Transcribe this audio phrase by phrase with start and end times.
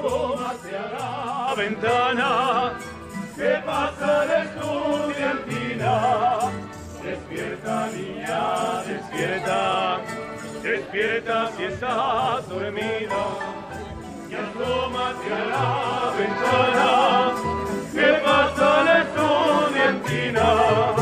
[0.00, 2.78] Y asómate a la ventana,
[3.64, 5.92] pasa la estudiantina.
[7.02, 10.00] Despierta, niña, despierta,
[10.62, 13.22] despierta si estás dormida,
[14.28, 17.34] y asómate a la ventana,
[17.92, 20.99] que pasa la estudiantina.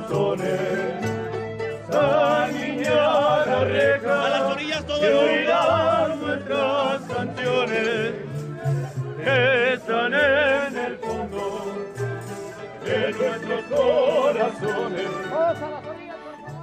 [0.00, 0.60] Corazones.
[1.90, 5.32] Saliré a la reja A las orillas todo y el mundo.
[5.32, 8.12] oirán nuestras canciones.
[9.24, 11.74] Están en el fondo
[12.84, 15.08] de nuestros corazones.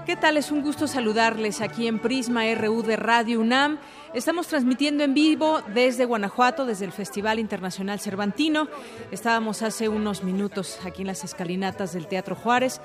[0.06, 0.38] ¿Qué tal?
[0.38, 3.78] Es un gusto saludarles aquí en Prisma RU de Radio UNAM.
[4.16, 8.68] Estamos transmitiendo en vivo desde Guanajuato, desde el Festival Internacional Cervantino.
[9.12, 12.82] Estábamos hace unos minutos aquí en las escalinatas del Teatro Juárez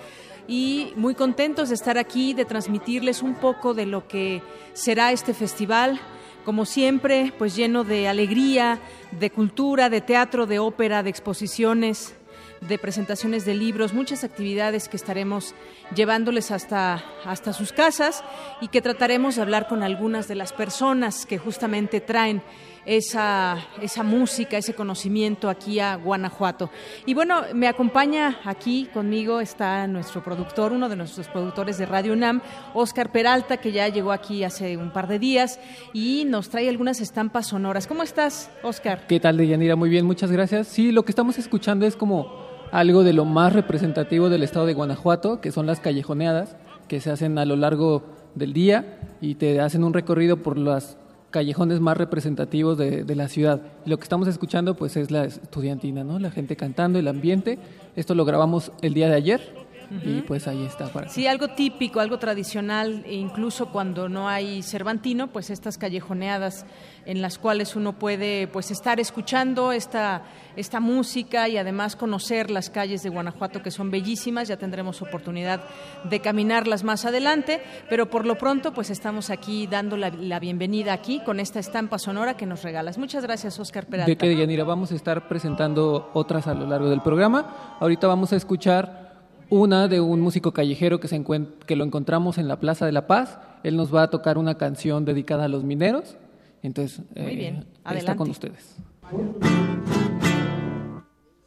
[0.47, 4.43] y muy contentos de estar aquí, de transmitirles un poco de lo que
[4.73, 6.01] será este festival.
[6.45, 8.79] Como siempre, pues lleno de alegría,
[9.13, 12.15] de cultura, de teatro, de ópera, de exposiciones,
[12.61, 15.55] de presentaciones de libros, muchas actividades que estaremos
[15.95, 18.25] llevándoles hasta, hasta sus casas
[18.61, 22.43] y que trataremos de hablar con algunas de las personas que justamente traen
[22.87, 26.71] esa, esa música, ese conocimiento aquí a Guanajuato.
[27.07, 32.13] Y bueno, me acompaña aquí conmigo está nuestro productor, uno de nuestros productores de Radio
[32.13, 32.41] UNAM,
[32.75, 35.59] Oscar Peralta, que ya llegó aquí hace un par de días
[35.93, 37.87] y nos trae algunas estampas sonoras.
[37.87, 39.07] ¿Cómo estás, Oscar?
[39.07, 39.77] ¿Qué tal, Deyanira?
[39.77, 40.69] Muy bien, muchas gracias.
[40.69, 44.75] Sí, lo que estamos escuchando es como algo de lo más representativo del estado de
[44.75, 46.57] Guanajuato, que son las callejoneadas,
[46.89, 48.03] que se hacen a lo largo
[48.35, 50.97] del día y te hacen un recorrido por los
[51.35, 53.61] callejones más representativos de, la ciudad.
[53.85, 56.21] Y lo que estamos escuchando pues es la estudiantina, ¿no?
[56.21, 57.59] La gente cantando, el ambiente.
[57.97, 59.64] Esto lo grabamos el día de ayer
[60.05, 60.89] y pues ahí está.
[60.89, 66.67] Para Sí, algo típico, algo tradicional, e incluso cuando no hay Cervantino, pues estas callejoneadas
[67.07, 70.23] en las cuales uno puede pues estar escuchando esta,
[70.57, 75.63] esta música y además conocer las calles de Guanajuato que son bellísimas, ya tendremos oportunidad
[76.05, 80.93] de caminarlas más adelante, pero por lo pronto pues estamos aquí dando la, la bienvenida
[80.93, 82.99] aquí con esta estampa sonora que nos regalas.
[82.99, 84.11] Muchas gracias, Oscar Peralta.
[84.11, 87.77] De que Deyanira vamos a estar presentando otras a lo largo del programa.
[87.81, 89.04] Ahorita vamos a escuchar
[89.51, 92.93] una de un músico callejero que, se encuent- que lo encontramos en la Plaza de
[92.93, 93.39] la Paz.
[93.63, 96.17] Él nos va a tocar una canción dedicada a los mineros.
[96.63, 98.17] Entonces, Muy bien, está adelante.
[98.17, 98.77] con ustedes.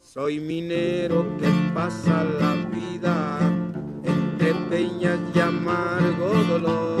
[0.00, 3.38] Soy minero que pasa la vida
[4.04, 6.98] entre peñas y amargo dolor.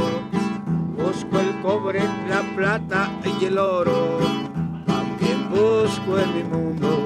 [0.96, 3.10] Busco el cobre, la plata
[3.40, 4.18] y el oro.
[4.86, 6.98] También busco en mi mundo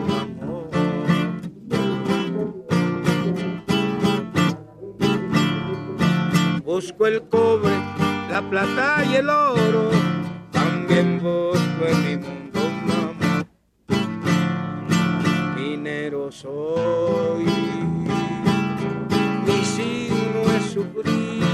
[6.75, 7.77] Busco el cobre,
[8.31, 9.91] la plata y el oro.
[10.51, 13.47] También busco en mi mundo un amor
[15.55, 17.45] minero soy.
[19.47, 21.45] Mi signo es sufrir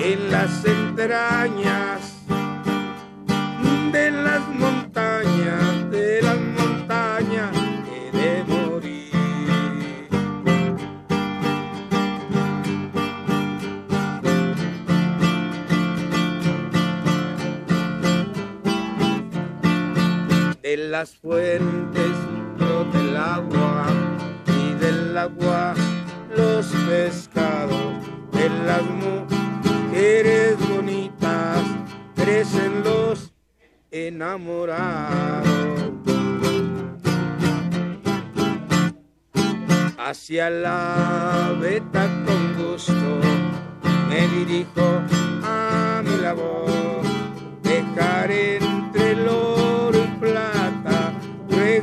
[0.00, 1.71] en las entrañas
[21.02, 22.12] las fuentes
[22.56, 23.86] brota el agua
[24.46, 25.74] y del agua
[26.36, 27.94] los pescados.
[28.30, 31.60] De las mujeres bonitas
[32.14, 33.32] crecen los
[33.90, 35.42] enamorados.
[39.98, 43.18] Hacia la veta con gusto
[44.08, 45.02] me dirijo
[45.42, 47.02] a mi labor
[47.64, 50.61] dejar entre el oro y plata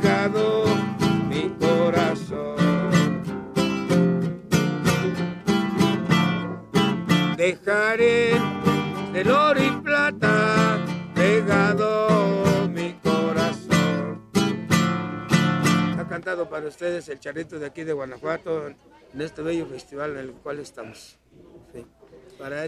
[0.00, 0.64] entregado
[1.28, 2.56] mi corazón.
[7.36, 8.32] Dejaré
[9.12, 10.78] del oro y plata
[11.14, 14.30] pegado mi corazón.
[15.98, 20.18] Ha cantado para ustedes el charrito de aquí de Guanajuato en este bello festival en
[20.18, 21.18] el cual estamos.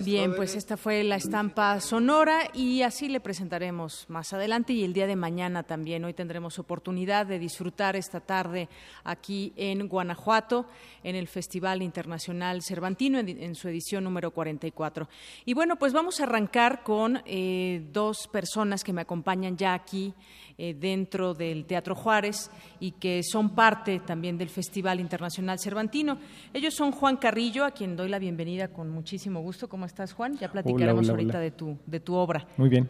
[0.02, 4.92] Bien, pues esta fue la estampa sonora y así le presentaremos más adelante y el
[4.92, 6.04] día de mañana también.
[6.04, 8.68] Hoy tendremos oportunidad de disfrutar esta tarde
[9.02, 10.66] aquí en Guanajuato
[11.02, 15.08] en el Festival Internacional Cervantino en, su edición número 44.
[15.46, 20.12] Y bueno, pues vamos a arrancar con eh, dos personas que me acompañan ya aquí
[20.58, 22.50] eh, dentro del Teatro Juárez
[22.80, 26.18] y que son parte también del Festival Internacional Cervantino.
[26.52, 29.68] Ellos son Juan Carrillo, a quien doy la bienvenida con muchísimo gusto.
[29.68, 30.36] ¿Cómo estás, Juan?
[30.38, 32.46] Ya platicaremos ahorita De, tu, de tu obra.
[32.56, 32.88] Muy bien.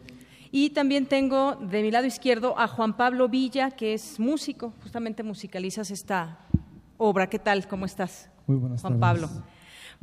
[0.51, 5.23] Y también tengo de mi lado izquierdo a Juan Pablo Villa, que es músico, justamente
[5.23, 6.39] musicalizas esta
[6.97, 7.27] obra.
[7.27, 7.67] ¿Qué tal?
[7.67, 8.29] ¿Cómo estás?
[8.45, 9.29] Muy buenas Juan Pablo.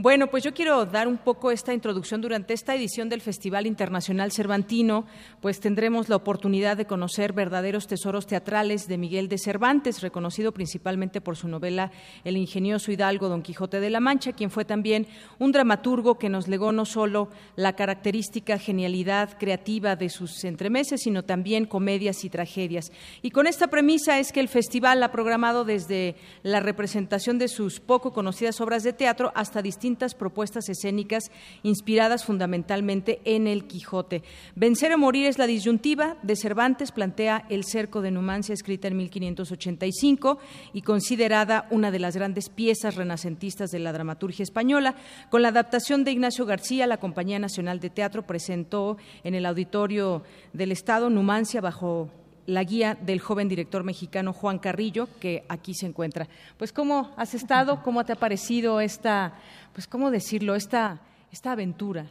[0.03, 4.33] Bueno, pues yo quiero dar un poco esta introducción durante esta edición del Festival Internacional
[4.33, 5.05] Cervantino,
[5.43, 11.21] pues tendremos la oportunidad de conocer verdaderos tesoros teatrales de Miguel de Cervantes, reconocido principalmente
[11.21, 11.91] por su novela
[12.25, 15.07] El ingenioso hidalgo Don Quijote de la Mancha, quien fue también
[15.39, 21.25] un dramaturgo que nos legó no solo la característica genialidad creativa de sus entremeses, sino
[21.25, 22.91] también comedias y tragedias.
[23.21, 27.81] Y con esta premisa es que el festival ha programado desde la representación de sus
[27.81, 31.31] poco conocidas obras de teatro hasta distintas propuestas escénicas
[31.63, 34.23] inspiradas fundamentalmente en el Quijote.
[34.55, 38.97] Vencer o morir es la disyuntiva de Cervantes, plantea El cerco de Numancia, escrita en
[38.97, 40.39] 1585
[40.73, 44.95] y considerada una de las grandes piezas renacentistas de la dramaturgia española.
[45.31, 50.23] Con la adaptación de Ignacio García, la Compañía Nacional de Teatro presentó en el Auditorio
[50.53, 52.11] del Estado Numancia bajo
[52.51, 56.29] la guía del joven director mexicano Juan Carrillo, que aquí se encuentra.
[56.57, 57.83] Pues, ¿cómo has estado?
[57.83, 59.35] ¿Cómo te ha parecido esta,
[59.73, 61.01] pues, cómo decirlo, esta,
[61.31, 62.07] esta aventura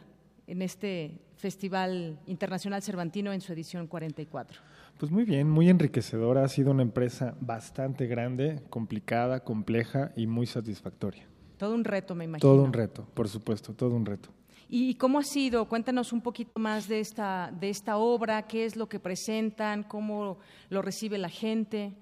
[0.46, 4.60] en este Festival Internacional Cervantino en su edición 44?
[4.98, 6.44] Pues muy bien, muy enriquecedora.
[6.44, 11.26] Ha sido una empresa bastante grande, complicada, compleja y muy satisfactoria.
[11.56, 12.50] Todo un reto, me imagino.
[12.50, 14.30] Todo un reto, por supuesto, todo un reto.
[14.72, 15.68] ¿Y cómo ha sido?
[15.68, 20.38] Cuéntanos un poquito más de esta, de esta obra, qué es lo que presentan, cómo
[20.68, 21.92] lo recibe la gente.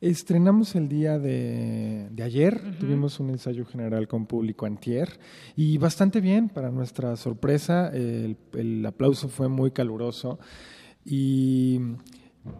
[0.00, 5.20] Estrenamos el día de, ayer, tuvimos un ensayo general con público antier.
[5.54, 10.38] Y bastante bien, para nuestra sorpresa, el, aplauso fue muy caluroso.
[11.04, 11.78] Y,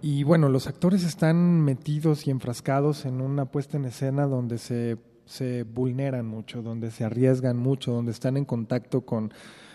[0.03, 4.99] y, bueno, los actores están metidos y enfrascados en una puesta en escena donde se
[5.29, 9.33] se vulneran mucho, donde se arriesgan mucho, donde están en contacto con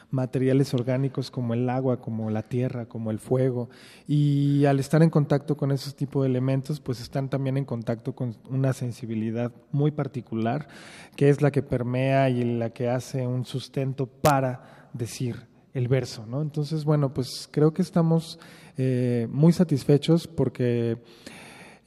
[0.09, 3.69] materiales orgánicos como el agua, como la tierra, como el fuego.
[4.07, 8.13] Y al estar en contacto con esos tipos de elementos, pues están también en contacto
[8.13, 10.67] con una sensibilidad muy particular,
[11.15, 16.25] que es la que permea y la que hace un sustento para decir el verso.
[16.27, 16.41] ¿no?
[16.41, 18.39] Entonces, bueno, pues creo que estamos
[18.77, 20.97] eh, muy satisfechos porque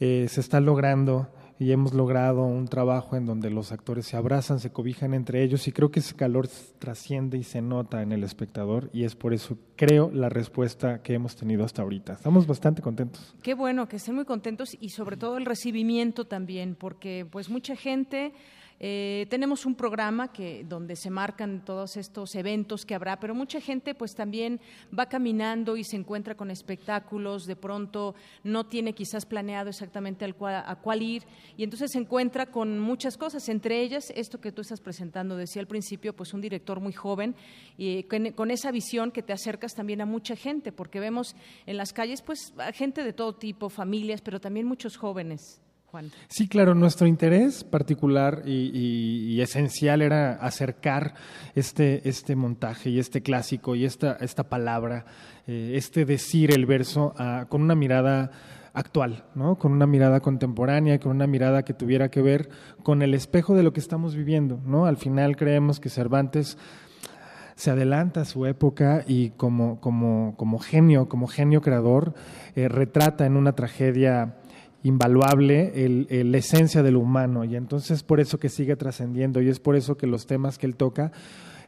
[0.00, 1.28] eh, se está logrando
[1.58, 5.67] y hemos logrado un trabajo en donde los actores se abrazan, se cobijan entre ellos
[5.69, 6.49] y creo que ese calor
[6.79, 11.14] trasciende y se nota en el espectador y es por eso creo la respuesta que
[11.14, 12.14] hemos tenido hasta ahorita.
[12.14, 13.35] Estamos bastante contentos.
[13.43, 17.77] Qué bueno que estén muy contentos y sobre todo el recibimiento también porque pues mucha
[17.77, 18.32] gente
[18.78, 23.60] eh, tenemos un programa que donde se marcan todos estos eventos que habrá, pero mucha
[23.60, 24.60] gente pues también
[24.96, 28.14] va caminando y se encuentra con espectáculos, de pronto
[28.44, 31.22] no tiene quizás planeado exactamente al a cuál ir
[31.56, 35.60] y entonces se encuentra con muchas cosas, entre ellas esto que tú estás presentando, decía
[35.60, 37.34] al principio, pues un director muy joven
[37.78, 41.78] y con, con esa visión que te acercas también a mucha gente, porque vemos en
[41.78, 45.62] las calles pues gente de todo tipo, familias, pero también muchos jóvenes.
[46.29, 51.15] Sí, claro, nuestro interés particular y, esencial era acercar
[51.55, 55.06] este, este montaje y este clásico y esta, esta palabra,
[55.46, 57.15] eh, este decir el verso
[57.48, 58.31] con una mirada
[58.76, 59.56] actual, ¿no?
[59.56, 62.50] con una mirada contemporánea, con una mirada que tuviera que ver
[62.82, 64.60] con el espejo de lo que estamos viviendo.
[64.67, 64.84] ¿no?
[64.84, 66.58] Al final creemos que Cervantes
[67.55, 72.12] se adelanta a su época y como, como, como genio, como genio creador,
[72.55, 74.36] eh, retrata en una tragedia
[74.82, 75.72] invaluable
[76.08, 79.76] la esencia de lo humano y entonces por eso que sigue trascendiendo y es por
[79.76, 81.12] eso que los temas que él toca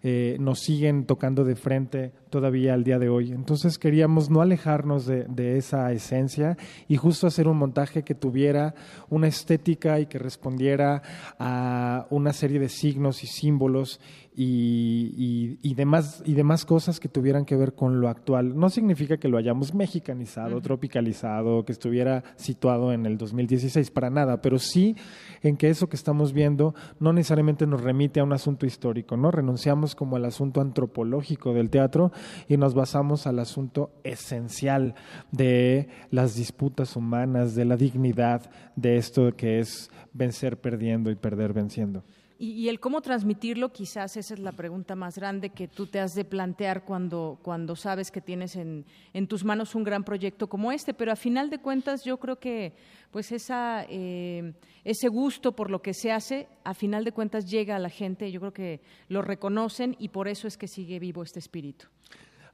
[0.05, 3.33] eh, nos siguen tocando de frente todavía al día de hoy.
[3.33, 8.75] Entonces queríamos no alejarnos de, esa esencia y justo hacer un montaje que tuviera
[9.11, 11.03] una estética y que respondiera
[11.39, 14.01] a una serie de signos y símbolos
[14.41, 18.57] y, y, demás, y demás cosas que tuvieran que ver con lo actual.
[18.57, 24.41] No significa que lo hayamos mexicanizado, tropicalizado, que estuviera situado en el 2016, para nada,
[24.41, 24.95] pero sí
[25.43, 29.33] en que eso que estamos viendo no necesariamente nos remite a un asunto histórico, ¿no?
[29.33, 32.13] Renunciamos como al asunto antropológico del teatro
[32.47, 34.95] y nos basamos al asunto esencial
[35.33, 41.53] de las disputas humanas, de la dignidad, de esto que es vencer perdiendo y perder
[41.53, 42.05] venciendo.
[42.41, 46.15] Y, el cómo transmitirlo, quizás esa es la pregunta más grande que tú te has
[46.15, 50.71] de plantear cuando, cuando sabes que tienes en, en tus manos un gran proyecto como
[50.71, 50.95] este.
[50.95, 52.75] Pero a final de cuentas, yo creo que
[53.11, 54.55] pues esa, eh,
[54.85, 58.31] ese gusto por lo que se hace, a final de cuentas llega a la gente.
[58.31, 61.87] Yo creo que lo reconocen y por eso es que sigue vivo este espíritu.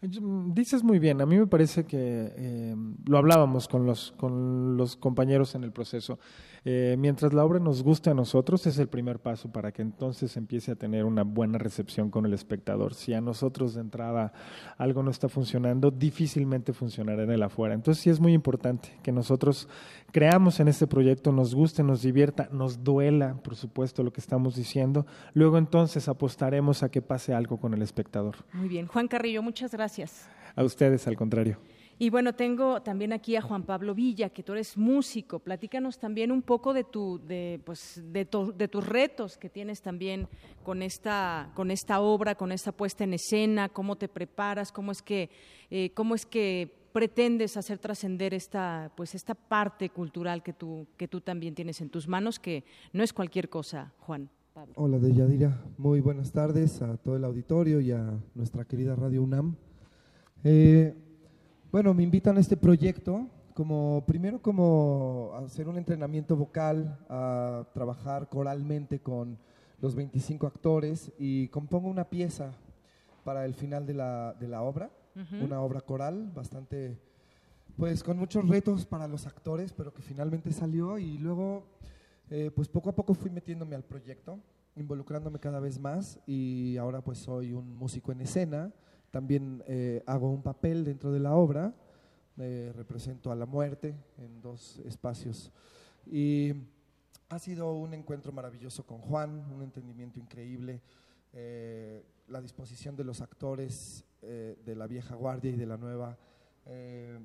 [0.00, 2.76] Dices muy bien, a mí me parece que eh,
[3.07, 6.19] lo hablábamos con los, con los compañeros en el proceso.
[6.66, 10.37] Eh, mientras la obra nos guste a nosotros, es el primer paso para que entonces
[10.38, 12.94] empiece a tener una buena recepción con el espectador.
[12.94, 14.33] Si a nosotros de entrada
[14.78, 17.75] algo no está funcionando, difícilmente funcionará en el afuera.
[17.75, 19.68] Entonces sí es muy importante que nosotros
[20.11, 24.56] creamos en este proyecto, nos guste, nos divierta, nos duela, por supuesto, lo que estamos
[24.56, 25.06] diciendo.
[25.35, 28.37] Luego entonces apostaremos a que pase algo con el espectador.
[28.54, 28.87] Muy bien.
[28.87, 30.28] Juan Carrillo, muchas gracias.
[30.56, 31.59] A ustedes, al contrario.
[31.99, 35.39] Y bueno, tengo también aquí a Juan Pablo Villa, que tú eres músico.
[35.39, 40.29] Platícanos también un poco de, tu, de, pues, de, de, tus retos que tienes también
[40.65, 45.03] con esta, con esta obra, con esta puesta en escena, cómo te preparas, cómo es
[45.03, 45.31] que,
[45.71, 51.07] eh, cómo es que pretendes hacer trascender esta, pues, esta parte cultural que tú, que
[51.07, 54.31] tú también tienes en tus manos, que no es cualquier cosa, Juan.
[54.53, 54.73] Pablo.
[54.77, 55.61] Hola, Deyadira.
[55.79, 59.57] Muy buenas tardes a todo el auditorio y a nuestra querida Radio UNAM.
[60.45, 60.95] Eh,
[61.75, 68.28] bueno, me invitan a este proyecto como primero como hacer un entrenamiento vocal, a trabajar
[68.28, 69.37] coralmente con
[69.81, 72.52] los 25 actores y compongo una pieza
[73.25, 74.88] para el final de la, de la obra,
[75.43, 76.97] una obra coral bastante,
[77.76, 81.64] pues con muchos retos para los actores, pero que finalmente salió y luego,
[82.31, 84.38] eh, pues poco a poco fui metiéndome al proyecto,
[84.76, 88.73] involucrándome cada vez más y ahora pues soy un músico en escena
[89.14, 91.73] también eh, hago un papel dentro de la obra,
[92.37, 95.52] eh, represento a la muerte en dos espacios.
[96.04, 96.52] Y
[97.28, 100.80] ha sido un encuentro maravilloso con Juan, un entendimiento increíble,
[101.33, 106.16] eh, la disposición de los actores de la vieja guardia y de la nueva,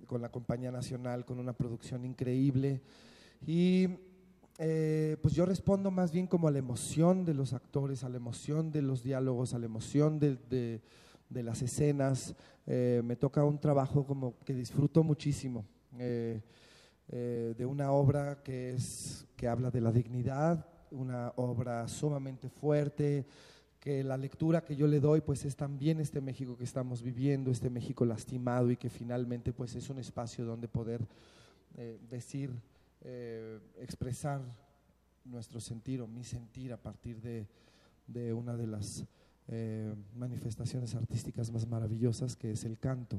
[0.05, 2.81] con la compañía nacional, con una producción increíble.
[3.47, 3.87] Y
[4.57, 8.69] pues yo respondo más bien como a la emoción de los actores, a la emoción
[8.69, 10.81] de los diálogos, a la emoción de de
[11.29, 12.35] las escenas.
[12.65, 15.65] Eh, me toca un trabajo como que disfruto muchísimo,
[15.97, 16.41] eh,
[17.07, 23.25] eh, de una obra que, es, que habla de la dignidad, una obra sumamente fuerte,
[23.79, 27.49] que la lectura que yo le doy pues es también este México que estamos viviendo,
[27.49, 31.07] este México lastimado y que finalmente pues es un espacio donde poder
[32.09, 32.51] decir,
[33.77, 34.41] expresar
[35.23, 37.47] nuestro sentir o mi sentir a partir de,
[38.05, 39.05] de una de las
[39.51, 43.17] eh, manifestaciones artísticas más maravillosas que es el canto.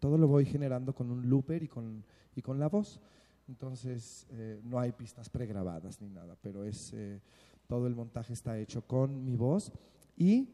[0.00, 2.02] Todo lo voy generando con un looper y con,
[2.34, 3.00] y con la voz.
[3.46, 7.20] Entonces eh, no hay pistas pregrabadas ni nada, pero es eh,
[7.66, 9.70] todo el montaje está hecho con mi voz
[10.16, 10.48] y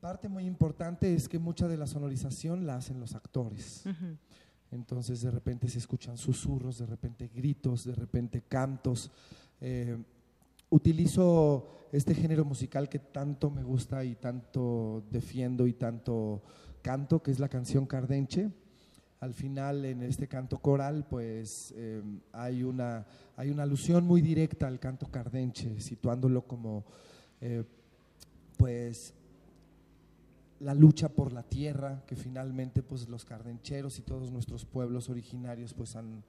[0.00, 3.84] parte muy importante es que mucha de la sonorización la hacen los actores.
[4.70, 9.10] Entonces de repente se escuchan susurros, de repente gritos, de repente cantos
[10.70, 16.42] utilizo este género musical que tanto me gusta y tanto defiendo y tanto
[16.82, 18.50] canto, que es la canción cardenche.
[19.18, 24.66] Al final, en este canto coral, pues eh, hay, una, hay una alusión muy directa
[24.66, 26.84] al canto cardenche, situándolo como,
[27.40, 27.64] eh,
[28.56, 29.12] pues,
[30.60, 35.74] la lucha por la tierra, que finalmente, pues, los cardencheros y todos nuestros pueblos originarios,
[35.74, 36.22] pues, han,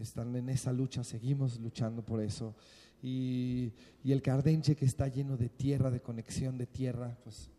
[0.00, 2.54] están en esa lucha, seguimos luchando por eso
[3.02, 3.72] y,
[4.04, 7.50] el Cardenche que está lleno de tierra, de conexión de tierra, pues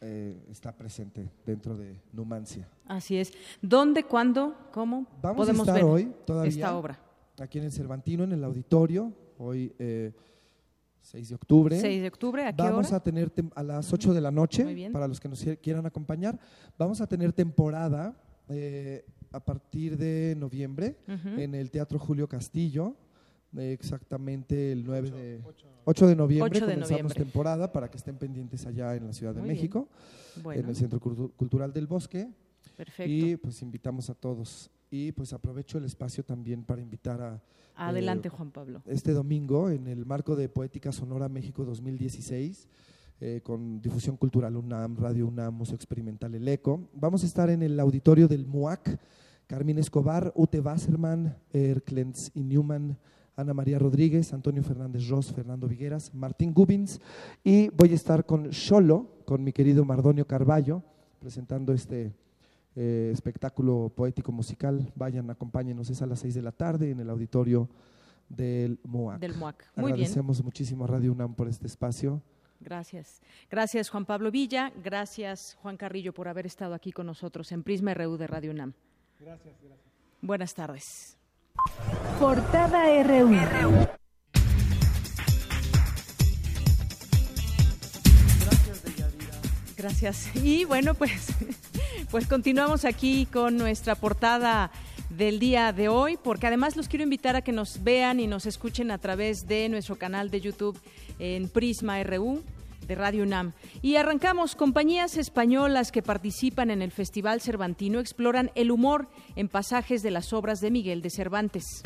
[0.00, 2.68] eh, está presente dentro de Numancia.
[2.86, 3.32] Así es.
[3.60, 7.00] ¿Dónde, cuándo, cómo Vamos podemos a ver hoy todavía esta obra?
[7.38, 10.12] Aquí en el Cervantino, en el auditorio, hoy eh,
[11.00, 11.80] 6 de octubre.
[11.80, 15.08] 6 de octubre, ¿a qué Vamos a tener a las 8 de la noche, para
[15.08, 16.38] los que nos quieran acompañar.
[16.78, 18.16] Vamos a tener temporada
[18.48, 22.94] eh, a partir de noviembre en el Teatro Julio Castillo
[23.60, 25.40] exactamente el 9 de
[25.84, 29.88] 8 de noviembre comenzamos temporada para que estén pendientes allá en la Ciudad de México,
[30.44, 32.30] en el Centro Cultural del Bosque.
[32.76, 33.12] Perfecto.
[33.12, 34.70] Y pues invitamos a todos.
[34.90, 37.42] Y pues aprovecho el espacio también para invitar a...
[37.74, 38.82] Adelante, eh, Juan Pablo.
[38.86, 42.68] Este domingo, en el marco de Poética Sonora México 2016,
[43.20, 46.88] eh, con Difusión Cultural UNAM, Radio UNAM, Museo Experimental El Eco.
[46.94, 48.98] Vamos a estar en el auditorio del MUAC,
[49.46, 52.96] Carmín Escobar, Ute Wasserman, Erklens y Newman,
[53.36, 57.00] Ana María Rodríguez, Antonio Fernández Ross, Fernando Vigueras, Martín Gubins
[57.42, 60.82] y voy a estar con Xolo, con mi querido Mardonio Carballo,
[61.18, 62.12] presentando este
[62.76, 64.92] eh, espectáculo poético musical.
[64.94, 67.68] Vayan, acompáñenos, es a las seis de la tarde en el auditorio
[68.28, 69.20] del MUAC.
[69.20, 69.64] Del MUAC.
[69.76, 72.22] Muy Agradecemos muchísimo a Radio UNAM por este espacio.
[72.62, 73.20] Gracias.
[73.50, 77.94] Gracias Juan Pablo Villa, gracias Juan Carrillo por haber estado aquí con nosotros en Prisma
[77.94, 78.72] RU de Radio UNAM.
[79.20, 79.92] Gracias, gracias.
[80.20, 81.18] Buenas tardes.
[82.18, 83.88] Portada RU.
[89.76, 90.36] Gracias.
[90.36, 91.26] Y bueno, pues,
[92.10, 94.70] pues continuamos aquí con nuestra portada
[95.16, 98.46] del día de hoy, porque además los quiero invitar a que nos vean y nos
[98.46, 100.78] escuchen a través de nuestro canal de YouTube
[101.18, 102.42] en Prisma RU
[102.86, 103.52] de Radio UNAM.
[103.80, 110.02] Y arrancamos, compañías españolas que participan en el Festival Cervantino exploran el humor en pasajes
[110.02, 111.82] de las obras de Miguel de Cervantes.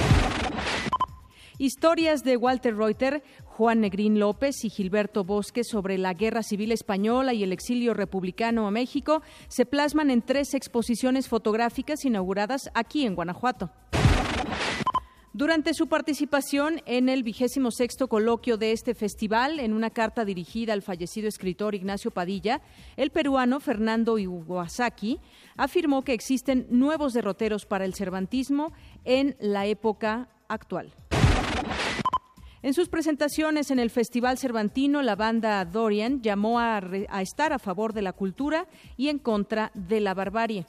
[1.58, 3.22] Historias de Walter Reuter,
[3.56, 8.66] Juan Negrín López y Gilberto Bosque sobre la Guerra Civil Española y el exilio republicano
[8.66, 13.70] a México se plasman en tres exposiciones fotográficas inauguradas aquí en Guanajuato.
[15.32, 20.74] Durante su participación en el vigésimo sexto coloquio de este festival, en una carta dirigida
[20.74, 22.60] al fallecido escritor Ignacio Padilla,
[22.98, 25.18] el peruano Fernando Iwasaki
[25.56, 28.74] afirmó que existen nuevos derroteros para el cervantismo
[29.06, 30.92] en la época actual.
[32.66, 36.80] En sus presentaciones en el Festival Cervantino, la banda Dorian llamó a,
[37.20, 40.66] estar a favor de la cultura y en contra de la barbarie.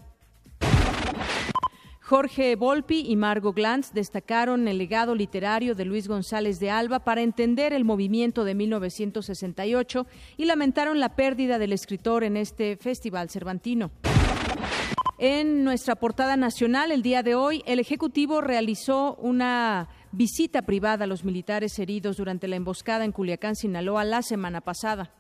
[2.04, 7.22] Jorge Volpi y Margo Glantz destacaron el legado literario de Luis González de Alba para
[7.22, 10.06] entender el movimiento de 1968
[10.38, 13.90] y lamentaron la pérdida del escritor en este festival cervantino.
[15.20, 21.08] En nuestra portada nacional, el día de hoy, el Ejecutivo realizó una visita privada a
[21.08, 25.12] los militares heridos durante la emboscada en Culiacán, Sinaloa, la semana pasada.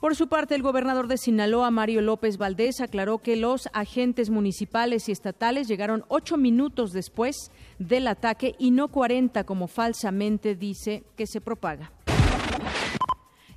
[0.00, 5.08] Por su parte, el gobernador de Sinaloa, Mario López Valdés, aclaró que los agentes municipales
[5.08, 11.28] y estatales llegaron ocho minutos después del ataque y no cuarenta, como falsamente dice que
[11.28, 11.92] se propaga.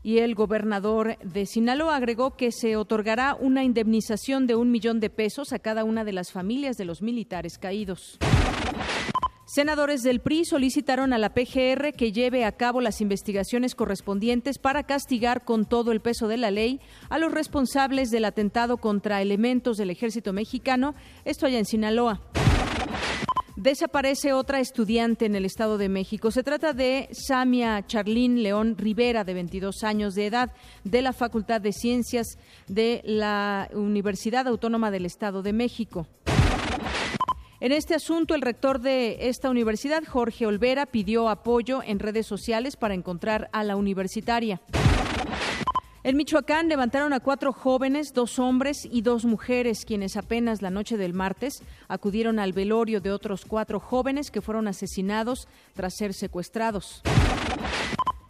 [0.04, 5.10] Y el gobernador de Sinaloa agregó que se otorgará una indemnización de un millón de
[5.10, 8.20] pesos a cada una de las familias de los militares caídos.
[9.50, 14.84] Senadores del PRI solicitaron a la PGR que lleve a cabo las investigaciones correspondientes para
[14.84, 19.78] castigar con todo el peso de la ley a los responsables del atentado contra elementos
[19.78, 22.20] del ejército mexicano, esto allá en Sinaloa.
[23.56, 26.30] Desaparece otra estudiante en el Estado de México.
[26.30, 30.52] Se trata de Samia Charlín León Rivera, de 22 años de edad,
[30.84, 36.06] de la Facultad de Ciencias de la Universidad Autónoma del Estado de México.
[37.60, 42.76] En este asunto, el rector de esta universidad, Jorge Olvera, pidió apoyo en redes sociales
[42.76, 44.62] para encontrar a la universitaria.
[46.04, 50.98] En Michoacán levantaron a cuatro jóvenes, dos hombres y dos mujeres, quienes apenas la noche
[50.98, 57.02] del martes acudieron al velorio de otros cuatro jóvenes que fueron asesinados tras ser secuestrados.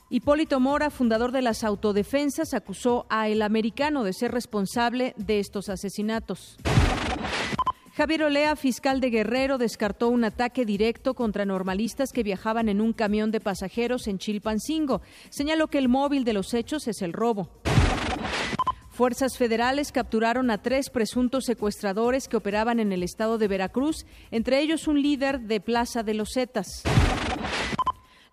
[0.09, 5.67] Hipólito Mora, fundador de las autodefensas, acusó a el americano de ser responsable de estos
[5.67, 6.57] asesinatos.
[7.97, 12.93] Javier Olea, fiscal de Guerrero, descartó un ataque directo contra normalistas que viajaban en un
[12.93, 15.01] camión de pasajeros en Chilpancingo.
[15.31, 17.49] Señaló que el móvil de los hechos es el robo.
[18.91, 24.59] Fuerzas federales capturaron a tres presuntos secuestradores que operaban en el estado de Veracruz, entre
[24.61, 26.83] ellos un líder de Plaza de los Zetas.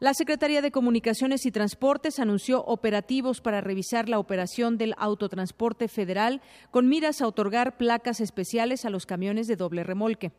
[0.04, 6.42] La Secretaría de Comunicaciones y Transportes anunció operativos para revisar la operación del autotransporte federal
[6.70, 10.32] con miras a otorgar placas especiales a los camiones de doble remolque.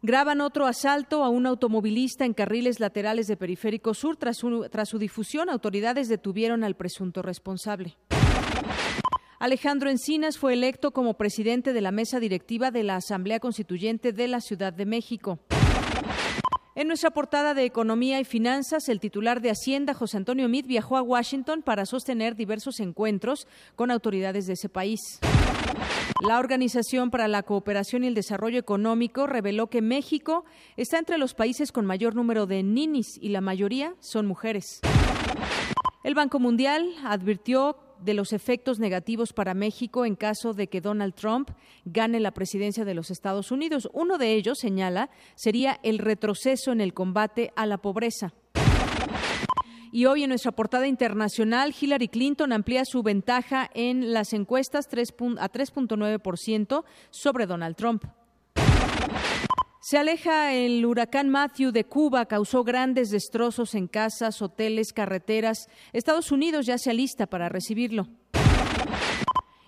[0.00, 4.16] Graban otro asalto a un automovilista en carriles laterales de Periférico Sur.
[4.16, 7.96] Tras su, tras su difusión, autoridades detuvieron al presunto responsable.
[9.40, 14.28] Alejandro Encinas fue electo como presidente de la mesa directiva de la Asamblea Constituyente de
[14.28, 15.40] la Ciudad de México.
[16.76, 20.96] En nuestra portada de Economía y Finanzas, el titular de Hacienda, José Antonio Meade, viajó
[20.96, 25.20] a Washington para sostener diversos encuentros con autoridades de ese país.
[26.26, 30.44] La Organización para la Cooperación y el Desarrollo Económico reveló que México
[30.76, 34.80] está entre los países con mayor número de ninis y la mayoría son mujeres.
[36.02, 41.14] El Banco Mundial advirtió de los efectos negativos para México en caso de que Donald
[41.14, 41.50] Trump
[41.84, 43.88] gane la presidencia de los Estados Unidos.
[43.92, 48.34] Uno de ellos, señala, sería el retroceso en el combate a la pobreza.
[49.90, 55.14] Y hoy en nuestra portada internacional, Hillary Clinton amplía su ventaja en las encuestas 3
[55.38, 58.04] a 3.9% sobre Donald Trump.
[59.86, 65.68] Se aleja el huracán Matthew de Cuba, causó grandes destrozos en casas, hoteles, carreteras.
[65.92, 68.08] Estados Unidos ya se alista para recibirlo.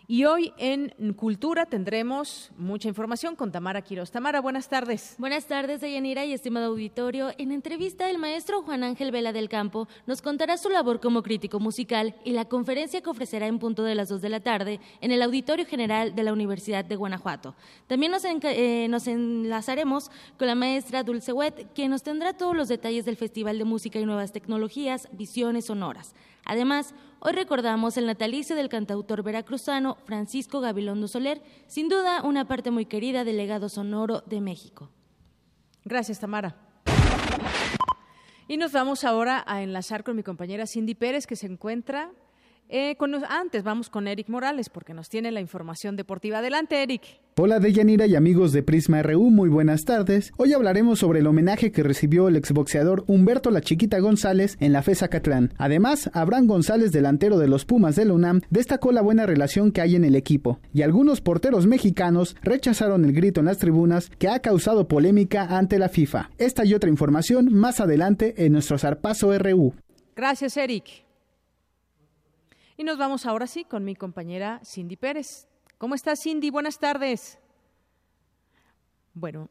[0.09, 4.12] Y hoy en Cultura tendremos mucha información con Tamara Quiroz.
[4.12, 5.16] Tamara, buenas tardes.
[5.19, 7.31] Buenas tardes, Deyanira y estimado auditorio.
[7.38, 11.59] En entrevista, el maestro Juan Ángel Vela del Campo nos contará su labor como crítico
[11.59, 15.11] musical y la conferencia que ofrecerá en punto de las dos de la tarde en
[15.11, 17.57] el Auditorio General de la Universidad de Guanajuato.
[17.88, 22.69] También nos, eh, nos enlazaremos con la maestra Dulce Wet, quien nos tendrá todos los
[22.69, 26.14] detalles del Festival de Música y Nuevas Tecnologías, Visiones Sonoras.
[26.46, 32.70] Además, hoy recordamos el natalicio del cantautor veracruzano Francisco Gabilondo Soler, sin duda una parte
[32.70, 34.90] muy querida del legado sonoro de México.
[35.85, 36.56] Gracias, Tamara.
[38.48, 42.12] Y nos vamos ahora a enlazar con mi compañera Cindy Pérez, que se encuentra
[42.68, 42.96] eh,
[43.29, 46.38] antes vamos con Eric Morales porque nos tiene la información deportiva.
[46.38, 47.02] Adelante, Eric.
[47.38, 50.33] Hola Deyanira y amigos de Prisma RU, muy buenas tardes.
[50.38, 54.83] Hoy hablaremos sobre el homenaje que recibió el exboxeador Humberto La Chiquita González en la
[54.83, 55.52] FESA Catlán.
[55.59, 59.83] Además, Abraham González, delantero de los Pumas de la UNAM, destacó la buena relación que
[59.83, 60.61] hay en el equipo.
[60.72, 65.79] Y algunos porteros mexicanos rechazaron el grito en las tribunas que ha causado polémica ante
[65.79, 66.31] la FIFA.
[66.38, 69.74] Esta y otra información más adelante en nuestro Zarpazo RU.
[70.16, 71.06] Gracias, Eric.
[72.77, 75.49] Y nos vamos ahora sí con mi compañera Cindy Pérez.
[75.79, 76.51] ¿Cómo estás, Cindy?
[76.51, 77.39] Buenas tardes.
[79.15, 79.49] Bueno,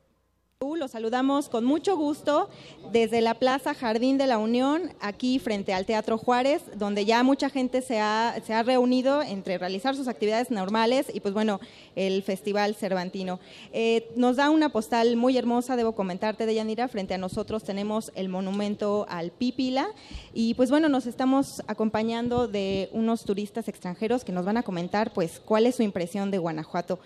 [0.73, 2.49] los saludamos con mucho gusto
[2.91, 7.51] desde la Plaza Jardín de la Unión, aquí frente al Teatro Juárez, donde ya mucha
[7.51, 11.59] gente se ha, se ha reunido entre realizar sus actividades normales y pues bueno,
[11.95, 13.39] el Festival Cervantino.
[13.73, 18.29] Eh, nos da una postal muy hermosa, debo comentarte, Deyanira, frente a nosotros tenemos el
[18.29, 19.89] monumento al Pípila
[20.33, 25.13] y pues bueno, nos estamos acompañando de unos turistas extranjeros que nos van a comentar
[25.13, 26.99] pues cuál es su impresión de Guanajuato.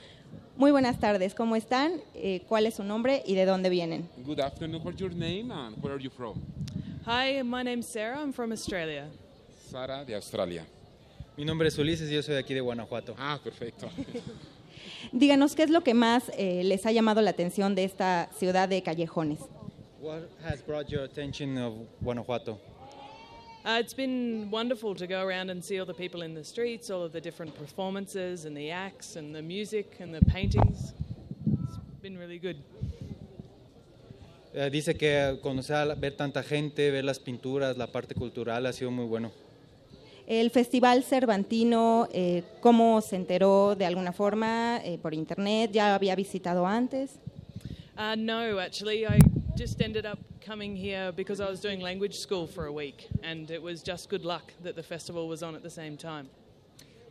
[0.60, 2.02] Muy buenas tardes, ¿cómo están?
[2.14, 4.10] Eh, ¿Cuál es su nombre y de dónde vienen?
[4.26, 6.42] Good afternoon, what's your name and where are you from?
[7.06, 9.08] Hi, my name's Sarah, I'm from Australia.
[9.72, 10.66] Sara de Australia.
[11.38, 13.16] Mi nombre es Ulises y yo soy de aquí de Guanajuato.
[13.18, 13.90] Ah, perfecto.
[15.14, 18.68] Díganos, ¿qué es lo que más eh, les ha llamado la atención de esta ciudad
[18.68, 19.40] de callejones?
[20.02, 22.60] What has brought your attention of Guanajuato?
[23.66, 26.90] Uh, it's been wonderful to go around and see all the people in the streets,
[26.90, 30.94] all of the different performances and the acts and the music and the paintings.
[31.46, 32.56] It's been really good.
[34.56, 38.92] Uh, dice que conocer, ver tanta gente, ver las pinturas, la parte cultural ha sido
[38.92, 39.32] muy bueno.
[40.26, 45.72] El Festival Cervantino, eh, ¿cómo se enteró de alguna forma eh, por internet?
[45.74, 47.20] ¿Ya había visitado antes?
[47.98, 49.20] Uh, no, actually, I
[49.58, 53.50] just ended up coming here because I was doing language school for a week, and
[53.52, 56.30] it was just good luck that the festival was on at the same time.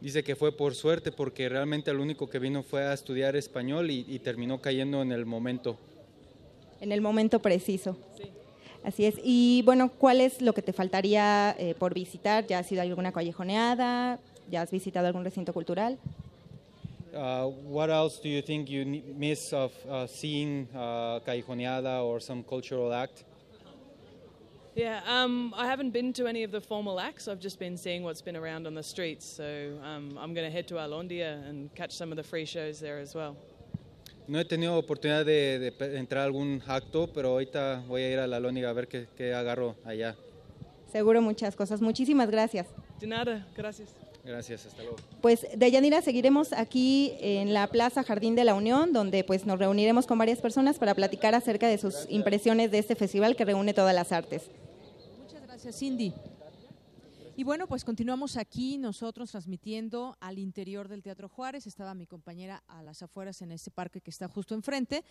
[0.01, 3.91] Dice que fue por suerte porque realmente el único que vino fue a estudiar español
[3.91, 5.77] y, y terminó cayendo en el momento.
[6.81, 7.97] En el momento preciso.
[8.17, 8.31] Sí.
[8.85, 9.17] Así es.
[9.25, 12.47] Y bueno, ¿cuál es lo que te faltaría eh, por visitar?
[12.47, 14.21] ¿Ya has ido a alguna callejoneada?
[14.51, 15.99] ¿Ya has visitado algún recinto cultural?
[17.15, 18.85] Uh, what else do you think you
[19.17, 23.25] miss of uh, seeing uh, Callejoneada or some cultural act?
[24.75, 27.27] Yeah, um, I haven't been to any of the formal acts.
[27.27, 29.27] I've just been seeing what's been around on the streets.
[29.27, 32.79] So um, I'm going to head to Alondia and catch some of the free shows
[32.79, 33.37] there as well.
[34.29, 38.19] No he tenido oportunidad de, de entrar a algún acto, pero ahorita voy a ir
[38.19, 40.17] a la Alóndiga a ver qué, qué agarro allá.
[40.93, 41.81] Seguro muchas cosas.
[41.81, 42.67] Muchísimas gracias.
[43.01, 43.89] De nada, gracias.
[44.29, 44.99] Gracias, hasta luego.
[45.23, 50.07] Pues Deyanira, seguiremos aquí en la Plaza Jardín de la Unión, donde pues nos reuniremos
[50.07, 53.95] con varias personas para platicar acerca de sus impresiones de este festival que reúne todas
[53.95, 54.43] las artes.
[55.19, 56.13] Muchas gracias, Cindy.
[57.39, 61.69] Y bueno, pues continuamos aquí nosotros transmitiendo al interior del Teatro Juárez.
[61.69, 65.05] Estaba mi compañera a las afueras en este parque que está justo enfrente,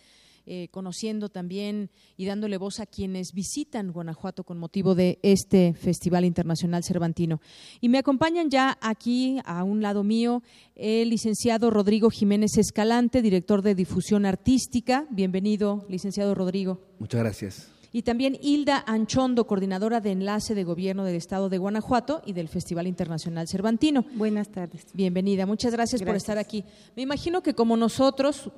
[0.44, 6.26] eh, conociendo también y dándole voz a quienes visitan Guanajuato con motivo de este Festival
[6.26, 7.40] Internacional Cervantino.
[7.80, 10.42] Y me acompañan ya aquí, a un lado mío,
[10.74, 15.06] el licenciado Rodrigo Jiménez Escalante, director de difusión artística.
[15.08, 16.78] Bienvenido, licenciado Rodrigo.
[16.98, 22.22] Muchas gracias y también Hilda Anchondo, coordinadora de enlace de gobierno del Estado de Guanajuato
[22.26, 24.04] y del Festival Internacional Cervantino.
[24.14, 24.86] Buenas tardes.
[24.92, 26.64] Bienvenida, muchas gracias, por estar aquí.
[26.96, 28.50] Me imagino que como nosotros,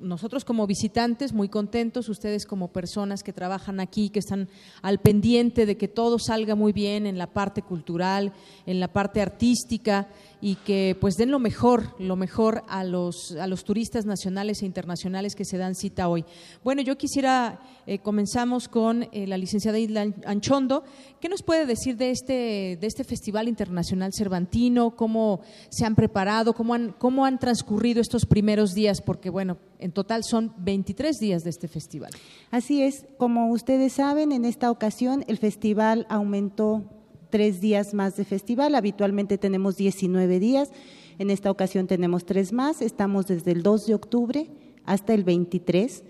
[0.00, 4.48] nosotros como visitantes, muy contentos, ustedes como personas que trabajan aquí, que están
[4.82, 8.32] al pendiente de que todo salga muy bien en la parte cultural,
[8.66, 10.08] en la parte artística
[10.44, 14.66] y que pues den lo mejor, lo mejor a los, a los turistas nacionales e
[14.66, 16.24] internacionales que se dan cita hoy.
[16.64, 20.82] Bueno, yo quisiera, eh, comenzamos con eh, la licenciada Isla Anchondo.
[21.20, 24.96] ¿Qué nos puede decir de este, de este Festival Internacional Cervantino?
[24.96, 26.54] ¿Cómo se han preparado?
[26.54, 29.00] ¿Cómo han, ¿Cómo han transcurrido estos primeros días?
[29.00, 32.10] Porque bueno, en total son 23 días de este festival.
[32.50, 36.82] Así es, como ustedes saben, en esta ocasión el festival aumentó
[37.32, 38.76] tres días más de festival.
[38.76, 40.70] Habitualmente tenemos 19 días.
[41.18, 42.82] En esta ocasión tenemos tres más.
[42.82, 44.50] Estamos desde el 2 de octubre
[44.84, 46.04] hasta el 23.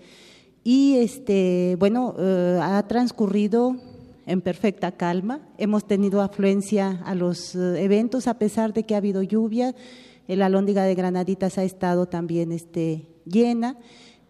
[0.65, 3.77] Y este, bueno, eh, ha transcurrido
[4.25, 5.39] en perfecta calma.
[5.57, 9.73] Hemos tenido afluencia a los eh, eventos a pesar de que ha habido lluvia.
[10.27, 13.77] El Alóndiga de Granaditas ha estado también este, llena.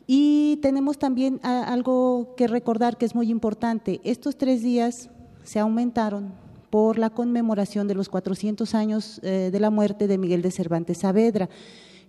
[0.06, 3.99] Y tenemos también algo que recordar que es muy importante.
[4.03, 5.10] Estos tres días
[5.43, 6.42] se aumentaron
[6.73, 10.97] por la conmemoración de los 400 años eh, de la muerte de Miguel de Cervantes
[10.97, 11.47] Saavedra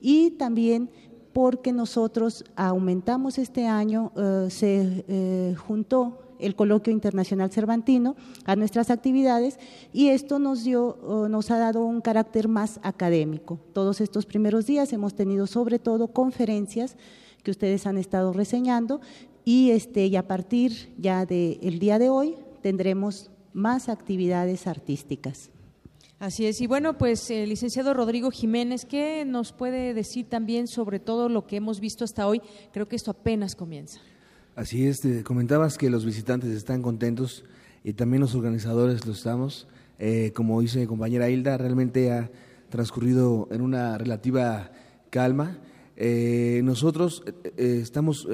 [0.00, 0.88] y también
[1.34, 8.88] porque nosotros aumentamos este año, eh, se eh, juntó el coloquio internacional cervantino a nuestras
[8.88, 9.58] actividades
[9.92, 10.96] y esto nos dio,
[11.28, 13.58] nos ha dado un carácter más académico.
[13.74, 16.96] Todos estos primeros días hemos tenido sobre todo conferencias
[17.42, 19.02] que ustedes han estado reseñando
[19.44, 25.50] y este y a partir ya del día de hoy tendremos más actividades artísticas.
[26.18, 26.60] Así es.
[26.60, 31.46] Y bueno, pues el licenciado Rodrigo Jiménez, ¿qué nos puede decir también sobre todo lo
[31.46, 32.40] que hemos visto hasta hoy?
[32.72, 34.00] Creo que esto apenas comienza.
[34.56, 37.44] Así es, comentabas que los visitantes están contentos
[37.82, 39.66] y también los organizadores lo estamos.
[39.98, 42.30] Eh, como dice mi compañera Hilda, realmente ha
[42.68, 44.70] transcurrido en una relativa
[45.10, 45.58] calma.
[45.96, 48.28] Eh, nosotros eh, estamos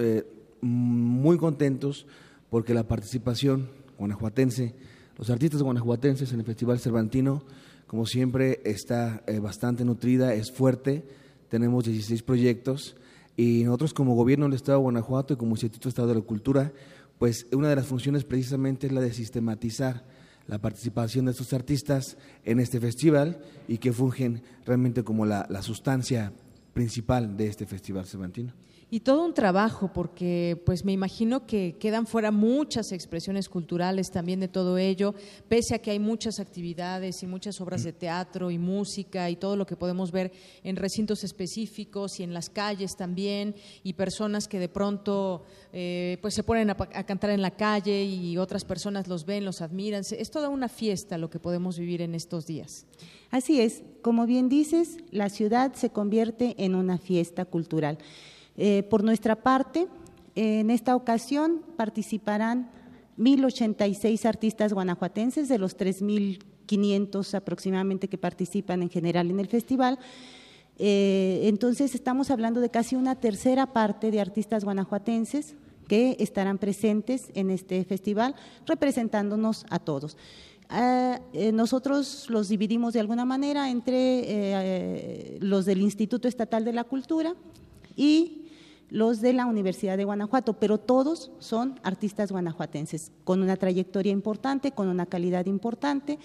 [0.61, 2.07] muy contentos
[2.51, 4.75] porque la participación guanajuatense
[5.21, 7.45] los artistas guanajuatenses en el Festival Cervantino,
[7.87, 11.05] como siempre, está eh, bastante nutrida, es fuerte.
[11.51, 12.97] Tenemos 16 proyectos
[13.37, 16.73] y nosotros como gobierno del Estado de Guanajuato y como Instituto Estado de la Cultura,
[17.19, 20.07] pues una de las funciones precisamente es la de sistematizar
[20.47, 26.33] la participación de estos artistas en este festival y que fungen realmente como la sustancia
[26.73, 28.55] principal de este Festival Cervantino.
[28.93, 34.41] Y todo un trabajo, porque pues me imagino que quedan fuera muchas expresiones culturales también
[34.41, 35.15] de todo ello,
[35.49, 39.55] pese a que hay muchas actividades y muchas obras de teatro y música y todo
[39.55, 40.33] lo que podemos ver
[40.65, 46.35] en recintos específicos y en las calles también, y personas que de pronto eh, pues
[46.35, 50.03] se ponen a, a, cantar en la calle y otras personas los ven, los admiran.
[50.11, 52.87] Es toda una fiesta lo que podemos vivir en estos días.
[53.31, 57.99] Así es, como bien dices, la ciudad se convierte en una fiesta cultural.
[58.63, 59.89] Eh, por nuestra parte,
[60.35, 62.71] en esta ocasión participarán
[63.17, 69.99] 1.086 artistas guanajuatenses de los 3.500 aproximadamente que participan en general en el festival.
[70.77, 75.55] Eh, entonces estamos hablando de casi una tercera parte de artistas guanajuatenses
[75.89, 78.35] que estarán presentes en este festival
[78.67, 80.19] representándonos a todos.
[80.69, 86.85] Ah, eh, nosotros los dividimos de alguna manera entre los del Instituto Estatal de la
[86.85, 87.35] Cultura
[87.97, 88.40] y
[88.91, 94.73] los de la Universidad de Guanajuato, pero todos son artistas guanajuatenses, con una trayectoria importante,
[94.73, 96.19] con una calidad importante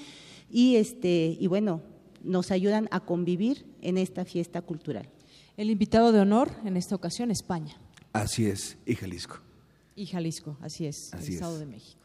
[0.50, 1.82] y, este, y bueno,
[2.24, 5.08] nos ayudan a convivir en esta fiesta cultural.
[5.58, 7.78] El invitado de honor en esta ocasión, España.
[8.12, 9.40] Así es, y Jalisco.
[9.96, 12.05] Y Jalisco, así es, el Estado de México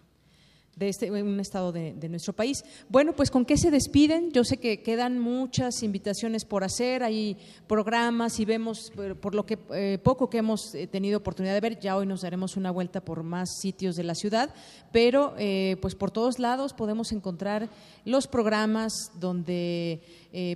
[0.76, 2.64] de este, un estado de, nuestro país.
[2.88, 4.30] Bueno, pues con qué se despiden.
[4.32, 9.58] Yo sé que quedan muchas invitaciones por hacer, hay programas y vemos por, lo que
[9.74, 13.04] eh, poco que hemos eh, tenido oportunidad de ver, ya hoy nos daremos una vuelta
[13.04, 14.54] por más sitios de la ciudad,
[14.92, 17.68] pero eh, pues por todos lados podemos encontrar
[18.04, 20.00] los programas donde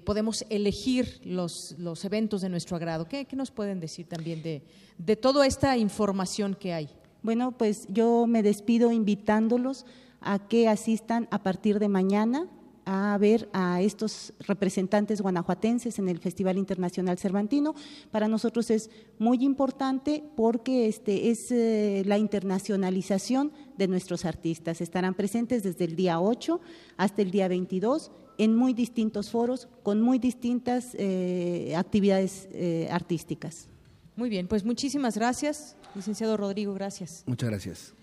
[0.04, 3.06] podemos elegir los, los eventos de nuestro agrado.
[3.06, 4.62] ¿Qué, qué nos pueden decir también de,
[4.98, 6.88] de toda esta información que hay?
[7.24, 9.86] Bueno, pues yo me despido invitándolos
[10.24, 12.48] a que asistan a partir de mañana
[12.86, 17.74] a ver a estos representantes guanajuatenses en el Festival Internacional Cervantino.
[18.10, 24.80] Para nosotros es muy importante porque este es eh, la internacionalización de nuestros artistas.
[24.80, 26.60] Estarán presentes desde el día 8
[26.96, 33.68] hasta el día 22 en muy distintos foros con muy distintas eh, actividades eh, artísticas.
[34.16, 37.24] Muy bien, pues muchísimas gracias, licenciado Rodrigo, gracias.
[37.26, 37.94] Muchas gracias.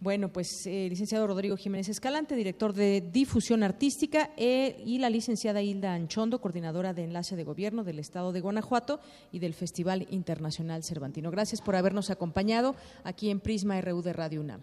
[0.00, 5.62] Bueno, pues eh, licenciado Rodrigo Jiménez Escalante, director de difusión artística, eh, y la licenciada
[5.62, 9.00] Hilda Anchondo, coordinadora de enlace de gobierno del Estado de Guanajuato
[9.32, 11.30] y del Festival Internacional Cervantino.
[11.30, 14.60] Gracias por habernos acompañado aquí en Prisma RU de Radio UNAM.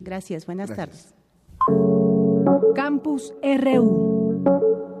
[0.00, 1.14] Gracias, buenas tardes.
[2.74, 4.93] Campus RU.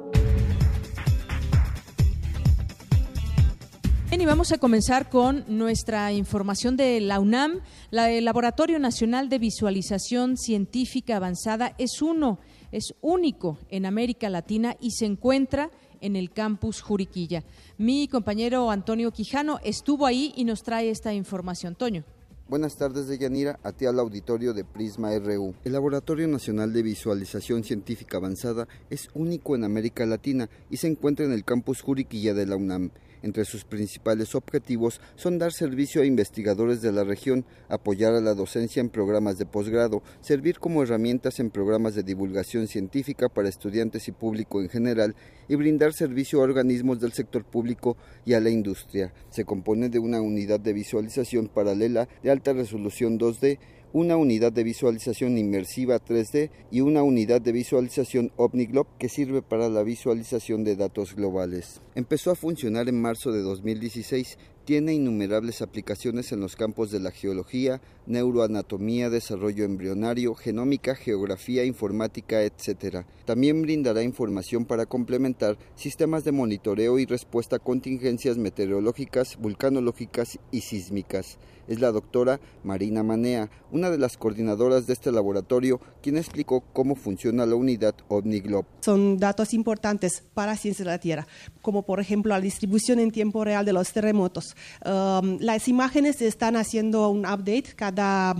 [4.14, 7.62] Bien, y vamos a comenzar con nuestra información de la UNAM.
[7.90, 12.38] La, el Laboratorio Nacional de Visualización Científica Avanzada es uno,
[12.70, 15.68] es único en América Latina y se encuentra
[16.00, 17.42] en el campus Juriquilla.
[17.76, 21.74] Mi compañero Antonio Quijano estuvo ahí y nos trae esta información.
[21.74, 22.04] Toño.
[22.48, 23.58] Buenas tardes, Deyanira.
[23.64, 25.56] A ti al auditorio de Prisma RU.
[25.64, 31.26] El Laboratorio Nacional de Visualización Científica Avanzada es único en América Latina y se encuentra
[31.26, 32.92] en el campus Juriquilla de la UNAM.
[33.24, 38.34] Entre sus principales objetivos son dar servicio a investigadores de la región, apoyar a la
[38.34, 44.08] docencia en programas de posgrado, servir como herramientas en programas de divulgación científica para estudiantes
[44.08, 45.16] y público en general
[45.48, 49.14] y brindar servicio a organismos del sector público y a la industria.
[49.30, 53.58] Se compone de una unidad de visualización paralela de alta resolución 2D,
[53.94, 59.68] una unidad de visualización inmersiva 3D y una unidad de visualización OmniGlobe que sirve para
[59.68, 61.80] la visualización de datos globales.
[61.94, 67.10] Empezó a funcionar en marzo de 2016 tiene innumerables aplicaciones en los campos de la
[67.10, 73.04] geología, neuroanatomía, desarrollo embrionario, genómica, geografía, informática, etc.
[73.26, 80.62] También brindará información para complementar sistemas de monitoreo y respuesta a contingencias meteorológicas, vulcanológicas y
[80.62, 81.38] sísmicas.
[81.68, 86.94] Es la doctora Marina Manea, una de las coordinadoras de este laboratorio, quien explicó cómo
[86.94, 88.66] funciona la unidad OmniGlobe.
[88.80, 91.26] Son datos importantes para ciencia de la Tierra,
[91.62, 94.56] como por ejemplo la distribución en tiempo real de los terremotos.
[94.84, 98.34] Um, las imágenes están haciendo un update cada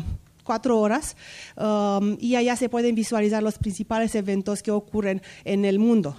[0.45, 1.17] cuatro horas
[1.57, 6.17] um, y allá se pueden visualizar los principales eventos que ocurren en el mundo.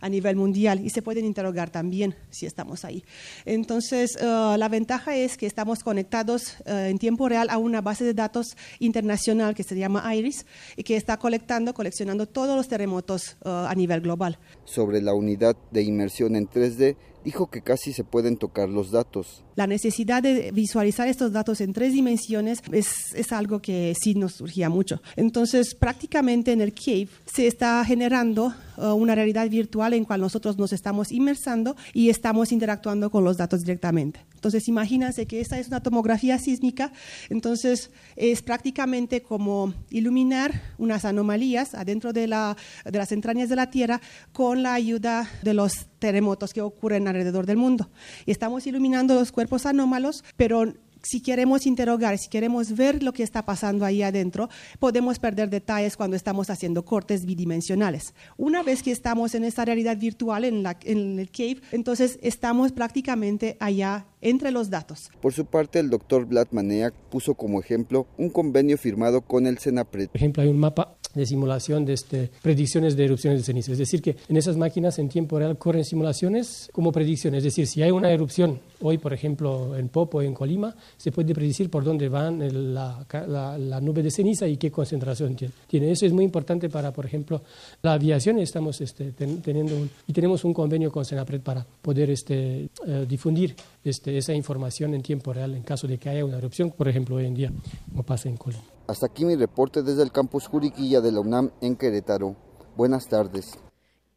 [0.00, 3.04] A nivel mundial y se pueden interrogar también si estamos ahí.
[3.44, 8.04] Entonces, uh, la ventaja es que estamos conectados uh, en tiempo real a una base
[8.04, 10.46] de datos internacional que se llama IRIS
[10.76, 14.38] y que está colectando, coleccionando todos los terremotos uh, a nivel global.
[14.64, 19.44] Sobre la unidad de inmersión en 3D, dijo que casi se pueden tocar los datos.
[19.54, 24.34] La necesidad de visualizar estos datos en tres dimensiones es, es, algo que sí nos
[24.34, 25.02] surgía mucho.
[25.16, 30.58] Entonces, prácticamente en el CAVE se está generando uh, una realidad virtual en cual nosotros
[30.58, 34.20] nos estamos inmersando y estamos interactuando con los datos directamente.
[34.34, 36.92] Entonces, imagínense que esta es una tomografía sísmica,
[37.30, 43.70] entonces es prácticamente como iluminar unas anomalías adentro de, la, de las entrañas de la
[43.70, 44.00] Tierra
[44.32, 47.88] con la ayuda de los terremotos que ocurren alrededor del mundo.
[48.26, 53.22] Y estamos iluminando los cuerpos anómalos, pero si queremos interrogar, si queremos ver lo que
[53.22, 58.14] está pasando ahí adentro, podemos perder detalles cuando estamos haciendo cortes bidimensionales.
[58.36, 62.72] Una vez que estamos en esta realidad virtual, en, la, en el cave, entonces estamos
[62.72, 65.10] prácticamente allá entre los datos.
[65.20, 69.58] Por su parte, el doctor Vlad Maneak puso como ejemplo un convenio firmado con el
[69.58, 70.08] Senapred.
[70.08, 73.72] Por ejemplo, hay un mapa de simulación de este, predicciones de erupciones de ceniza.
[73.72, 77.38] Es decir, que en esas máquinas en tiempo real corren simulaciones como predicciones.
[77.38, 81.34] Es decir, si hay una erupción hoy, por ejemplo, en Popo en Colima, se puede
[81.34, 85.90] predecir por dónde va la, la, la, nube de ceniza y qué concentración tiene.
[85.90, 87.42] Eso es muy importante para, por ejemplo,
[87.82, 88.38] la aviación.
[88.38, 93.54] Estamos este, teniendo un, y tenemos un convenio con Senapred para poder este, eh, difundir
[93.84, 97.16] este, esa información en tiempo real en caso de que haya una erupción, por ejemplo,
[97.16, 97.52] hoy en día,
[97.90, 98.62] como pasa en Colima.
[98.86, 102.36] Hasta aquí mi reporte desde el campus Juriquilla de la UNAM en Querétaro.
[102.76, 103.58] Buenas tardes.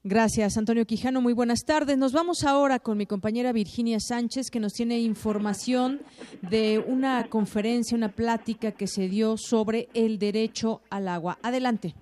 [0.08, 1.20] Gracias, Antonio Quijano.
[1.20, 1.98] Muy buenas tardes.
[1.98, 6.00] Nos vamos ahora con mi compañera Virginia Sánchez, que nos tiene información
[6.44, 11.40] de una conferencia, una plática que se dio sobre el derecho al agua.
[11.42, 11.96] Adelante.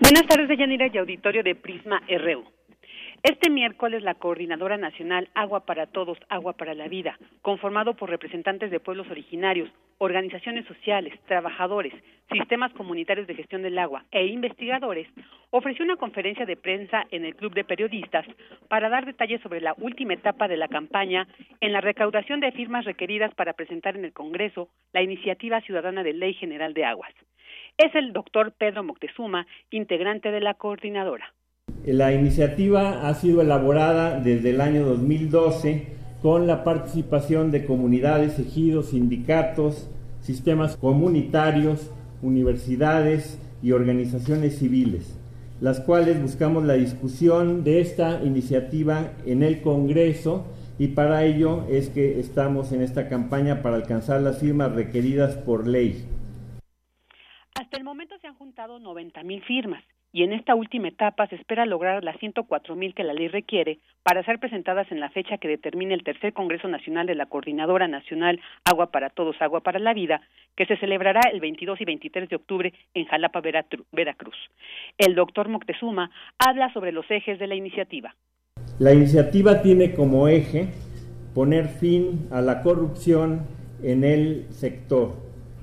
[0.00, 2.42] Buenas tardes, Yanira y auditorio de Prisma RU.
[3.24, 8.70] Este miércoles la Coordinadora Nacional Agua para Todos, Agua para la Vida, conformado por representantes
[8.70, 11.94] de pueblos originarios, organizaciones sociales, trabajadores,
[12.30, 15.08] sistemas comunitarios de gestión del agua e investigadores,
[15.48, 18.26] ofreció una conferencia de prensa en el Club de Periodistas
[18.68, 21.26] para dar detalles sobre la última etapa de la campaña
[21.62, 26.12] en la recaudación de firmas requeridas para presentar en el Congreso la iniciativa ciudadana de
[26.12, 27.14] Ley General de Aguas.
[27.78, 31.32] Es el doctor Pedro Moctezuma, integrante de la coordinadora.
[31.86, 35.86] La iniciativa ha sido elaborada desde el año 2012
[36.22, 39.90] con la participación de comunidades, ejidos, sindicatos,
[40.22, 41.90] sistemas comunitarios,
[42.22, 45.18] universidades y organizaciones civiles,
[45.60, 50.46] las cuales buscamos la discusión de esta iniciativa en el Congreso
[50.78, 55.68] y para ello es que estamos en esta campaña para alcanzar las firmas requeridas por
[55.68, 56.06] ley.
[57.54, 59.84] Hasta el momento se han juntado 90 mil firmas
[60.14, 63.80] y en esta última etapa se espera lograr las 104 mil que la ley requiere
[64.04, 67.88] para ser presentadas en la fecha que determine el tercer Congreso Nacional de la Coordinadora
[67.88, 70.20] Nacional Agua para Todos, Agua para la Vida,
[70.56, 73.42] que se celebrará el 22 y 23 de octubre en Jalapa,
[73.90, 74.36] Veracruz.
[74.98, 78.14] El doctor Moctezuma habla sobre los ejes de la iniciativa.
[78.78, 80.68] La iniciativa tiene como eje
[81.34, 83.48] poner fin a la corrupción
[83.82, 85.16] en el sector,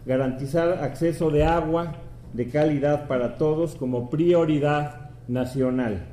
[0.05, 2.00] garantizar acceso de agua
[2.33, 6.05] de calidad para todos como prioridad nacional,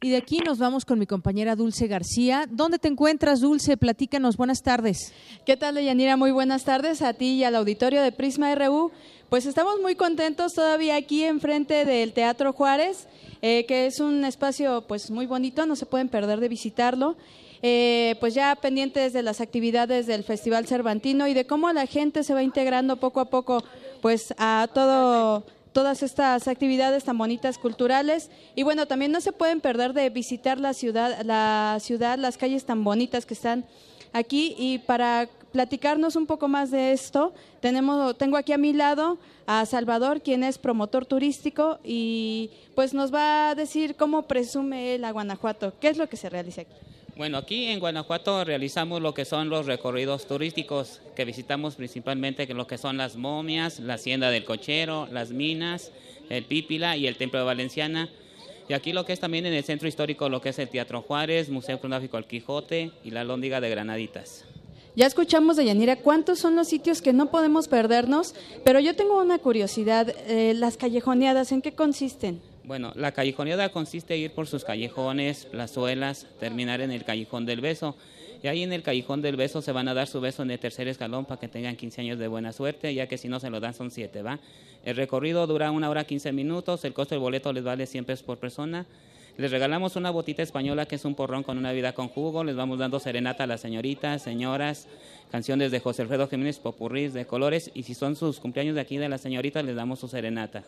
[0.03, 2.47] Y de aquí nos vamos con mi compañera Dulce García.
[2.51, 3.76] ¿Dónde te encuentras, Dulce?
[3.76, 4.36] Platícanos.
[4.36, 5.12] Buenas tardes.
[5.45, 6.16] ¿Qué tal, Yanira?
[6.16, 8.91] Muy buenas tardes a ti y al auditorio de Prisma RU.
[9.28, 13.07] Pues estamos muy contentos todavía aquí enfrente del Teatro Juárez,
[13.43, 17.16] eh, que es un espacio pues muy bonito, no se pueden perder de visitarlo.
[17.62, 22.24] Eh, pues ya pendientes de las actividades del Festival Cervantino y de cómo la gente
[22.24, 23.62] se va integrando poco a poco
[24.01, 28.30] pues a todo todas estas actividades tan bonitas culturales.
[28.54, 32.64] Y bueno también no se pueden perder de visitar la ciudad la ciudad las calles
[32.64, 33.64] tan bonitas que están
[34.12, 34.54] aquí.
[34.58, 39.66] Y para platicarnos un poco más de esto tenemos tengo aquí a mi lado a
[39.66, 45.12] Salvador quien es promotor turístico y pues nos va a decir cómo presume él a
[45.12, 45.72] Guanajuato.
[45.80, 46.74] Qué es lo que se realiza aquí
[47.20, 52.66] bueno, aquí en Guanajuato realizamos lo que son los recorridos turísticos que visitamos principalmente lo
[52.66, 55.92] que son las momias, la hacienda del cochero, las minas,
[56.30, 58.08] el Pípila y el Templo de Valenciana.
[58.70, 61.02] Y aquí lo que es también en el centro histórico, lo que es el Teatro
[61.02, 64.46] Juárez, Museo Cronógrafo El Quijote y la Lóndiga de Granaditas.
[64.96, 69.20] Ya escuchamos de Yanira cuántos son los sitios que no podemos perdernos, pero yo tengo
[69.20, 72.40] una curiosidad, eh, las callejoneadas, ¿en qué consisten?
[72.64, 77.61] Bueno, la callejoneada consiste en ir por sus callejones, plazuelas, terminar en el callejón del
[77.61, 77.96] beso.
[78.42, 80.58] Y ahí en el callejón del beso se van a dar su beso en el
[80.58, 83.50] tercer escalón para que tengan 15 años de buena suerte, ya que si no se
[83.50, 84.38] lo dan son 7, ¿va?
[84.84, 88.24] El recorrido dura una hora 15 minutos, el costo del boleto les vale 100 pesos
[88.24, 88.86] por persona.
[89.36, 92.56] Les regalamos una botita española que es un porrón con una vida con jugo, les
[92.56, 94.86] vamos dando serenata a las señoritas, señoras,
[95.30, 98.96] canciones de José Alfredo Jiménez, popurrís de colores, y si son sus cumpleaños de aquí
[98.98, 100.64] de las señoritas, les damos su serenata.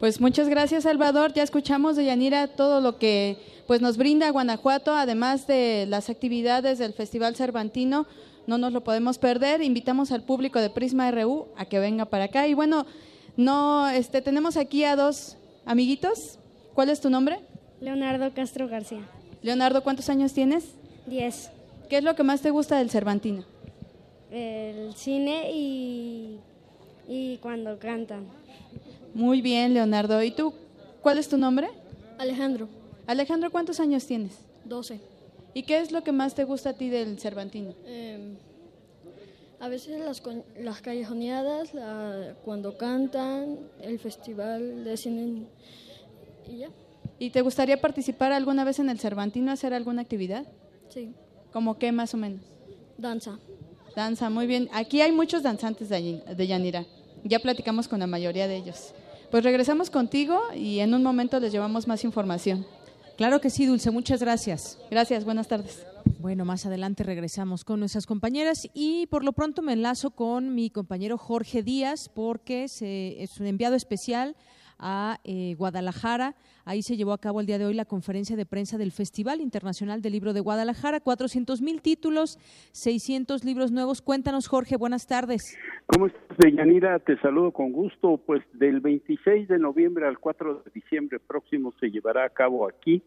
[0.00, 1.34] Pues muchas gracias, Salvador.
[1.34, 3.36] Ya escuchamos de Yanira todo lo que
[3.66, 8.06] pues nos brinda Guanajuato, además de las actividades del Festival Cervantino.
[8.46, 9.60] No nos lo podemos perder.
[9.60, 12.48] Invitamos al público de Prisma RU a que venga para acá.
[12.48, 12.86] Y bueno,
[13.36, 15.36] no, este, tenemos aquí a dos
[15.66, 16.38] amiguitos.
[16.72, 17.40] ¿Cuál es tu nombre?
[17.82, 19.06] Leonardo Castro García.
[19.42, 20.64] Leonardo, ¿cuántos años tienes?
[21.04, 21.50] Diez.
[21.90, 23.44] ¿Qué es lo que más te gusta del Cervantino?
[24.30, 26.38] El cine y,
[27.06, 28.39] y cuando cantan.
[29.14, 30.22] Muy bien, Leonardo.
[30.22, 30.54] ¿Y tú,
[31.02, 31.68] cuál es tu nombre?
[32.18, 32.68] Alejandro.
[33.06, 34.38] Alejandro, ¿cuántos años tienes?
[34.64, 35.00] Doce.
[35.54, 37.74] ¿Y qué es lo que más te gusta a ti del Cervantino?
[37.84, 38.36] Eh,
[39.58, 40.22] a veces las,
[40.58, 45.42] las callejoneadas, la, cuando cantan, el festival de cine
[46.48, 46.68] y ya.
[47.18, 50.46] ¿Y te gustaría participar alguna vez en el Cervantino, hacer alguna actividad?
[50.88, 51.12] Sí.
[51.52, 52.40] ¿Cómo qué más o menos?
[52.96, 53.38] Danza.
[53.94, 54.68] Danza, muy bien.
[54.72, 56.86] Aquí hay muchos danzantes de, de Yanira.
[57.24, 58.94] Ya platicamos con la mayoría de ellos.
[59.30, 62.66] Pues regresamos contigo y en un momento les llevamos más información.
[63.16, 64.76] Claro que sí, Dulce, muchas gracias.
[64.90, 65.86] Gracias, buenas tardes.
[66.18, 70.68] Bueno, más adelante regresamos con nuestras compañeras y por lo pronto me enlazo con mi
[70.68, 74.34] compañero Jorge Díaz porque es un enviado especial
[74.80, 76.34] a eh, Guadalajara.
[76.64, 79.40] Ahí se llevó a cabo el día de hoy la conferencia de prensa del Festival
[79.40, 81.00] Internacional del Libro de Guadalajara.
[81.00, 82.38] 400 mil títulos,
[82.72, 84.02] 600 libros nuevos.
[84.02, 85.56] Cuéntanos, Jorge, buenas tardes.
[85.86, 86.98] ¿Cómo estás, Deyanira?
[86.98, 88.18] Te saludo con gusto.
[88.18, 93.02] Pues del 26 de noviembre al 4 de diciembre próximo se llevará a cabo aquí,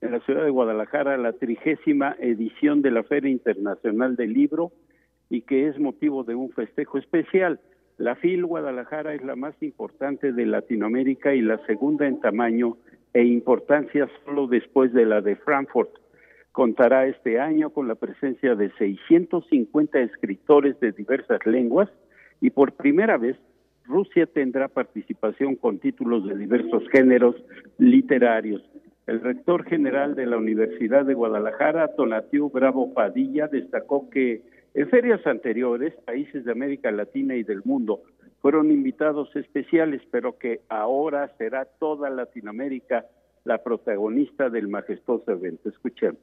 [0.00, 4.72] en la ciudad de Guadalajara, la trigésima edición de la Feria Internacional del Libro
[5.30, 7.60] y que es motivo de un festejo especial.
[7.98, 12.76] La FIL Guadalajara es la más importante de Latinoamérica y la segunda en tamaño
[13.14, 15.90] e importancia solo después de la de Frankfurt.
[16.52, 21.88] Contará este año con la presencia de 650 escritores de diversas lenguas
[22.42, 23.38] y por primera vez
[23.86, 27.34] Rusia tendrá participación con títulos de diversos géneros
[27.78, 28.62] literarios.
[29.06, 34.42] El rector general de la Universidad de Guadalajara, Tonatiu Bravo Padilla, destacó que
[34.76, 38.02] en ferias anteriores, países de América Latina y del mundo
[38.42, 43.06] fueron invitados especiales, pero que ahora será toda Latinoamérica
[43.44, 45.70] la protagonista del majestuoso evento.
[45.70, 46.20] Escuchemos.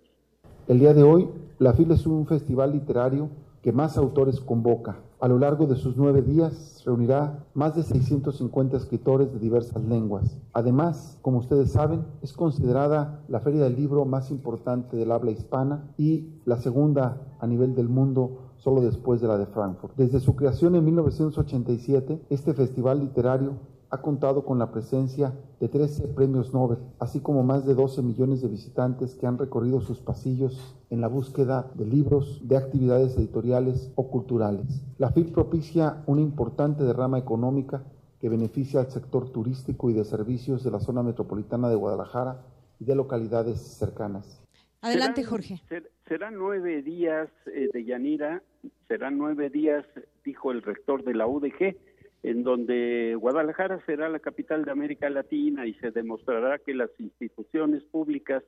[0.68, 3.32] El día de hoy, la FIL es un festival literario
[3.64, 4.97] que más autores convoca.
[5.20, 10.38] A lo largo de sus nueve días reunirá más de 650 escritores de diversas lenguas.
[10.51, 15.86] Además, como ustedes saben, es considerada la feria del libro más importante del habla hispana
[15.97, 19.93] y la segunda a nivel del mundo solo después de la de Frankfurt.
[19.97, 23.57] Desde su creación en 1987, este festival literario
[23.89, 28.41] ha contado con la presencia de 13 premios Nobel, así como más de 12 millones
[28.41, 33.91] de visitantes que han recorrido sus pasillos en la búsqueda de libros, de actividades editoriales
[33.95, 34.82] o culturales.
[34.97, 37.84] La FIL propicia una importante derrama económica
[38.20, 42.45] que beneficia al sector turístico y de servicios de la zona metropolitana de Guadalajara
[42.80, 44.41] y de localidades cercanas.
[44.82, 45.61] Adelante, Jorge.
[46.08, 48.41] Serán nueve días eh, de Yanira,
[48.88, 49.86] serán nueve días,
[50.24, 51.76] dijo el rector de la UDG,
[52.24, 57.84] en donde Guadalajara será la capital de América Latina y se demostrará que las instituciones
[57.84, 58.43] públicas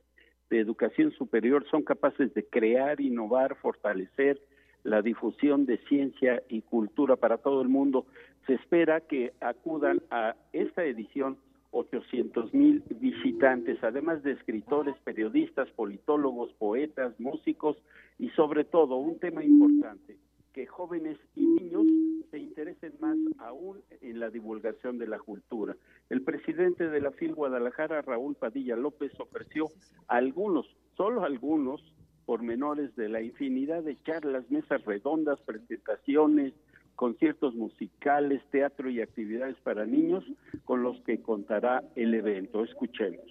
[0.48, 4.40] de educación superior son capaces de crear, innovar, fortalecer
[4.82, 8.06] la difusión de ciencia y cultura para todo el mundo.
[8.46, 11.38] Se espera que acudan a esta edición
[11.70, 17.76] 800 mil visitantes, además de escritores, periodistas, politólogos, poetas, músicos
[18.18, 20.16] y sobre todo un tema importante,
[20.52, 21.86] que jóvenes y niños
[22.30, 25.76] se interesen más aún en la divulgación de la cultura.
[26.08, 29.66] El presidente de la FIL Guadalajara, Raúl Padilla López, ofreció
[30.08, 31.82] algunos, solo algunos,
[32.26, 36.52] pormenores de la infinidad de charlas, mesas redondas, presentaciones,
[36.96, 40.24] conciertos musicales, teatro y actividades para niños
[40.64, 42.64] con los que contará el evento.
[42.64, 43.24] Escuchemos.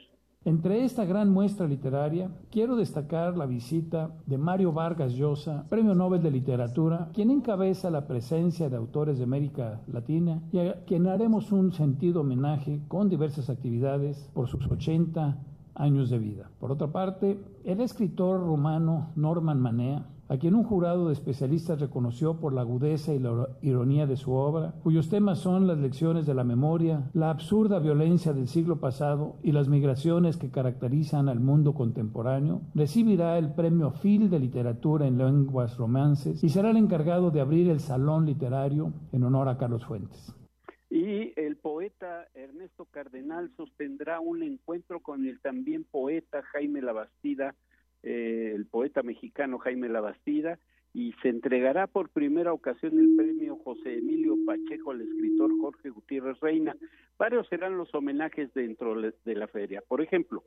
[0.45, 6.21] Entre esta gran muestra literaria, quiero destacar la visita de Mario Vargas Llosa, Premio Nobel
[6.21, 11.51] de Literatura, quien encabeza la presencia de autores de América Latina y a quien haremos
[11.51, 15.35] un sentido homenaje con diversas actividades por sus 80
[15.73, 16.51] años de vida.
[16.59, 22.39] Por otra parte, el escritor rumano Norman Manea a quien un jurado de especialistas reconoció
[22.39, 26.33] por la agudeza y la ironía de su obra, cuyos temas son las lecciones de
[26.33, 31.73] la memoria, la absurda violencia del siglo pasado y las migraciones que caracterizan al mundo
[31.73, 37.41] contemporáneo, recibirá el premio Phil de Literatura en Lenguas Romances y será el encargado de
[37.41, 40.35] abrir el Salón Literario en honor a Carlos Fuentes.
[40.89, 47.53] Y el poeta Ernesto Cardenal sostendrá un encuentro con el también poeta Jaime Labastida
[48.05, 50.57] eh, el poeta mexicano Jaime Labastida,
[50.93, 56.39] y se entregará por primera ocasión el premio José Emilio Pacheco al escritor Jorge Gutiérrez
[56.39, 56.73] Reina.
[57.17, 59.83] Varios serán los homenajes dentro de la feria.
[59.85, 60.41] Por ejemplo,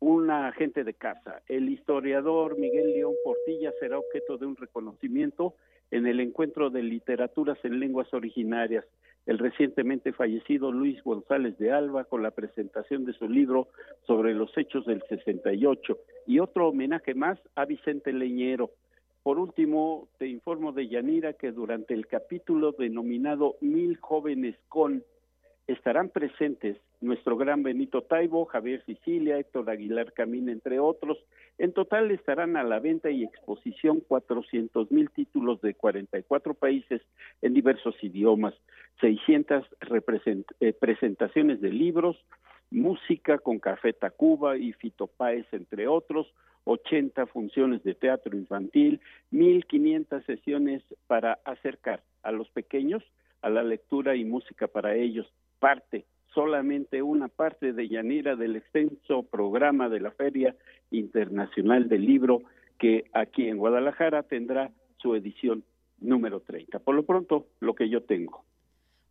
[0.00, 1.42] un agente de casa.
[1.46, 5.54] El historiador Miguel León Portilla será objeto de un reconocimiento
[5.90, 8.84] en el encuentro de literaturas en lenguas originarias
[9.26, 13.68] el recientemente fallecido Luis González de Alba con la presentación de su libro
[14.06, 18.70] sobre los hechos del 68 y otro homenaje más a Vicente Leñero.
[19.22, 25.04] Por último, te informo de Yanira que durante el capítulo denominado Mil jóvenes con
[25.72, 31.18] estarán presentes nuestro gran Benito Taibo, Javier Sicilia, Héctor Aguilar Camín, entre otros.
[31.58, 37.02] En total estarán a la venta y exposición 400 mil títulos de 44 países
[37.42, 38.54] en diversos idiomas,
[39.00, 39.64] 600
[40.60, 42.16] eh, presentaciones de libros,
[42.70, 46.32] música con Café Tacuba y Fito Páez, entre otros,
[46.64, 49.00] 80 funciones de teatro infantil,
[49.32, 53.02] 1.500 sesiones para acercar a los pequeños
[53.42, 55.26] a la lectura y música para ellos,
[55.60, 60.56] parte, solamente una parte de Yanira del extenso programa de la Feria
[60.90, 62.42] Internacional del Libro
[62.78, 65.62] que aquí en Guadalajara tendrá su edición
[66.00, 66.78] número 30.
[66.80, 68.44] Por lo pronto, lo que yo tengo.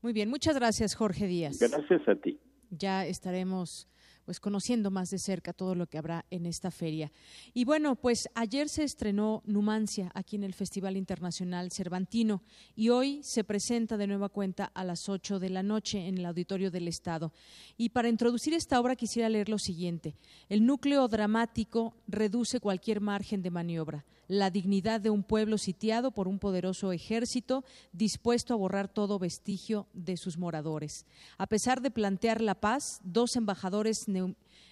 [0.02, 1.60] Muy bien, muchas gracias Jorge Díaz.
[1.60, 2.40] Gracias a ti.
[2.72, 3.88] Ya estaremos
[4.30, 7.12] pues conociendo más de cerca todo lo que habrá en esta feria.
[7.52, 12.44] Y bueno, pues ayer se estrenó Numancia aquí en el Festival Internacional Cervantino
[12.76, 16.28] y hoy se presenta de nueva cuenta a las 8 de la noche en el
[16.28, 17.34] Auditorio del Estado.
[17.76, 20.16] Y para introducir esta obra quisiera leer lo siguiente.
[20.48, 26.30] El núcleo dramático reduce cualquier margen de maniobra la dignidad de un pueblo sitiado por
[26.30, 31.06] un poderoso ejército dispuesto a borrar todo vestigio de sus moradores.
[31.38, 34.06] A pesar de plantear la paz, dos embajadores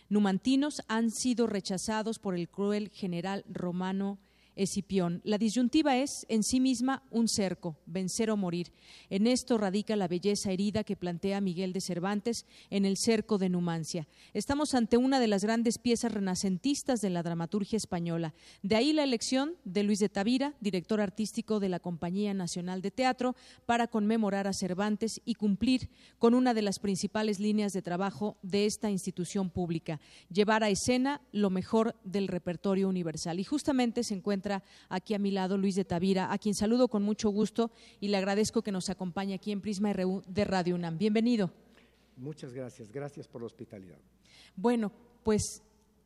[0.08, 4.20] numantinos han sido rechazados por el cruel general romano
[4.58, 5.22] Escipión.
[5.24, 8.74] La disyuntiva es en sí misma un cerco, vencer o morir.
[9.10, 13.49] En esto radica la belleza herida que plantea Miguel de Cervantes en el cerco de
[13.49, 14.08] Numancia.
[14.34, 18.34] Estamos ante una de las grandes piezas renacentistas de la dramaturgia española.
[18.64, 22.91] De ahí la elección de Luis de Tavira, director artístico de la Compañía Nacional de
[22.91, 23.36] Teatro,
[23.66, 28.66] para conmemorar a Cervantes y cumplir con una de las principales líneas de trabajo de
[28.66, 29.99] esta institución pública,
[30.32, 33.39] llevar a escena lo mejor del repertorio universal.
[33.39, 34.46] Y justamente se encuentra
[34.89, 38.17] aquí a mi lado Luis de Tavira, a quien saludo con mucho gusto y le
[38.17, 40.97] agradezco que nos acompañe aquí en Prisma RU de Radio UNAM.
[40.97, 41.51] Bienvenido.
[42.15, 43.99] Muchas gracias, gracias por la hospitalidad.
[44.55, 44.91] Bueno,
[45.23, 45.61] pues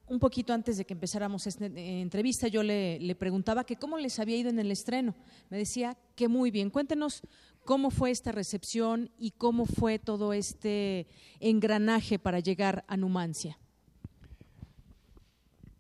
[0.07, 4.19] un poquito antes de que empezáramos esta entrevista, yo le, le, preguntaba que cómo les
[4.19, 5.15] había ido en el estreno.
[5.49, 6.69] Me decía que muy bien.
[6.69, 7.21] Cuéntenos
[7.63, 11.07] cómo fue esta recepción y cómo fue todo este
[11.39, 13.57] engranaje para llegar a Numancia.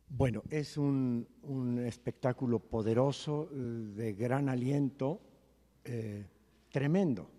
[0.07, 3.55] Bueno, es un, un espectáculo poderoso, eh,
[3.95, 5.19] de gran aliento,
[5.83, 6.25] eh,
[6.71, 7.29] tremendo.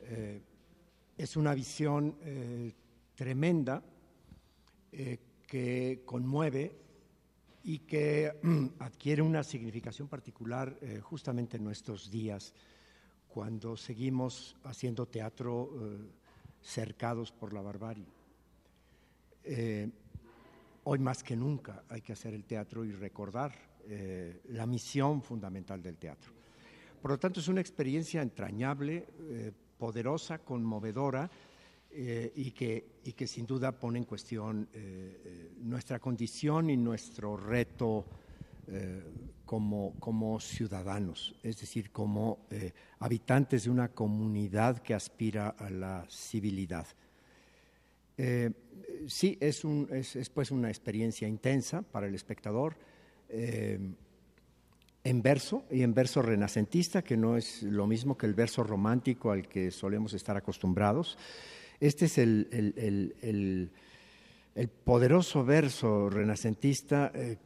[0.00, 0.40] Eh,
[1.16, 2.16] es una visión
[3.14, 3.82] tremenda
[5.46, 6.72] que conmueve
[7.62, 8.32] y que
[8.80, 12.52] adquiere una significación particular justamente en nuestros días,
[13.28, 15.70] cuando seguimos haciendo teatro
[16.60, 18.06] cercados por la barbarie.
[20.84, 23.52] Hoy más que nunca hay que hacer el teatro y recordar
[24.48, 26.32] la misión fundamental del teatro.
[27.02, 29.06] Por lo tanto, es una experiencia entrañable,
[29.76, 31.30] poderosa, conmovedora
[31.90, 36.76] eh, y, que, y, que, sin duda pone en cuestión eh, eh, nuestra condición y
[36.76, 38.04] nuestro reto
[39.44, 42.46] como, como, ciudadanos, es decir, como
[42.98, 46.86] habitantes de una comunidad que aspira a la civilidad.
[49.06, 52.76] Sí, es, un, es, es, pues una experiencia intensa para el espectador
[55.04, 59.30] en verso y en verso renacentista, que no es lo mismo que el verso romántico
[59.30, 61.18] al que solemos estar acostumbrados.
[61.78, 63.70] Este es el, el, el,
[64.54, 67.36] el poderoso verso renacentista eh,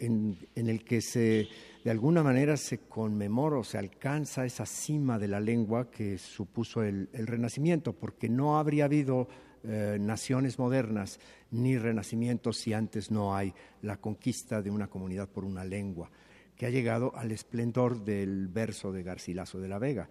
[0.00, 1.46] en, en, el que se,
[1.84, 6.82] de alguna manera se conmemora o se alcanza esa cima de la lengua que supuso
[6.82, 9.28] el, Renacimiento, porque no habría habido
[9.66, 11.18] eh, naciones modernas
[11.50, 16.10] ni renacimiento si antes no hay la conquista de una comunidad por una lengua
[16.56, 20.08] que ha llegado al esplendor del verso de Garcilaso de la Vega,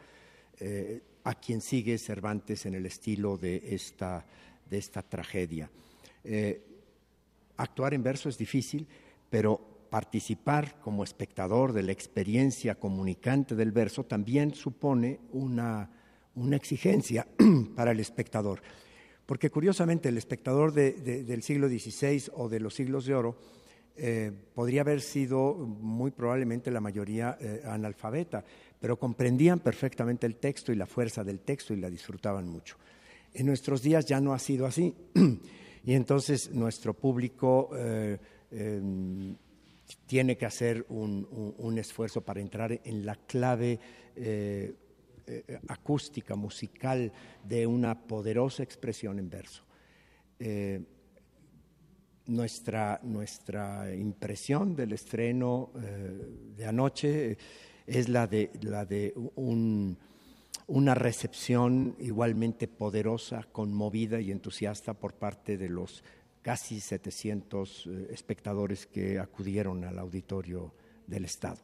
[0.60, 4.26] eh, a quien sigue Cervantes en el estilo de esta,
[4.70, 5.70] de esta tragedia.
[6.24, 6.62] Eh,
[7.58, 8.88] actuar en verso es difícil,
[9.30, 15.90] pero participar como espectador de la experiencia comunicante del verso también supone una,
[16.36, 17.28] una exigencia
[17.76, 18.62] para el espectador.
[19.26, 23.38] Porque curiosamente el espectador de, de, del siglo XVI o de los siglos de oro
[23.96, 28.44] eh, podría haber sido muy probablemente la mayoría eh, analfabeta,
[28.80, 32.76] pero comprendían perfectamente el texto y la fuerza del texto y la disfrutaban mucho.
[33.36, 34.96] En nuestros días ya no ha sido así
[35.86, 38.18] y entonces nuestro público eh,
[38.50, 39.36] em,
[40.08, 43.80] tiene que hacer un, un, esfuerzo para entrar en la clave
[45.26, 47.10] eh, eh, acústica, musical
[47.44, 49.64] de una poderosa expresión en verso.
[50.38, 50.82] Eh,
[52.26, 57.38] nuestra, nuestra impresión del estreno de anoche
[57.88, 59.98] es la de, la de un,
[60.68, 66.04] una recepción igualmente poderosa, conmovida y entusiasta por parte de los
[66.42, 70.74] casi 700 eh, espectadores que acudieron al auditorio
[71.08, 71.60] del Estado.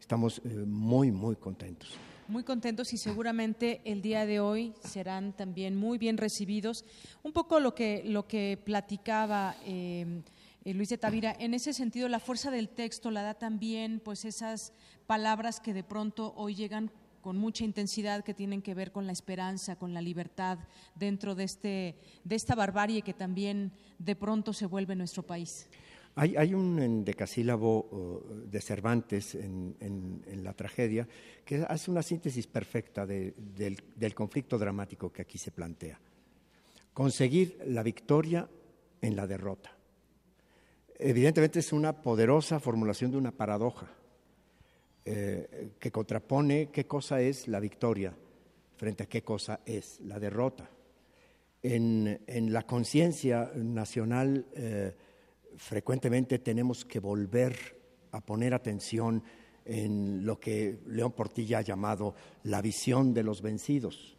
[0.00, 1.96] Estamos muy, muy contentos
[2.28, 6.84] muy contentos y seguramente el día de hoy serán también muy bien recibidos.
[7.22, 10.22] Un poco lo que, lo que platicaba eh,
[10.64, 14.72] Luis de Tavira, en ese sentido la fuerza del texto la da también pues esas
[15.06, 19.12] palabras que de pronto hoy llegan con mucha intensidad que tienen que ver con la
[19.12, 20.58] esperanza, con la libertad
[20.94, 25.68] dentro de, este, de esta barbarie que también de pronto se vuelve nuestro país.
[26.18, 31.06] Hay, un decasílabo uh, de Cervantes en, la tragedia
[31.44, 36.00] que hace una síntesis perfecta de, del, conflicto dramático que aquí se plantea.
[36.94, 38.48] Conseguir la victoria
[39.02, 39.76] en la derrota.
[40.98, 43.90] Evidentemente es una poderosa formulación de una paradoja
[45.04, 48.16] eh, que contrapone qué cosa es la victoria
[48.76, 50.70] frente a qué cosa es la derrota.
[51.62, 54.94] En, en la conciencia nacional eh,
[55.56, 57.76] frecuentemente tenemos que volver
[58.12, 59.22] a poner atención
[59.64, 64.16] en lo que León Portilla ha llamado la visión de los vencidos.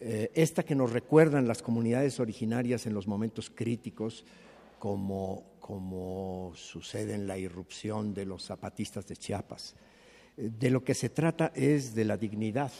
[0.00, 4.24] Eh, esta que nos recuerdan las comunidades originarias en los momentos críticos
[4.78, 9.74] como, como sucede en la irrupción de los zapatistas de Chiapas.
[10.36, 12.72] Eh, de lo que se trata es de la dignidad,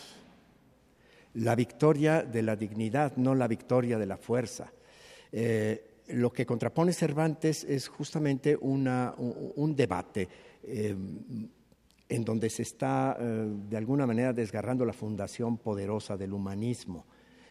[1.34, 4.72] la victoria de la dignidad, no la victoria de la fuerza.
[5.32, 10.28] Eh, lo que contrapone Cervantes es justamente un, debate
[10.62, 10.96] eh,
[12.08, 17.06] en donde se está de alguna manera desgarrando la fundación poderosa del humanismo,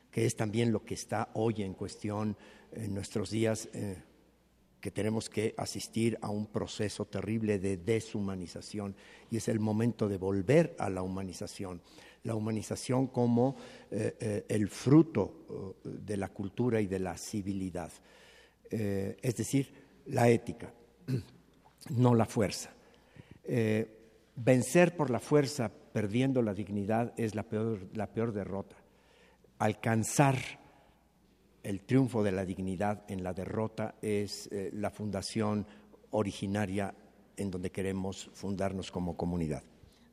[0.09, 2.37] que es también lo que está hoy en cuestión
[2.71, 3.69] en nuestros días
[4.85, 8.95] que tenemos que asistir a un proceso terrible de deshumanización
[9.31, 11.81] y es el momento de volver a la humanización.
[12.21, 13.55] La humanización como
[13.89, 17.91] eh, eh, el fruto eh, de la cultura y de la civilidad,
[18.69, 19.73] es decir,
[20.07, 20.73] la ética,
[21.89, 22.71] no la fuerza.
[24.35, 28.75] vencer por la fuerza perdiendo la dignidad es la peor, la peor derrota.
[29.59, 30.37] Alcanzar
[31.65, 35.65] el triunfo de la dignidad en la derrota es eh, la fundación
[36.11, 36.93] originaria
[37.37, 39.63] en donde queremos fundarnos como comunidad.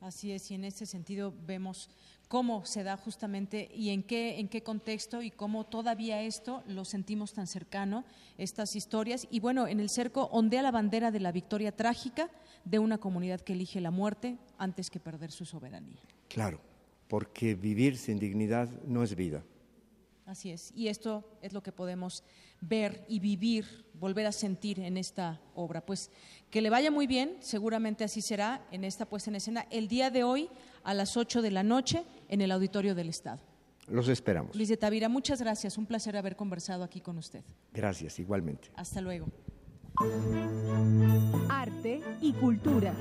[0.00, 1.90] Así es, y en ese sentido vemos
[2.32, 6.86] cómo se da justamente y en qué, en qué contexto y cómo todavía esto lo
[6.86, 8.06] sentimos tan cercano,
[8.38, 9.28] estas historias.
[9.30, 12.30] Y bueno, en el cerco ondea la bandera de la victoria trágica
[12.64, 16.00] de una comunidad que elige la muerte antes que perder su soberanía.
[16.30, 16.62] Claro,
[17.06, 19.44] porque vivir sin dignidad no es vida.
[20.24, 22.24] Así es, y esto es lo que podemos
[22.62, 25.84] ver y vivir, volver a sentir en esta obra.
[25.84, 26.10] Pues
[26.48, 30.10] que le vaya muy bien, seguramente así será en esta puesta en escena el día
[30.10, 30.48] de hoy
[30.84, 33.42] a las 8 de la noche en el Auditorio del Estado.
[33.88, 34.56] Los esperamos.
[34.56, 37.44] Luis de Tavira, muchas gracias, un placer haber conversado aquí con usted.
[37.74, 38.70] Gracias, igualmente.
[38.74, 39.26] Hasta luego.
[41.50, 42.94] Arte y cultura.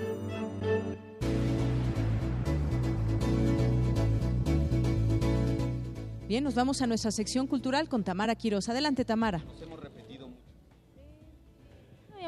[6.28, 8.68] Bien, nos vamos a nuestra sección cultural con Tamara Quiroz.
[8.68, 9.42] Adelante, Tamara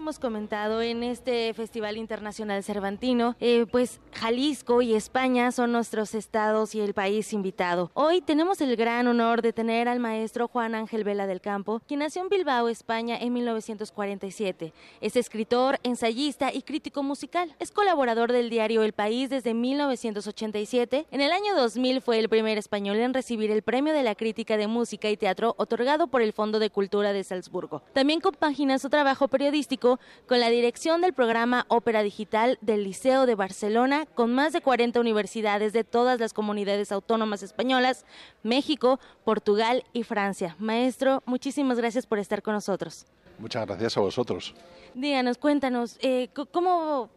[0.04, 6.76] hemos comentado en este Festival Internacional Cervantino, eh, pues Jalisco y España son nuestros estados
[6.76, 7.90] y el país invitado.
[7.94, 12.02] Hoy tenemos el gran honor de tener al maestro Juan Ángel Vela del Campo, quien
[12.02, 14.74] nació en Bilbao, España en 1947.
[15.00, 17.56] Es escritor, ensayista y crítico musical.
[17.60, 21.08] Es colaborador del diario El País desde 1987.
[21.12, 24.58] En el año 2000 fue el primer español en recibir el Premio de la Crítica
[24.58, 27.84] de Música y Teatro otorgado por el Fondo de Cultura de Salzburgo.
[27.94, 29.93] También compagina su trabajo periodístico
[30.28, 35.00] con la dirección del programa Ópera Digital del Liceo de Barcelona, con más de 40
[35.00, 38.06] universidades de todas las comunidades autónomas españolas,
[38.44, 40.56] México, Portugal y Francia.
[40.60, 43.06] Maestro, muchísimas gracias por estar con nosotros.
[43.40, 44.54] Muchas gracias a vosotros.
[44.94, 47.10] Díganos, cuéntanos, eh, ¿cómo,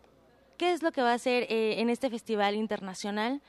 [0.56, 3.42] ¿qué es lo que va a hacer eh, en este festival internacional,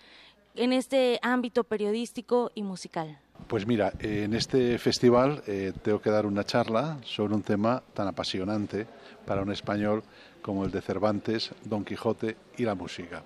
[0.56, 3.20] en este ámbito periodístico y musical?
[3.48, 8.06] Pues mira, en este festival eh, tengo que dar una charla sobre un tema tan
[8.06, 8.86] apasionante
[9.26, 10.04] para un español
[10.42, 13.24] como el de Cervantes, Don Quijote y la música.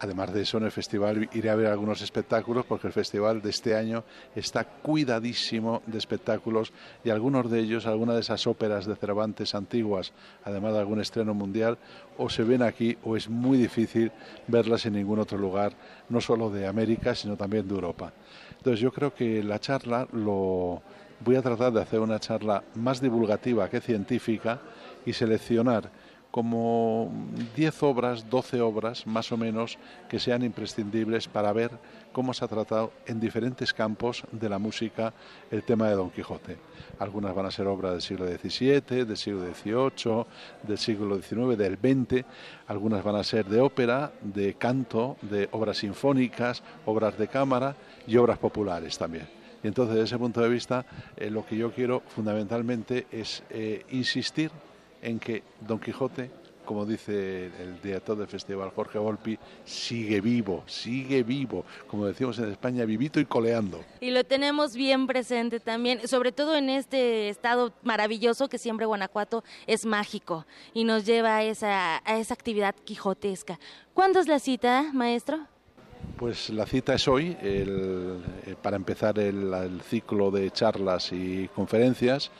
[0.00, 3.50] Además de eso, en el festival iré a ver algunos espectáculos porque el festival de
[3.50, 4.04] este año
[4.34, 10.12] está cuidadísimo de espectáculos y algunos de ellos, algunas de esas óperas de Cervantes antiguas,
[10.44, 11.78] además de algún estreno mundial,
[12.18, 14.10] o se ven aquí o es muy difícil
[14.48, 15.72] verlas en ningún otro lugar,
[16.08, 18.12] no solo de América, sino también de Europa.
[18.66, 20.82] Entonces yo creo que la charla lo
[21.24, 24.58] voy a tratar de hacer una charla más divulgativa que científica
[25.06, 25.88] y seleccionar
[26.36, 27.10] como
[27.56, 31.70] 10 obras, 12 obras más o menos que sean imprescindibles para ver
[32.12, 35.14] cómo se ha tratado en diferentes campos de la música
[35.50, 36.58] el tema de Don Quijote.
[36.98, 40.26] Algunas van a ser obras del siglo XVII, del siglo XVIII,
[40.64, 42.26] del siglo XIX, del XX,
[42.66, 47.74] algunas van a ser de ópera, de canto, de obras sinfónicas, obras de cámara
[48.06, 49.26] y obras populares también.
[49.62, 50.84] Y entonces, desde ese punto de vista,
[51.16, 54.50] eh, lo que yo quiero fundamentalmente es eh, insistir
[55.02, 56.30] en que Don Quijote,
[56.64, 62.50] como dice el director del festival Jorge Volpi, sigue vivo, sigue vivo, como decimos en
[62.50, 63.84] España, vivito y coleando.
[64.00, 69.44] Y lo tenemos bien presente también, sobre todo en este estado maravilloso que siempre Guanajuato
[69.66, 70.44] es mágico
[70.74, 73.58] y nos lleva a esa, a esa actividad quijotesca.
[73.94, 75.46] ¿Cuándo es la cita, maestro?
[76.16, 82.30] Pues la cita es hoy, eh, para empezar el, ciclo de charlas y conferencias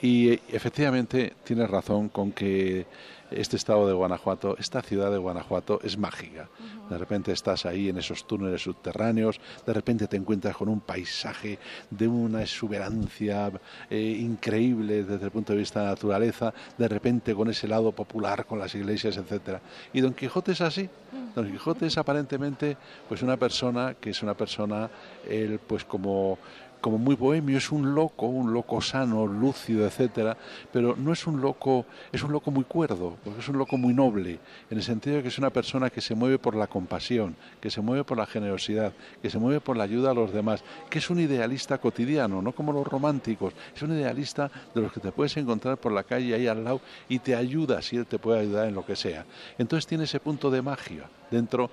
[0.00, 2.86] y efectivamente tienes razón con que
[3.30, 6.48] este estado de Guanajuato, esta ciudad de Guanajuato es mágica.
[6.88, 11.58] De repente estás ahí en esos túneles subterráneos, de repente te encuentras con un paisaje
[11.90, 13.52] de una exuberancia
[13.90, 17.92] eh, increíble desde el punto de vista de la naturaleza, de repente con ese lado
[17.92, 19.60] popular, con las iglesias, etcétera.
[19.92, 20.88] Y Don Quijote es así.
[21.34, 22.76] Don Quijote es aparentemente
[23.08, 24.90] pues una persona que es una persona
[25.28, 26.38] él pues como
[26.80, 30.36] como muy bohemio, es un loco, un loco sano, lúcido, etcétera,
[30.72, 33.94] pero no es un loco, es un loco muy cuerdo, porque es un loco muy
[33.94, 34.38] noble,
[34.70, 37.70] en el sentido de que es una persona que se mueve por la compasión, que
[37.70, 40.98] se mueve por la generosidad, que se mueve por la ayuda a los demás, que
[40.98, 45.12] es un idealista cotidiano, no como los románticos, es un idealista de los que te
[45.12, 48.40] puedes encontrar por la calle ahí al lado y te ayuda si él te puede
[48.40, 49.24] ayudar en lo que sea.
[49.58, 51.70] Entonces tiene ese punto de magia dentro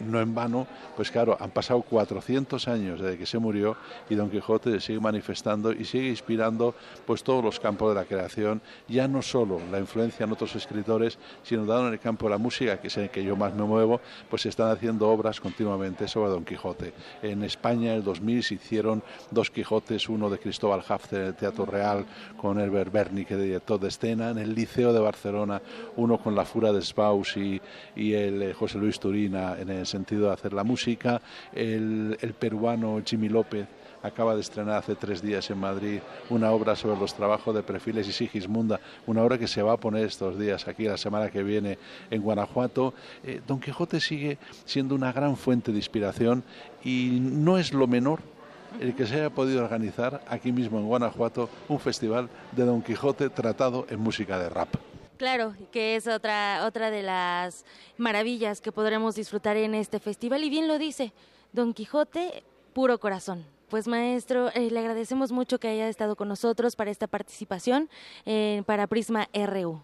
[0.00, 3.76] no en vano, pues claro, han pasado 400 años desde que se murió
[4.08, 6.74] y Don Quijote sigue manifestando y sigue inspirando
[7.06, 11.18] pues todos los campos de la creación, ya no solo la influencia en otros escritores,
[11.42, 13.54] sino dado en el campo de la música, que es en el que yo más
[13.54, 16.92] me muevo, pues se están haciendo obras continuamente sobre Don Quijote.
[17.22, 21.34] En España, en el 2000, se hicieron dos Quijotes, uno de Cristóbal Hafter en el
[21.34, 22.04] Teatro Real,
[22.36, 25.60] con Herbert Berni, que director de escena, en el Liceo de Barcelona,
[25.96, 27.60] uno con la Fura de Spaus y,
[27.96, 31.20] y el eh, José Luis Turina en el sentido de hacer la música.
[31.52, 33.66] El, peruano Jimmy López
[34.02, 35.98] acaba de estrenar hace tres días en Madrid
[36.30, 39.76] una obra sobre los trabajos de Perfiles y Sigismunda, una obra que se va a
[39.76, 41.78] poner estos días aquí la semana que viene
[42.10, 42.94] en Guanajuato.
[43.24, 46.44] Eh, Don Quijote sigue siendo una gran fuente de inspiración
[46.84, 48.20] y no es lo menor
[48.80, 53.30] el que se haya podido organizar aquí mismo en Guanajuato un festival de Don Quijote
[53.30, 54.68] tratado en música de rap.
[55.18, 57.64] Claro, que es otra, otra de las
[57.96, 60.44] maravillas que podremos disfrutar en este festival.
[60.44, 61.12] Y bien lo dice,
[61.52, 63.44] Don Quijote, puro corazón.
[63.68, 67.90] Pues maestro, eh, le agradecemos mucho que haya estado con nosotros para esta participación
[68.26, 69.82] eh, para Prisma RU.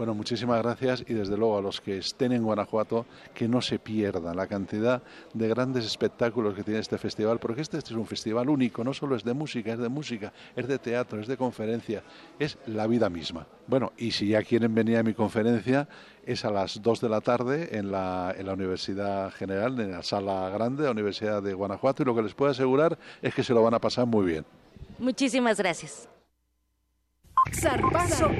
[0.00, 3.78] Bueno, muchísimas gracias y desde luego a los que estén en Guanajuato que no se
[3.78, 5.02] pierdan la cantidad
[5.34, 8.94] de grandes espectáculos que tiene este festival, porque este, este, es un festival único, no
[8.94, 12.02] solo es de música, es de música, es de teatro, es de conferencia,
[12.38, 13.46] es la vida misma.
[13.66, 15.86] Bueno, y si ya quieren venir a mi conferencia,
[16.24, 20.02] es a las 2 de la tarde en la, en la Universidad General, en la
[20.02, 23.42] sala grande de la Universidad de Guanajuato, y lo que les puedo asegurar es que
[23.42, 24.46] se lo van a pasar muy bien.
[24.98, 26.08] Muchísimas gracias.
[27.52, 28.30] Zarpazo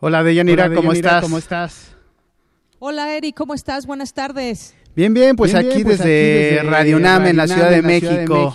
[0.00, 1.22] Hola Deyanira, ¿cómo, estás?
[1.22, 1.96] ¿cómo estás?
[2.78, 3.86] Hola Eri, ¿cómo estás?
[3.86, 4.74] Buenas tardes.
[4.96, 8.52] Bien, bien, pues, aquí, pues desde, Radio Nam en la, Ciudad, de, México.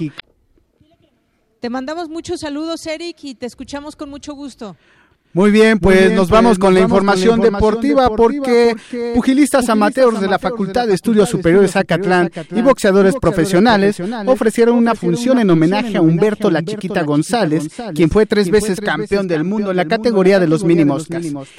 [1.60, 4.76] Te mandamos muchos saludos, Eric, y te escuchamos con mucho gusto.
[5.36, 8.74] Muy bien, pues nos vamos, con, la información deportiva, porque,
[9.14, 15.38] pugilistas amateurs de la Facultad de Estudios Superiores Acatlán y boxeadores profesionales ofrecieron una función
[15.40, 19.76] en homenaje a Humberto La Chiquita González, quien fue tres veces campeón del mundo en
[19.78, 21.06] la categoría de los mínimos.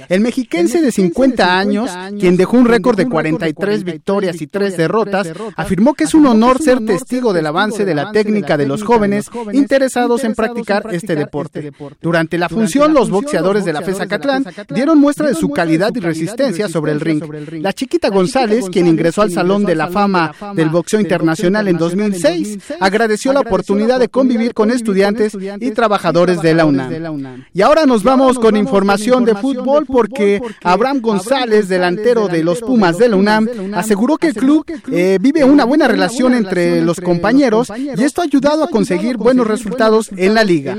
[0.09, 5.29] El mexiquense de 50 años, quien dejó un récord de 43 victorias y 3 derrotas,
[5.55, 9.27] afirmó que es un honor ser testigo del avance de la técnica de los jóvenes
[9.53, 11.73] interesados en practicar este deporte.
[12.01, 16.01] Durante la función, los boxeadores de la FESA Catlán dieron muestra de su calidad y
[16.01, 17.23] resistencia sobre el ring.
[17.61, 22.59] La chiquita González, quien ingresó al Salón de la Fama del Boxeo Internacional en 2006,
[22.81, 27.45] agradeció la oportunidad de convivir con estudiantes y trabajadores de la UNAM.
[27.53, 32.99] Y ahora nos vamos con información de fútbol porque Abraham González, delantero de los Pumas
[32.99, 37.73] de la UNAM, aseguró que el club eh, vive una buena relación entre los compañeros
[37.77, 40.77] y esto ha ayudado a conseguir buenos resultados en la liga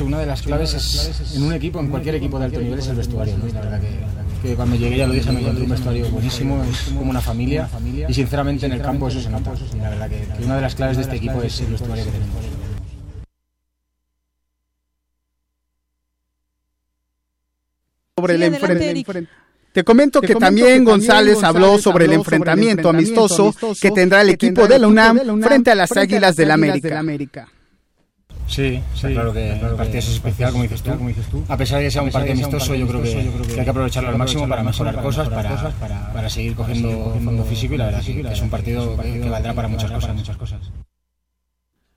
[0.00, 2.86] una de las claves es en un equipo, en cualquier equipo de alto nivel, es
[2.86, 3.36] el vestuario.
[3.52, 3.80] La verdad
[4.42, 7.68] que, cuando llegué ya lo dije, me encontré un vestuario buenísimo, es como una familia
[8.08, 9.52] y sinceramente en el campo eso se nota.
[9.74, 12.10] Y la verdad que, una de las claves de este equipo es el vestuario que
[12.10, 12.44] tenemos.
[18.16, 19.12] Sobre el enfrentamiento.
[19.72, 24.78] Te comento que, también González habló sobre el enfrentamiento amistoso que tendrá el equipo de
[24.78, 27.51] la UNAM frente a las Águilas del América.
[28.46, 31.44] Sí, claro que el partido es especial, como dices, tú, como dices tú.
[31.48, 34.18] A pesar de que sea un partido amistoso, yo creo que, hay que aprovecharlo al
[34.18, 38.42] máximo para mejorar cosas, para, para, seguir cogiendo fondo físico y la verdad que es
[38.42, 40.14] un partido que, valdrá para muchas cosas.
[40.14, 40.60] Muchas cosas.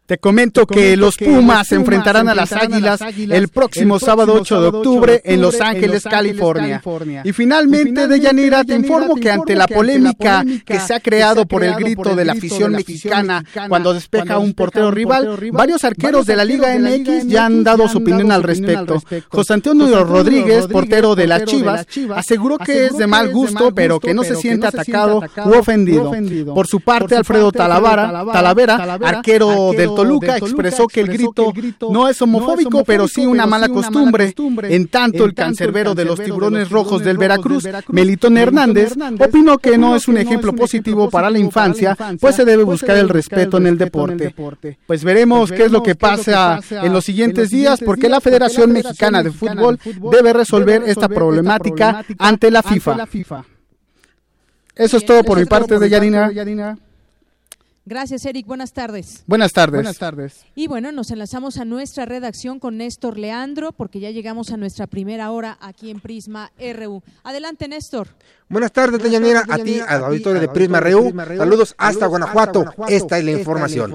[0.05, 4.67] Te comento que los Pumas se enfrentarán a las Águilas el próximo sábado 8 de
[4.67, 6.79] octubre en Los Ángeles, California.
[7.23, 11.73] Y finalmente, Deyanira, te informo que ante la polémica que se ha creado por el
[11.73, 16.77] grito de la afición mexicana cuando despeja un portero rival, varios arqueros de la Liga
[16.77, 19.01] MX ya han dado su opinión al respecto.
[19.29, 24.13] José Antonio Rodríguez, portero de las Chivas, aseguró que es de mal gusto, pero que
[24.13, 26.11] no se siente atacado u ofendido.
[26.53, 28.23] Por su parte, Alfredo Talavera,
[29.01, 31.53] arquero del Toluca expresó que el grito
[31.91, 34.33] no es homofóbico, pero sí una mala costumbre.
[34.69, 39.95] En tanto, el cancerbero de los tiburones rojos del Veracruz, Melitón Hernández, opinó que no
[39.95, 43.77] es un ejemplo positivo para la infancia, pues se debe buscar el respeto en el
[43.77, 44.33] deporte.
[44.85, 49.23] Pues veremos qué es lo que pasa en los siguientes días, porque la Federación Mexicana
[49.23, 49.79] de Fútbol
[50.11, 53.07] debe resolver esta problemática ante la FIFA.
[54.75, 56.77] Eso es todo por mi parte, de Yanina.
[57.87, 58.47] Gracias, Eric.
[58.47, 59.23] Buenas tardes.
[59.27, 59.75] Buenas tardes.
[59.75, 60.45] Buenas tardes.
[60.55, 64.87] Y bueno, nos enlazamos a nuestra redacción con Néstor Leandro, porque ya llegamos a nuestra
[64.87, 67.03] primera hora aquí en Prisma RU.
[67.23, 68.07] Adelante, Néstor.
[68.49, 71.13] Buenas tardes, Deyanira, a ti, al auditorio de Prisma RU.
[71.37, 72.65] Saludos hasta Guanajuato.
[72.87, 73.91] Esta es la información.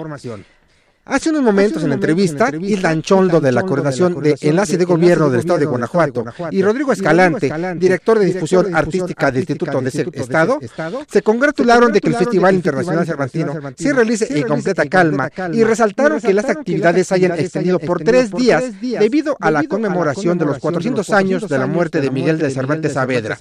[1.10, 5.28] Hace unos momentos en la entrevista, Isla Ancholdo de la Coordinación de Enlace de Gobierno
[5.28, 10.06] del Estado de Guanajuato y Rodrigo Escalante, director de difusión artística del Instituto de ese
[10.12, 10.60] Estado,
[11.08, 16.20] se congratularon de que el Festival Internacional Cervantino se realice en completa calma y resaltaron
[16.20, 20.60] que las actividades se hayan extendido por tres días debido a la conmemoración de los
[20.60, 23.36] 400 años de la muerte de Miguel de Cervantes Saavedra.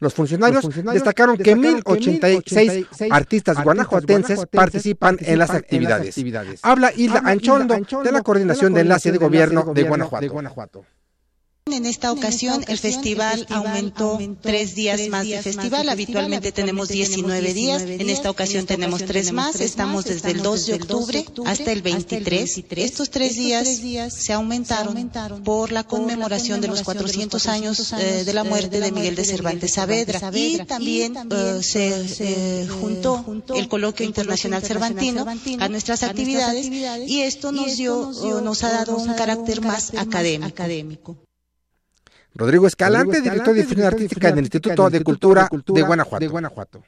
[0.00, 6.16] Los funcionarios destacaron que 1.086 artistas guanajuatenses participan en las actividades.
[6.62, 9.82] Habla Isla Anchondo, de la Coordinación de Enlace de Gobierno de
[10.28, 10.84] Guanajuato.
[11.70, 15.88] En esta ocasión el festival aumentó tres días más de festival.
[15.88, 17.82] Habitualmente tenemos 19 días.
[17.82, 19.60] En esta ocasión tenemos tres más.
[19.60, 22.64] Estamos desde el 2 de octubre hasta el 23.
[22.70, 23.68] Estos tres días
[24.12, 25.08] se aumentaron
[25.44, 29.74] por la conmemoración de los 400 años eh, de la muerte de Miguel de Cervantes
[29.74, 30.20] Saavedra.
[30.34, 35.24] Y también eh, se juntó el Coloquio Internacional Cervantino
[35.60, 36.66] a nuestras actividades
[37.06, 38.10] y esto nos dio,
[38.42, 41.16] nos ha dado un carácter más académico.
[42.34, 46.82] Rodrigo Escalante, director de difusión artística en el Instituto de Cultura de Guanajuato.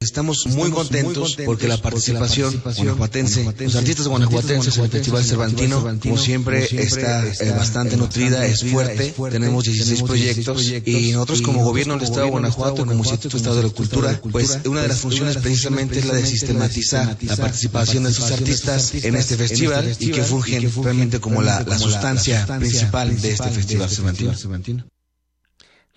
[0.00, 6.16] Estamos muy contentos porque la participación guanajuatense, los artistas guanajuatenses en el Festival Cervantino, como
[6.16, 9.12] siempre, está eh, bastante nutrida, es fuerte.
[9.32, 13.56] Tenemos 16 proyectos y nosotros como gobierno del Estado de Guanajuato, como Instituto de Estado
[13.56, 18.04] de la Cultura, pues una de las funciones precisamente es la de sistematizar la participación
[18.04, 23.20] de sus artistas en este festival y que fungen realmente como la, la sustancia principal
[23.20, 24.88] de este Festival Cervantino.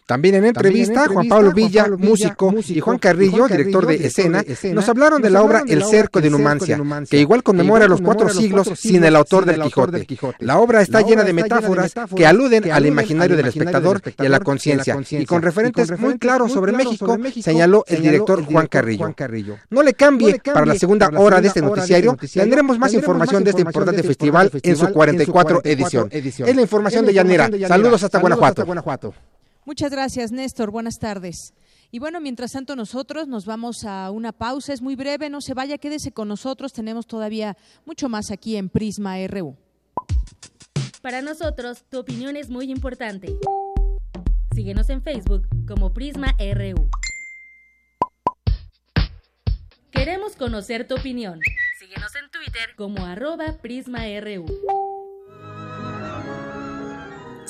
[0.06, 4.44] También en entrevista, Juan Pablo Villa, músico, y Juan Carrillo, director de escena,
[4.74, 6.80] nos hablaron de la obra El cerco de Numancia,
[7.10, 10.08] que igual conmemora los cuatro siglos sin el autor del Quijote.
[10.40, 14.40] La obra está llena de metáforas que aluden al imaginario del espectador y a la
[14.40, 19.14] conciencia, y con referentes muy claros sobre México, señaló el director Juan Carrillo.
[19.70, 23.62] No le cambie, para la segunda hora de este noticiario tendremos más información de este
[23.62, 26.10] importante festival en su 44 edición.
[26.12, 27.50] Es la información de Yanira.
[27.68, 29.14] Saludos hasta Guanajuato.
[29.72, 30.70] Muchas gracias, Néstor.
[30.70, 31.54] Buenas tardes.
[31.92, 35.54] Y bueno, mientras tanto nosotros nos vamos a una pausa, es muy breve, no se
[35.54, 37.56] vaya, quédese con nosotros, tenemos todavía
[37.86, 39.56] mucho más aquí en Prisma RU.
[41.02, 43.34] Para nosotros, tu opinión es muy importante.
[44.54, 46.90] Síguenos en Facebook como Prisma RU.
[49.90, 51.40] Queremos conocer tu opinión.
[51.80, 54.48] Síguenos en Twitter como arroba PrismaRU.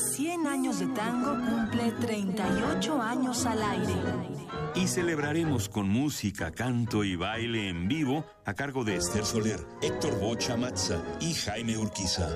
[0.01, 3.93] 100 años de tango cumple 38 años al aire.
[4.75, 10.19] Y celebraremos con música, canto y baile en vivo a cargo de Esther Soler, Héctor
[10.19, 12.29] Bocha Matza y Jaime Urquiza.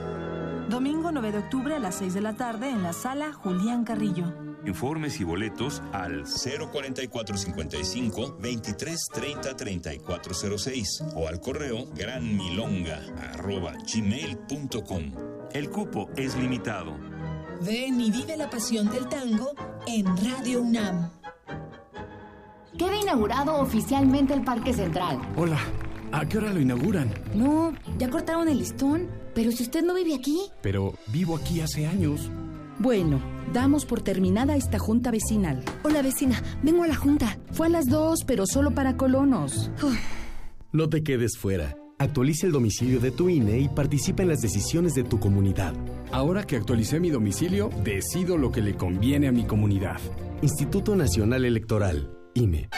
[0.69, 4.33] Domingo 9 de octubre a las 6 de la tarde en la sala Julián Carrillo.
[4.65, 12.99] Informes y boletos al 04455 2330 3406 o al correo granmilonga
[13.33, 15.11] arroba gmail.com.
[15.53, 17.14] El cupo es limitado.
[17.61, 19.51] Ven y vive la pasión del tango
[19.87, 21.09] en Radio UNAM.
[22.77, 25.19] Queda inaugurado oficialmente el Parque Central.
[25.37, 25.59] Hola,
[26.11, 27.13] ¿a qué hora lo inauguran?
[27.33, 29.07] No, ya cortaron el listón.
[29.33, 30.39] Pero si usted no vive aquí.
[30.61, 32.29] Pero vivo aquí hace años.
[32.79, 33.21] Bueno,
[33.53, 35.63] damos por terminada esta junta vecinal.
[35.83, 37.37] Hola vecina, vengo a la junta.
[37.51, 39.71] Fue a las dos, pero solo para colonos.
[40.71, 41.75] No te quedes fuera.
[41.97, 45.73] Actualiza el domicilio de tu INE y participa en las decisiones de tu comunidad.
[46.15, 49.99] Ahora que actualicé mi domicilio, decido lo que le conviene a mi comunidad.
[50.41, 52.69] Instituto Nacional Electoral, INE.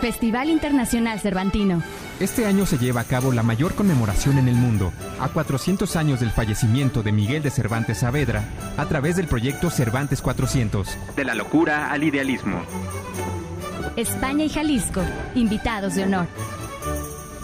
[0.00, 1.82] Festival Internacional Cervantino.
[2.18, 6.20] Este año se lleva a cabo la mayor conmemoración en el mundo, a 400 años
[6.20, 8.48] del fallecimiento de Miguel de Cervantes Saavedra,
[8.78, 10.96] a través del proyecto Cervantes 400.
[11.14, 12.62] De la locura al idealismo.
[13.96, 15.02] España y Jalisco,
[15.34, 16.26] invitados de honor.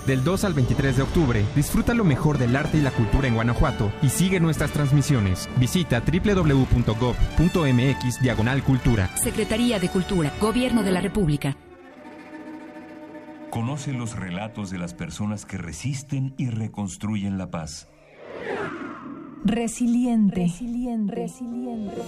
[0.09, 3.34] Del 2 al 23 de octubre, disfruta lo mejor del arte y la cultura en
[3.34, 5.50] Guanajuato y sigue nuestras transmisiones.
[5.56, 6.62] Visita www.gov.mx
[8.22, 9.14] Diagonal Cultura.
[9.18, 11.59] Secretaría de Cultura, Gobierno de la República.
[13.50, 17.86] Conoce los relatos de las personas que resisten y reconstruyen la paz.
[19.44, 20.36] Resiliente.
[20.36, 21.14] Resiliente.
[21.14, 22.00] Resiliente.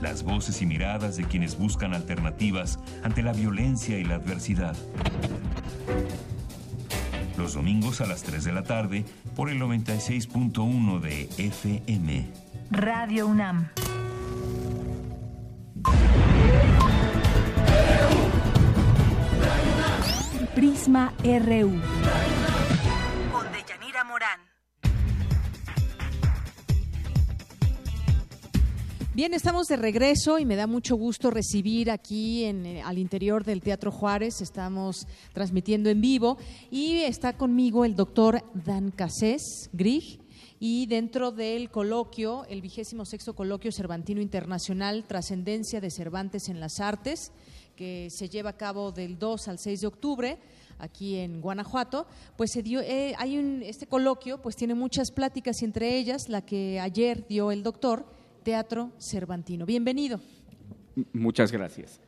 [0.00, 4.74] Las voces y miradas de quienes buscan alternativas ante la violencia y la adversidad.
[7.36, 9.04] Los domingos a las 3 de la tarde
[9.34, 12.26] por el 96.1 de FM.
[12.70, 13.68] Radio UNAM.
[20.54, 22.33] Prisma RU.
[29.24, 33.42] Bien, estamos de regreso y me da mucho gusto recibir aquí en, eh, al interior
[33.42, 34.42] del Teatro Juárez.
[34.42, 36.36] Estamos transmitiendo en vivo
[36.70, 40.20] y está conmigo el doctor Dan Casés Grig.
[40.60, 46.78] Y dentro del coloquio, el vigésimo sexto coloquio Cervantino Internacional, Trascendencia de Cervantes en las
[46.78, 47.32] Artes,
[47.76, 50.38] que se lleva a cabo del 2 al 6 de octubre
[50.78, 52.06] aquí en Guanajuato,
[52.36, 56.28] pues se dio, eh, hay un, este coloquio, pues tiene muchas pláticas y entre ellas
[56.28, 58.04] la que ayer dio el doctor,
[58.44, 59.66] Teatro Cervantino.
[59.66, 60.20] Bienvenido.
[61.12, 62.00] Muchas gracias.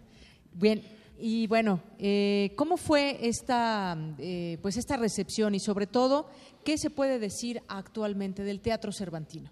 [0.53, 0.82] Bien,
[1.18, 6.28] y bueno, eh, ¿cómo fue esta, eh, pues esta recepción y sobre todo,
[6.64, 9.51] qué se puede decir actualmente del Teatro Cervantino?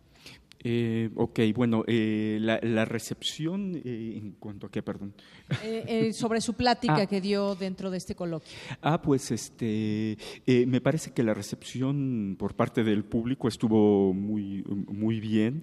[0.66, 5.12] Eh, ok, bueno, eh, la, la, recepción eh, en cuanto a qué, perdón.
[5.62, 7.06] Eh, sobre su plática ah.
[7.06, 8.56] que dio dentro de este coloquio.
[8.80, 15.20] Ah, pues este, me parece que la recepción por parte del público estuvo muy, muy
[15.20, 15.62] bien.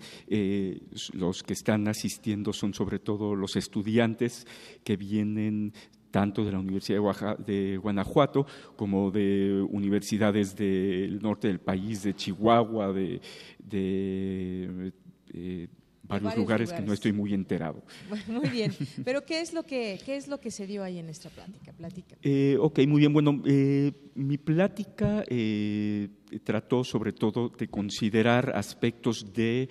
[1.13, 4.45] los que están asistiendo son sobre todo los estudiantes
[4.83, 5.73] que vienen
[6.11, 8.45] tanto de la Universidad de, Guanajuato
[8.75, 13.21] como de universidades del norte del país, de Chihuahua, de,
[13.59, 14.93] de,
[15.33, 15.67] eh,
[16.11, 17.83] varios, lugares, que no estoy muy enterado.
[18.27, 21.09] muy bien, pero ¿qué es lo que, qué es lo que se dio ahí en
[21.09, 21.73] esta plática?
[21.73, 22.17] Plática.
[22.21, 23.13] Eh, ok, muy bien.
[23.13, 26.09] Bueno, eh, mi plática eh,
[26.43, 29.69] trató sobre todo de considerar aspectos de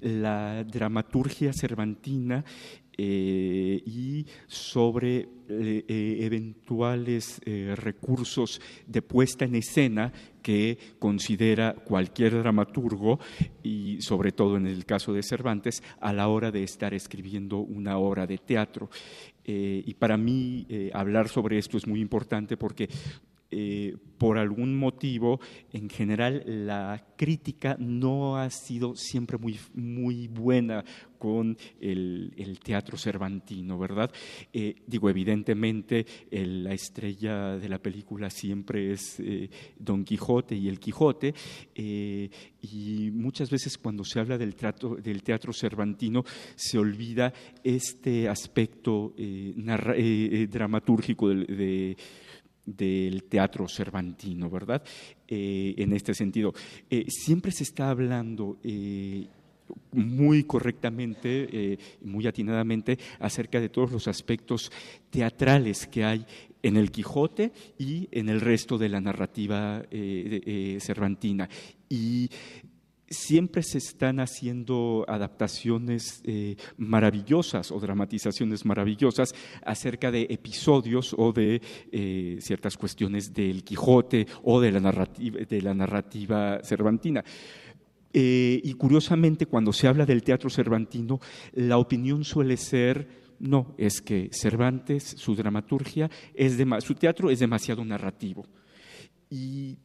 [0.00, 2.44] la dramaturgia cervantina
[3.02, 7.40] eh, y sobre eh, eh, eventuales
[7.76, 13.18] recursos de puesta en escena que considera cualquier dramaturgo
[13.62, 17.96] y sobre todo en el caso de Cervantes a la hora de estar escribiendo una
[17.96, 18.90] obra de teatro.
[19.46, 22.88] y para mí hablar sobre esto es muy importante porque
[23.52, 25.40] eh, por algún motivo,
[25.72, 30.84] en general, la crítica no ha sido siempre muy, muy buena
[31.18, 34.12] con el, teatro cervantino, ¿verdad?
[34.52, 39.48] Eh, digo, evidentemente, la estrella de la película siempre es eh,
[39.78, 41.32] Don Quijote y el Quijote,
[41.74, 46.24] y muchas veces cuando se habla del, trato, del teatro cervantino
[46.56, 47.32] se olvida
[47.64, 51.96] este aspecto dramatúrgico de
[52.76, 54.82] del teatro cervantino, ¿verdad?
[55.26, 56.52] Eh, en este sentido,
[56.88, 59.26] eh, siempre se está hablando eh,
[59.92, 64.72] muy correctamente, muy atinadamente, acerca de todos los aspectos
[65.10, 66.26] teatrales que hay
[66.60, 69.84] en el Quijote y en el resto de la narrativa
[70.80, 71.48] cervantina.
[71.88, 72.28] Y
[73.10, 79.34] siempre se están haciendo adaptaciones eh, maravillosas o dramatizaciones maravillosas
[79.64, 85.60] acerca de episodios o de eh, ciertas cuestiones del Quijote o de la narrativa, de
[85.60, 87.24] la narrativa cervantina.
[88.12, 91.20] Eh, y curiosamente, cuando se habla del teatro cervantino,
[91.52, 97.84] la opinión suele ser no, es que Cervantes, su dramaturgia, es su teatro es demasiado
[97.84, 98.46] narrativo.
[99.30, 99.78] Y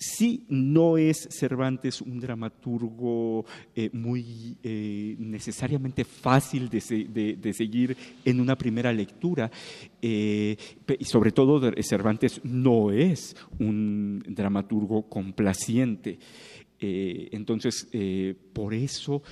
[0.00, 3.44] Sí, no es Cervantes un dramaturgo
[3.74, 9.50] eh, muy eh, necesariamente fácil de, seguir en una primera lectura,
[10.00, 10.56] eh,
[11.00, 16.20] y sobre todo Cervantes no es un dramaturgo complaciente.
[16.80, 17.88] Entonces,
[18.52, 19.22] por eso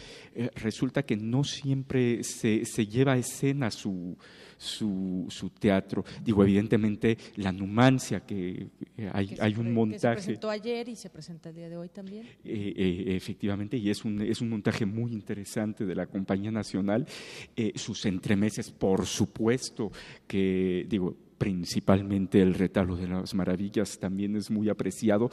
[0.54, 4.16] resulta que no siempre se, se lleva a escena su,
[4.56, 6.04] su, su teatro.
[6.24, 8.68] Digo, evidentemente, la numancia, que
[9.12, 10.20] hay, hay un montaje.
[10.20, 12.26] se presentó ayer y se presenta el día de hoy también.
[12.44, 17.06] Eh, eh, efectivamente, y es un, es un montaje muy interesante de la Compañía Nacional.
[17.54, 19.90] Eh, sus entremeses, por supuesto,
[20.26, 25.30] que, digo, principalmente el retablo de las maravillas también es muy apreciado,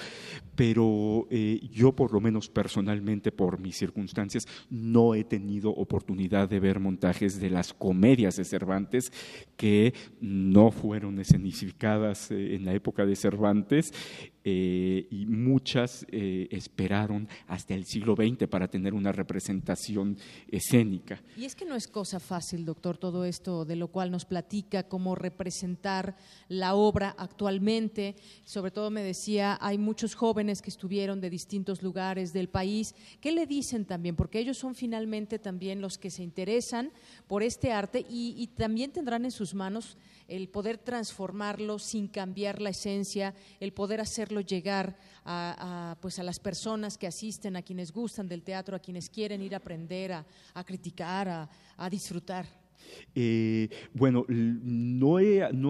[0.55, 6.59] pero eh, yo por lo menos personalmente, por mis circunstancias, no he tenido oportunidad de
[6.59, 9.11] ver montajes de las comedias de Cervantes
[9.57, 13.93] que no fueron escenificadas eh, en la época de Cervantes
[14.45, 20.17] eh, y muchas eh, esperaron hasta el siglo XX para tener una representación
[20.49, 21.21] escénica.
[21.37, 24.83] Y es que no es cosa fácil, doctor, todo esto de lo cual nos platica,
[24.83, 26.17] cómo representar
[26.49, 28.15] la obra actualmente.
[28.43, 32.95] Sobre todo me decía, hay muchos jóvenes que estuvieron de distintos lugares del país.
[33.21, 34.15] ¿Qué le dicen también?
[34.15, 36.91] Porque ellos son finalmente también los que se interesan
[37.27, 39.97] por este arte y, y también tendrán en sus manos
[40.35, 46.39] el poder transformarlo sin cambiar la esencia, el poder hacerlo llegar a, pues a las
[46.39, 50.63] personas que asisten, a quienes gustan del teatro, a quienes quieren ir a aprender, a,
[50.65, 52.62] criticar, a, disfrutar.
[53.15, 55.17] Eh, bueno, no,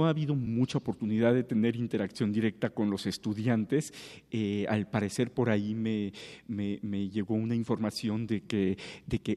[0.05, 3.93] ha habido mucha oportunidad de tener interacción directa con los estudiantes.
[4.31, 6.11] Eh, al parecer por ahí me,
[7.09, 8.77] llegó una información de que,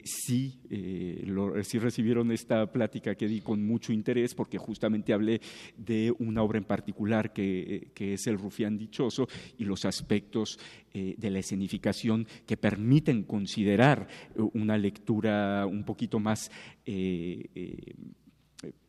[0.05, 1.25] sí, eh,
[1.63, 5.41] sí recibieron esta plática que di con mucho interés porque justamente hablé
[5.77, 9.27] de una obra en particular que es El Rufián Dichoso
[9.57, 10.59] y los aspectos
[10.93, 14.07] de la escenificación que permiten considerar
[14.53, 16.49] una lectura un poquito más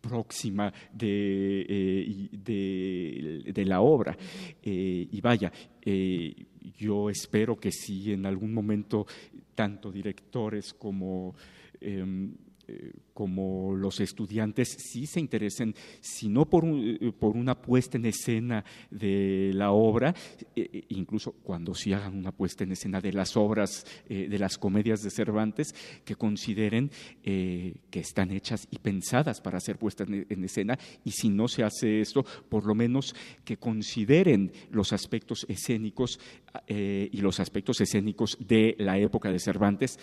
[0.00, 4.16] próxima de, eh, de, la obra.
[4.62, 5.52] Eh, y vaya,
[5.82, 6.34] eh,
[6.78, 9.06] yo espero que si en algún momento
[9.54, 11.34] tanto directores como
[11.80, 12.32] em,
[12.68, 18.06] eh, como los estudiantes sí se interesen, si no por, eh, por una puesta en
[18.06, 20.14] escena de la obra,
[20.54, 25.02] eh, incluso cuando sí hagan una puesta en escena de las obras, de las comedias
[25.02, 25.74] de Cervantes,
[26.04, 26.90] que consideren
[27.22, 32.00] que están hechas y pensadas para ser puestas en, escena, y si no se hace
[32.00, 36.20] esto, por lo menos que consideren los aspectos escénicos
[36.68, 39.98] y los aspectos escénicos de la época de Cervantes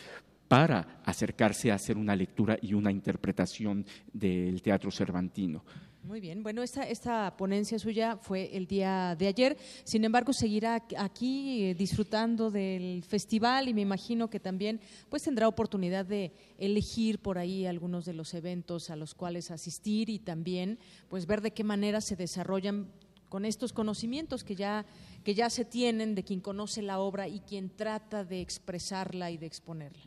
[0.48, 5.64] para acercarse a hacer una lectura y una interpretación del teatro cervantino.
[6.06, 10.84] Muy bien, bueno, esta, esta ponencia suya fue el día de ayer, sin embargo seguirá
[11.00, 17.18] aquí eh, disfrutando del festival y me imagino que también pues tendrá oportunidad de elegir
[17.18, 20.78] por ahí algunos de los eventos a los cuales asistir y también
[21.10, 22.88] pues ver de qué manera se desarrollan
[23.30, 24.86] con estos conocimientos que ya,
[25.26, 29.38] que ya se tienen de quien conoce la obra y quien trata de expresarla y
[29.38, 30.06] de exponerla.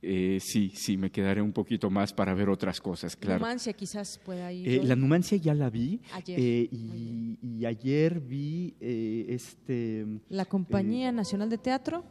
[0.00, 3.40] Eh, sí, sí, me quedaré un poquito más para ver otras cosas, claro.
[3.40, 4.66] Numancia quizás pueda ir.
[4.68, 6.00] Eh, la Numancia ya la vi.
[6.26, 10.06] Eh, y, ayer vi este...
[10.30, 12.04] La Compañía Nacional de Teatro,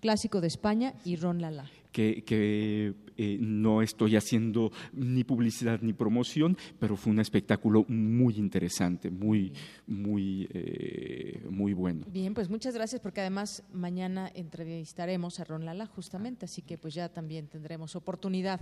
[0.00, 6.56] Clásico de España y Ron Lala que, eh, no estoy haciendo ni publicidad ni promoción,
[6.78, 9.52] pero fue un espectáculo muy interesante, muy,
[9.86, 12.06] muy, eh, muy bueno.
[12.10, 16.94] Bien, pues muchas gracias porque además mañana entrevistaremos a Ron Lala justamente, así que pues
[16.94, 18.60] ya también tendremos oportunidad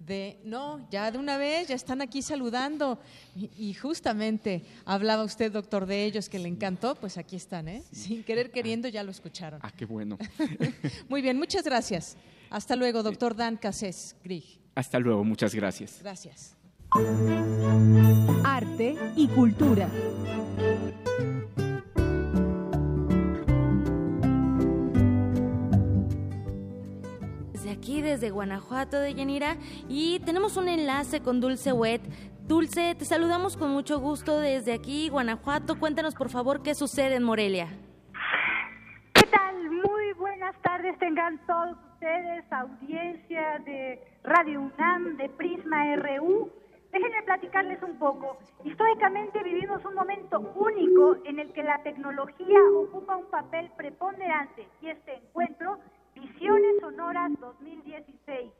[0.00, 2.98] de, no, ya de una vez, ya están aquí saludando
[3.36, 7.82] y, justamente hablaba usted, doctor, de ellos que le encantó, pues aquí están, ¿eh?
[7.92, 9.60] Sin querer queriendo ya lo escucharon.
[9.62, 10.18] Ah, qué bueno.
[11.08, 12.16] muy bien, muchas gracias.
[12.50, 14.60] Hasta luego, doctor Dan Casés Grig.
[14.74, 16.00] Hasta luego, muchas gracias.
[16.02, 16.56] Gracias.
[18.44, 19.88] Arte y cultura.
[27.52, 29.56] Desde aquí, desde Guanajuato de Yanira,
[29.88, 32.02] y tenemos un enlace con Dulce Wet.
[32.48, 35.78] Dulce, te saludamos con mucho gusto desde aquí, Guanajuato.
[35.78, 37.68] Cuéntanos, por favor, qué sucede en Morelia.
[39.14, 39.70] ¿Qué tal?
[39.70, 46.50] Muy buenas tardes tengan todos ustedes, audiencia de Radio UNAM, de Prisma RU.
[46.92, 48.38] Déjenme platicarles un poco.
[48.64, 54.88] Históricamente vivimos un momento único en el que la tecnología ocupa un papel preponderante y
[54.88, 55.78] este encuentro,
[56.14, 58.50] Visiones Sonoras 2016,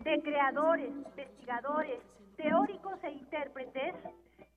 [0.00, 1.98] de creadores, investigadores,
[2.36, 3.94] teóricos e intérpretes,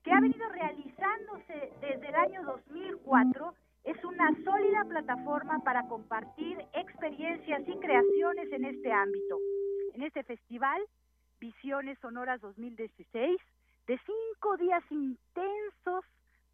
[0.03, 3.53] que ha venido realizándose desde el año 2004
[3.86, 9.38] es una sólida plataforma para compartir experiencias y creaciones en este ámbito.
[9.94, 10.82] En este festival,
[11.40, 13.40] Visiones Sonoras 2016,
[13.88, 16.03] de cinco días intensos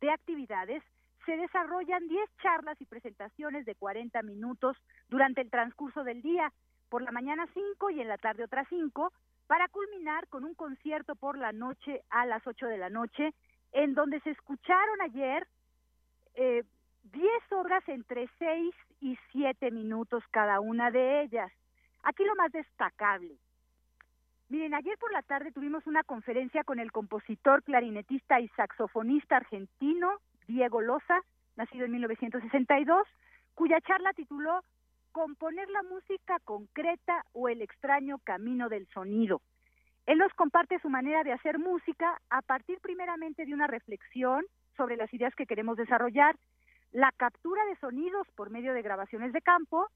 [0.01, 0.83] de actividades,
[1.25, 4.75] se desarrollan 10 charlas y presentaciones de 40 minutos
[5.07, 6.51] durante el transcurso del día,
[6.89, 9.13] por la mañana 5 y en la tarde otras 5,
[9.47, 13.33] para culminar con un concierto por la noche a las 8 de la noche,
[13.71, 15.47] en donde se escucharon ayer
[16.35, 16.63] eh,
[17.03, 21.51] 10 obras entre 6 y 7 minutos cada una de ellas.
[22.03, 23.37] Aquí lo más destacable.
[24.49, 30.19] Miren, ayer por la tarde tuvimos una conferencia con el compositor, clarinetista y saxofonista argentino
[30.47, 31.21] Diego Loza,
[31.55, 33.07] nacido en 1962,
[33.55, 34.63] cuya charla tituló
[35.11, 39.41] Componer la música concreta o el extraño camino del sonido.
[40.05, 44.43] Él nos comparte su manera de hacer música a partir primeramente de una reflexión
[44.77, 46.35] sobre las ideas que queremos desarrollar
[46.91, 49.87] la captura de sonidos por medio de grabaciones de campo,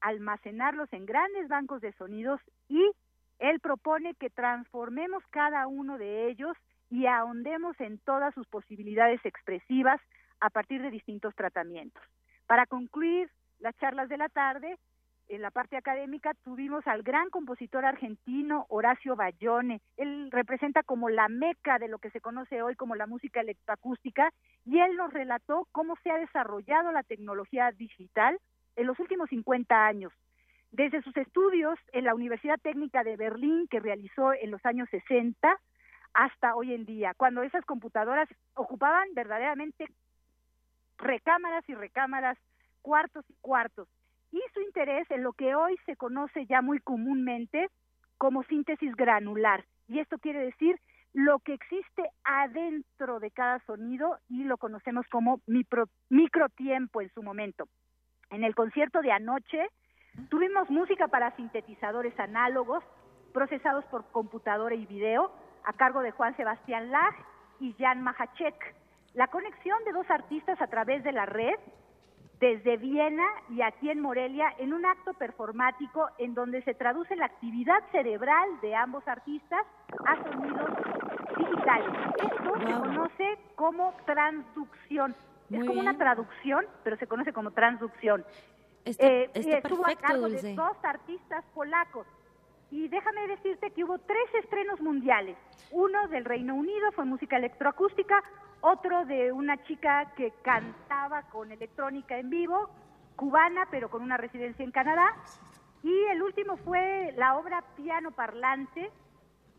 [0.00, 2.90] almacenarlos en grandes bancos de sonidos y
[3.38, 6.56] él propone que transformemos cada uno de ellos
[6.90, 10.00] y ahondemos en todas sus posibilidades expresivas
[10.40, 12.02] a partir de distintos tratamientos.
[12.46, 14.78] Para concluir las charlas de la tarde,
[15.28, 19.80] en la parte académica tuvimos al gran compositor argentino Horacio Bayone.
[19.96, 24.32] Él representa como la meca de lo que se conoce hoy como la música electroacústica
[24.64, 28.38] y él nos relató cómo se ha desarrollado la tecnología digital
[28.76, 30.12] en los últimos 50 años.
[30.70, 35.58] Desde sus estudios en la Universidad Técnica de Berlín, que realizó en los años 60,
[36.12, 39.86] hasta hoy en día, cuando esas computadoras ocupaban verdaderamente
[40.98, 42.38] recámaras y recámaras,
[42.82, 43.88] cuartos y cuartos,
[44.32, 47.68] y su interés en lo que hoy se conoce ya muy comúnmente
[48.18, 49.64] como síntesis granular.
[49.88, 50.78] Y esto quiere decir
[51.12, 57.22] lo que existe adentro de cada sonido y lo conocemos como micro, microtiempo en su
[57.22, 57.68] momento.
[58.30, 59.68] En el concierto de anoche
[60.28, 62.84] tuvimos música para sintetizadores análogos
[63.32, 65.32] procesados por computadora y video
[65.64, 67.14] a cargo de Juan Sebastián Lach
[67.60, 68.74] y Jan Mahachek.
[69.14, 71.56] La conexión de dos artistas a través de la red
[72.40, 77.26] desde Viena y aquí en Morelia en un acto performático en donde se traduce la
[77.26, 79.64] actividad cerebral de ambos artistas
[80.04, 80.70] a sonidos
[81.38, 81.88] digitales.
[82.18, 85.16] Esto se conoce como transducción.
[85.50, 88.24] es como una traducción, pero se conoce como transducción.
[88.84, 90.46] eh, estuvo perfecto, a cargo Dulce.
[90.48, 92.06] de dos artistas polacos.
[92.70, 95.36] Y déjame decirte que hubo tres estrenos mundiales.
[95.70, 98.22] Uno del Reino Unido fue música electroacústica,
[98.60, 102.68] otro de una chica que cantaba con electrónica en vivo,
[103.16, 105.06] cubana, pero con una residencia en Canadá.
[105.82, 108.90] Y el último fue la obra Piano Parlante,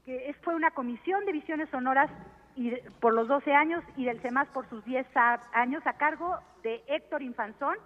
[0.06, 2.10] que fue una comisión de visiones sonoras
[2.56, 6.38] y por los 12 años y del CEMAS por sus 10 a- años a cargo
[6.64, 7.78] de Héctor Infanzón,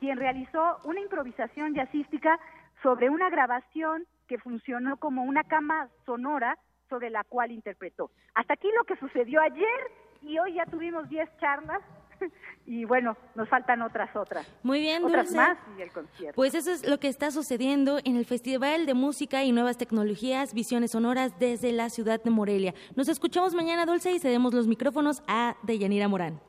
[0.00, 2.38] quien realizó una improvisación jazzística
[2.82, 6.58] sobre una grabación que funcionó como una cama sonora
[6.88, 8.10] sobre la cual interpretó.
[8.34, 9.90] Hasta aquí lo que sucedió ayer
[10.22, 11.80] y hoy ya tuvimos 10 charlas
[12.66, 14.46] y bueno, nos faltan otras otras.
[14.62, 15.36] Muy bien, Otras Dulce.
[15.36, 16.34] más y el concierto.
[16.34, 20.54] Pues eso es lo que está sucediendo en el Festival de Música y Nuevas Tecnologías,
[20.54, 22.74] Visiones Sonoras desde la ciudad de Morelia.
[22.96, 26.40] Nos escuchamos mañana, Dulce, y cedemos los micrófonos a Deyanira Morán.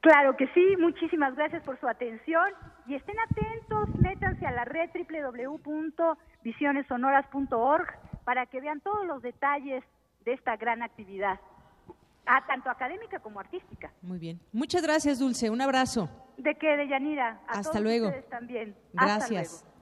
[0.00, 2.44] Claro que sí, muchísimas gracias por su atención
[2.88, 7.86] y estén atentos, métanse a la red www.visionessonoras.org
[8.24, 9.84] para que vean todos los detalles
[10.24, 11.38] de esta gran actividad,
[12.26, 13.92] ah, tanto académica como artística.
[14.02, 14.40] Muy bien.
[14.52, 15.50] Muchas gracias, Dulce.
[15.50, 16.08] Un abrazo.
[16.36, 17.40] ¿De qué, Deyanira?
[17.46, 18.06] A Hasta todos luego.
[18.06, 18.76] ustedes también.
[18.96, 19.52] Hasta Gracias.
[19.62, 19.72] luego.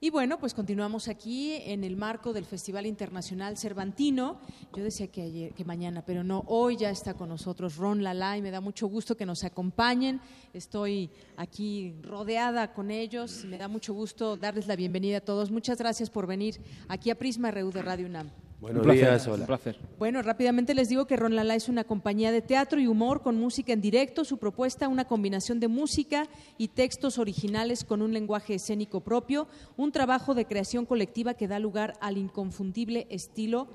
[0.00, 4.38] Y bueno, pues continuamos aquí en el marco del Festival Internacional Cervantino.
[4.76, 8.36] Yo decía que ayer, que mañana, pero no, hoy ya está con nosotros Ron Lala
[8.36, 10.20] y me da mucho gusto que nos acompañen.
[10.52, 15.50] Estoy aquí rodeada con ellos me da mucho gusto darles la bienvenida a todos.
[15.50, 18.43] Muchas gracias por venir aquí a Prisma RU de Radio UNAM.
[18.64, 19.40] Buenos Un placer, días, hola.
[19.40, 19.78] un placer.
[19.98, 23.38] Bueno, rápidamente les digo que Ron Lala es una compañía de teatro y humor con
[23.38, 24.24] música en directo.
[24.24, 29.92] Su propuesta, una combinación de música y textos originales con un lenguaje escénico propio, un
[29.92, 33.68] trabajo de creación colectiva que da lugar al inconfundible estilo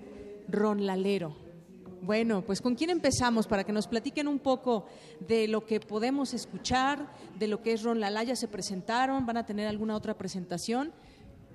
[0.48, 1.36] Ron Lalero.
[2.02, 3.46] Bueno, pues ¿con quién empezamos?
[3.46, 4.88] Para que nos platiquen un poco
[5.20, 8.24] de lo que podemos escuchar, de lo que es Ron Lala.
[8.24, 10.92] Ya se presentaron, van a tener alguna otra presentación.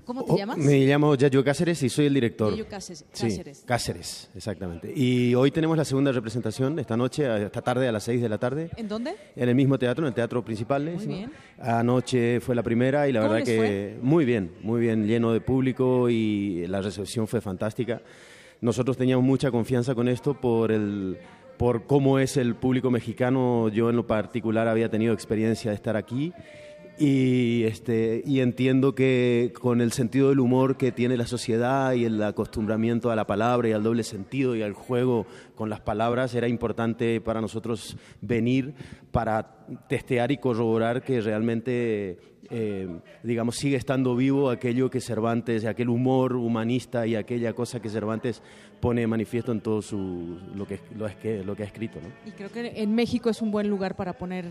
[0.04, 0.58] ¿Cómo te Oh, llamas?
[0.58, 2.50] Me llamo Yayo Cáceres y soy el director.
[2.52, 3.62] Yayo Cáceres- Sí, Cáceres.
[3.66, 4.92] Cáceres, exactamente.
[4.94, 8.38] Y hoy tenemos la segunda representación esta noche, esta tarde a las 6 de la
[8.38, 8.70] tarde.
[8.76, 9.14] ¿En dónde?
[9.34, 10.84] En el mismo teatro, en el Teatro Principal.
[10.94, 11.32] Muy bien.
[11.58, 15.32] Anoche fue la primera y la ¿Cómo verdad les que muy bien, muy bien, lleno
[15.32, 18.02] de público y la recepción fue fantástica.
[18.60, 21.18] Nosotros teníamos mucha confianza con esto por el
[21.56, 23.68] por cómo es el público mexicano.
[23.68, 26.32] Yo en lo particular había tenido experiencia de estar aquí
[26.98, 32.04] y, este, y entiendo que con el sentido del humor que tiene la sociedad y
[32.04, 36.34] el acostumbramiento a la palabra y al doble sentido y al juego con las palabras,
[36.34, 38.74] era importante para nosotros venir
[39.10, 42.18] para testear y corroborar que realmente,
[42.50, 42.88] eh,
[43.22, 48.42] digamos, sigue estando vivo aquello que Cervantes, aquel humor humanista y aquella cosa que Cervantes
[48.80, 51.98] pone de manifiesto en todo su, lo, que, lo, es que, lo que ha escrito.
[52.02, 52.08] ¿no?
[52.28, 54.46] Y creo que en México es un buen lugar para poner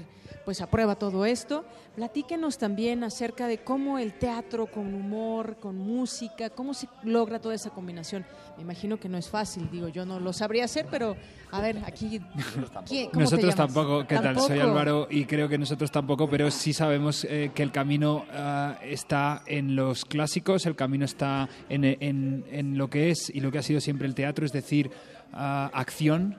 [0.45, 1.63] pues a prueba todo esto.
[1.95, 7.53] Platíquenos también acerca de cómo el teatro con humor, con música, cómo se logra toda
[7.53, 8.25] esa combinación.
[8.57, 11.15] Me imagino que no es fácil, digo, yo no lo sabría hacer, pero
[11.51, 12.19] a ver, aquí
[12.87, 13.55] ¿quién- cómo te Nosotros llamas?
[13.55, 14.39] tampoco, ¿qué tal?
[14.39, 14.69] Soy Tampoco.
[14.69, 17.83] Álvaro y creo que nosotros tampoco, pero sí sabemos eh, que el camino
[18.31, 23.39] ah, está en los clásicos, el camino está en, en- en lo que es y
[23.39, 24.89] lo que ha sido siempre el teatro, es decir,
[25.33, 26.35] ah, acción,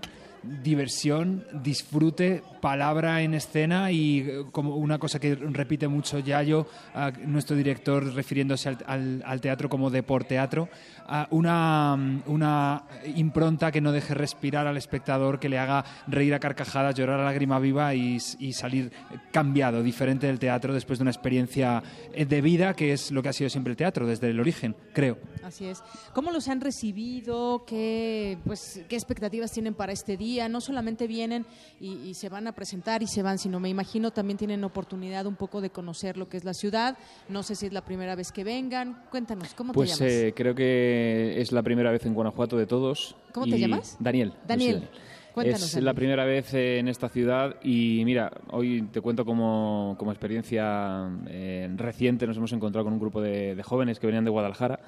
[0.63, 7.13] diversión, disfrute, palabra en escena y eh, como una cosa que repite mucho Yayo, ah,
[7.27, 10.71] nuestro director refiriéndose al, teatro como deporteatro,
[11.07, 12.85] ah, una, una
[13.17, 17.25] impronta que no deje respirar al espectador, que le haga reír a carcajadas, llorar a
[17.25, 18.91] lágrima viva y, y salir
[19.31, 21.83] cambiado, diferente del teatro después de una experiencia
[22.15, 24.75] eh, de vida que es lo que ha sido siempre el teatro desde el origen,
[24.93, 25.19] creo.
[25.43, 25.83] Así es.
[26.15, 27.65] ¿Cómo los han recibido?
[27.67, 30.34] ¿Qué, pues, ¿Qué expectativas tienen para este día?
[30.35, 31.47] Día, no solamente vienen
[31.81, 35.37] y, se van a presentar y se van, sino me imagino también tienen oportunidad un
[35.37, 36.97] poco de conocer lo que es la ciudad.
[37.29, 39.05] No sé si es la primera vez que vengan.
[39.11, 39.99] Cuéntanos, ¿cómo te llamas?
[39.99, 43.17] Pues eh, creo que es la primera vez en Guanajuato de todos.
[43.33, 43.97] ¿Cómo te llamas?
[44.01, 44.33] Daniel.
[44.47, 44.89] Daniel.
[45.37, 51.11] es la primera vez en esta ciudad y mira, hoy te cuento como, como experiencia
[51.29, 54.81] eh, reciente, nos hemos encontrado con un grupo de, de jóvenes que venían de Guadalajara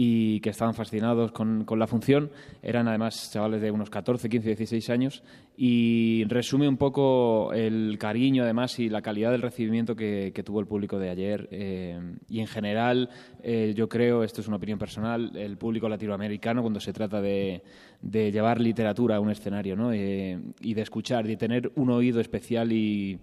[0.00, 2.30] y que estaban fascinados con, con, la función.
[2.62, 5.24] Eran además chavales de unos 14, 15, 16 años
[5.56, 10.60] y resume un poco el cariño además y la calidad del recibimiento que, que tuvo
[10.60, 11.48] el público de ayer.
[11.50, 13.10] Eh, y en general,
[13.42, 17.64] eh, yo creo, esto es una opinión personal, el público latinoamericano cuando se trata de,
[18.00, 19.92] de llevar literatura a un escenario ¿no?
[19.92, 23.18] Eh, y de escuchar, de tener un oído especial y,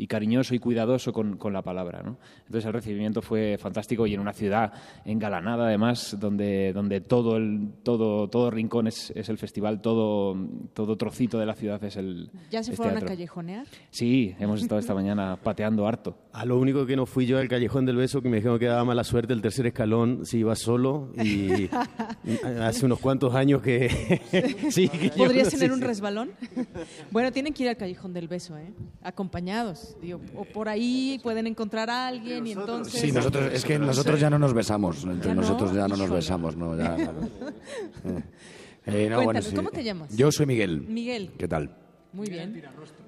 [0.00, 2.02] y cariñoso y cuidadoso con, con, la palabra.
[2.02, 2.16] ¿no?
[2.46, 4.72] Entonces el recibimiento fue fantástico y en una ciudad
[5.04, 10.36] engalanada además, donde, donde todo, el, todo, todo rincón es, es el festival, todo,
[10.72, 13.66] todo trocito de la ciudad es el ¿Ya se fueron a callejonear?
[13.90, 16.16] Sí, hemos estado esta mañana pateando harto.
[16.32, 18.66] A lo único que no fui yo al Callejón del Beso, que me dijeron que
[18.66, 21.68] daba mala suerte el tercer escalón si iba solo y
[22.62, 24.19] hace unos cuantos años que...
[24.70, 26.30] sí, ¿Podrías tener un resbalón?
[27.10, 28.72] bueno, tienen que ir al Callejón del Beso, ¿eh?
[29.02, 29.96] acompañados
[30.36, 33.00] o por ahí pueden encontrar a alguien y entonces...
[33.00, 36.56] Sí, nosotros, es que nosotros ya no nos besamos, entre nosotros ya no nos besamos,
[36.56, 36.96] no, ya,
[38.86, 39.10] eh,
[39.54, 40.16] ¿cómo te llamas?
[40.16, 40.82] Yo soy Miguel.
[40.82, 41.32] Miguel.
[41.38, 41.76] ¿Qué tal?
[42.12, 42.60] Muy bien.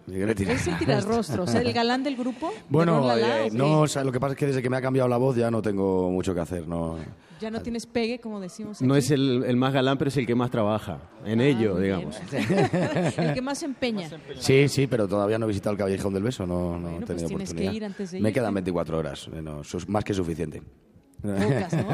[0.07, 2.53] Miguel es el tirarrostro, o sea, el galán del grupo.
[2.69, 5.09] Bueno, eh, no, o sea, lo que pasa es que desde que me ha cambiado
[5.09, 6.99] la voz ya no tengo mucho que hacer, no.
[7.41, 8.81] Ya no tienes pegue, como decimos.
[8.81, 11.77] No es el, el, más galán, pero es el que más trabaja en ah, ello,
[11.77, 12.17] digamos.
[12.33, 14.09] el que más empeña.
[14.39, 17.07] Sí, sí, pero todavía no he visitado el Callejón del Beso, no, no he pues
[17.07, 17.71] tenido tienes oportunidad.
[17.71, 18.35] Que ir antes de me ir.
[18.35, 20.63] quedan 24 horas, no, más que suficiente.
[21.23, 21.87] Pocas, ¿no?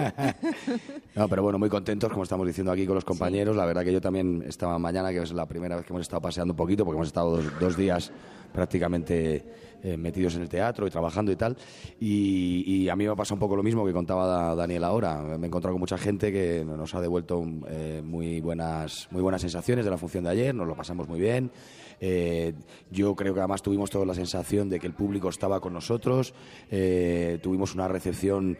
[1.23, 3.55] no, pero bueno, muy contentos, como estamos diciendo aquí con los compañeros.
[3.57, 6.23] La verdad que yo también estaba mañana, que es la primera vez que hemos estado
[6.23, 8.11] paseando un poquito, porque hemos estado dos, dos días
[8.53, 9.45] prácticamente
[9.81, 11.57] eh, metidos en el teatro y trabajando y tal.
[12.01, 15.23] Y, y, a mí me ha pasado un poco lo mismo que contaba Daniel ahora.
[15.23, 19.41] Me he encontrado con mucha gente que nos ha devuelto eh, muy, buenas, muy buenas
[19.41, 21.53] sensaciones de la función de ayer, nos lo pasamos muy bien.
[22.01, 22.55] Eh,
[22.91, 26.35] yo creo que además tuvimos toda la sensación de que el público estaba con nosotros,
[26.69, 28.59] tuvimos una recepción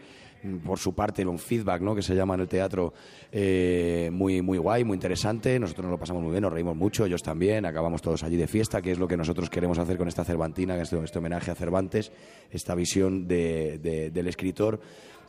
[0.65, 1.95] por su parte, un feedback, ¿no?
[1.95, 2.93] que se llama en el teatro,
[3.31, 5.59] eh, muy, muy guay, muy interesante.
[5.59, 8.47] Nosotros nos lo pasamos muy bien, nos reímos mucho, ellos también, acabamos todos allí de
[8.47, 11.55] fiesta, que es lo que nosotros queremos hacer con esta Cervantina, este, este homenaje a
[11.55, 12.11] Cervantes,
[12.49, 14.79] esta visión de, de, del escritor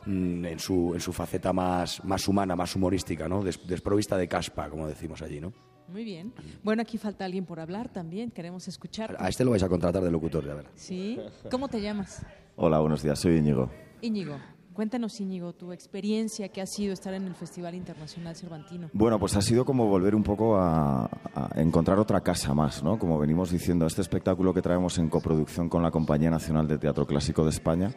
[0.05, 3.43] mm, en su, en su faceta más, más humana, más humorística, ¿no?
[3.43, 5.53] Des, desprovista de caspa, como decimos allí, ¿no?
[5.87, 6.33] Muy bien.
[6.63, 9.17] Bueno, aquí falta alguien por hablar también, queremos escuchar.
[9.19, 10.67] A este lo vais a contratar de locutor, ya ver.
[10.75, 11.19] Sí.
[11.49, 12.25] ¿Cómo te llamas?
[12.55, 13.69] Hola, buenos días, soy Íñigo.
[14.01, 14.37] Íñigo.
[14.73, 18.89] Cuéntanos, Íñigo, tu experiencia que ha sido estar en el Festival Internacional Cervantino.
[18.93, 21.09] Bueno, pues ha sido como volver un poco a,
[21.55, 22.97] encontrar otra casa más, ¿no?
[22.97, 27.05] Como venimos diciendo, este espectáculo que traemos en coproducción con la Compañía Nacional de Teatro
[27.05, 27.93] Clásico de España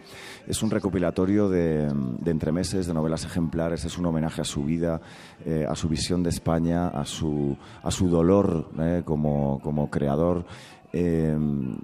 [0.49, 5.01] es un recopilatorio de, de entremeses, de novelas ejemplares, es un homenaje a su vida,
[5.45, 10.45] eh, a su visión de España, a su, a su dolor eh, como creador.
[10.97, 11.37] Eh,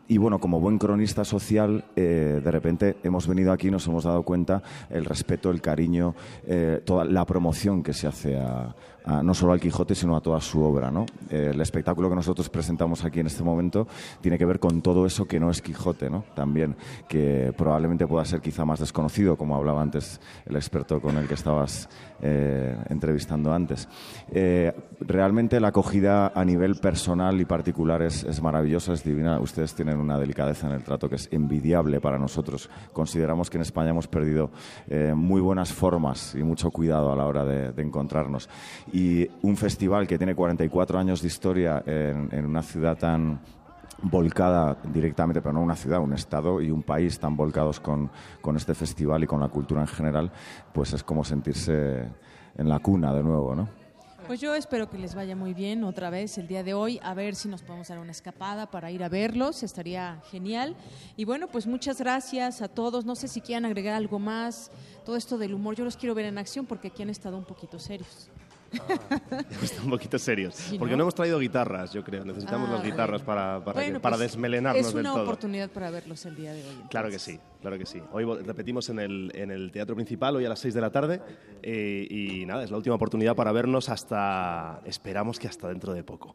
[0.07, 4.05] y bueno, como buen cronista social, eh, de repente hemos venido aquí y nos hemos
[4.05, 6.15] dado cuenta el respeto, el cariño,
[6.47, 8.73] eh, toda la promoción que se hace a,
[9.05, 10.93] a, no solo al Quijote, sino a toda su obra.
[10.93, 11.07] ¿no?
[11.29, 13.89] El espectáculo que nosotros presentamos aquí en este momento
[14.21, 16.23] tiene que ver con todo eso que no es Quijote, ¿no?
[16.37, 16.77] también,
[17.09, 21.35] que probablemente pueda ser quizá más desconocido, como hablaba antes el experto con el que
[21.35, 21.89] estabas
[22.23, 23.89] eh, entrevistando antes.
[24.31, 29.41] Eh, realmente la acogida a nivel personal y particular es, maravillosa, es divina.
[29.41, 32.71] Ustedes tienen una delicadeza en el trato que es envidiable para nosotros.
[32.93, 34.51] Consideramos que en España hemos perdido
[34.89, 38.49] eh, muy buenas formas y mucho cuidado a la hora de, de encontrarnos
[38.93, 43.41] y un festival que tiene 44 años de historia en, en una ciudad tan
[44.03, 48.11] volcada directamente, pero no una ciudad, un estado y un país tan volcados con,
[48.41, 50.31] con, este festival y con la cultura en general,
[50.73, 52.09] pues es como sentirse
[52.57, 53.81] en la cuna de nuevo, ¿no?
[54.27, 57.15] Pues yo espero que les vaya muy bien otra vez el día de hoy, a
[57.15, 60.77] ver si nos podemos dar una escapada para ir a verlos, estaría genial.
[61.17, 64.71] Y bueno, pues muchas gracias a todos, no sé si quieran agregar algo más,
[65.05, 67.45] todo esto del humor, yo los quiero ver en acción porque aquí han estado un
[67.45, 68.31] poquito serios.
[69.63, 70.55] Están un poquito serios.
[70.79, 70.99] Porque ¿no?
[70.99, 72.25] no hemos traído guitarras, yo creo.
[72.25, 75.23] Necesitamos Ah, las guitarras para, para, Bueno, que- para pues desmelenarnos Es del una todo.
[75.25, 76.75] oportunidad para verlos el día de hoy.
[76.91, 78.01] Claro que sí, claro que sí.
[78.13, 81.21] Hoy repetimos en el, en el teatro principal, hoy a las 6 de la tarde.
[81.63, 86.03] eh, y nada, es la última oportunidad para vernos hasta, esperamos que hasta dentro de
[86.05, 86.35] poco.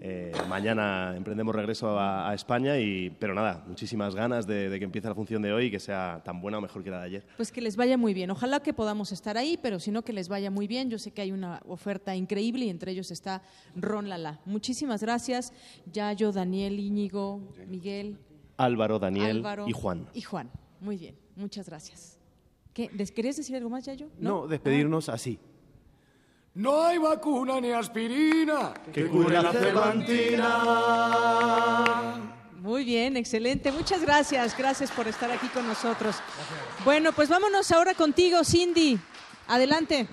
[0.00, 4.84] Eh, mañana emprendemos regreso a, a España, y, pero nada, muchísimas ganas de, de que
[4.84, 7.06] empiece la función de hoy y que sea tan buena o mejor que la de
[7.06, 7.26] ayer.
[7.36, 8.30] Pues que les vaya muy bien.
[8.30, 10.90] Ojalá que podamos estar ahí, pero si no, que les vaya muy bien.
[10.90, 13.42] Yo sé que hay una oferta increíble y entre ellos está
[13.74, 14.40] Ron Lala.
[14.44, 15.52] Muchísimas gracias.
[15.92, 18.18] Yayo, Daniel, Íñigo, Miguel.
[18.58, 20.06] Álvaro, Daniel Álvaro y Juan.
[20.14, 20.50] Y Juan.
[20.80, 21.14] Muy bien.
[21.36, 22.18] Muchas gracias.
[22.72, 22.90] ¿Qué?
[22.92, 24.08] ¿Des- ¿Querías decir algo más, Yayo?
[24.18, 25.38] No, despedirnos así.
[26.56, 30.54] No hay vacuna ni aspirina que cure la cervantina.
[32.62, 33.70] Muy bien, excelente.
[33.70, 34.56] Muchas gracias.
[34.56, 36.16] Gracias por estar aquí con nosotros.
[36.82, 38.98] Bueno, pues vámonos ahora contigo, Cindy.
[39.48, 40.08] Adelante.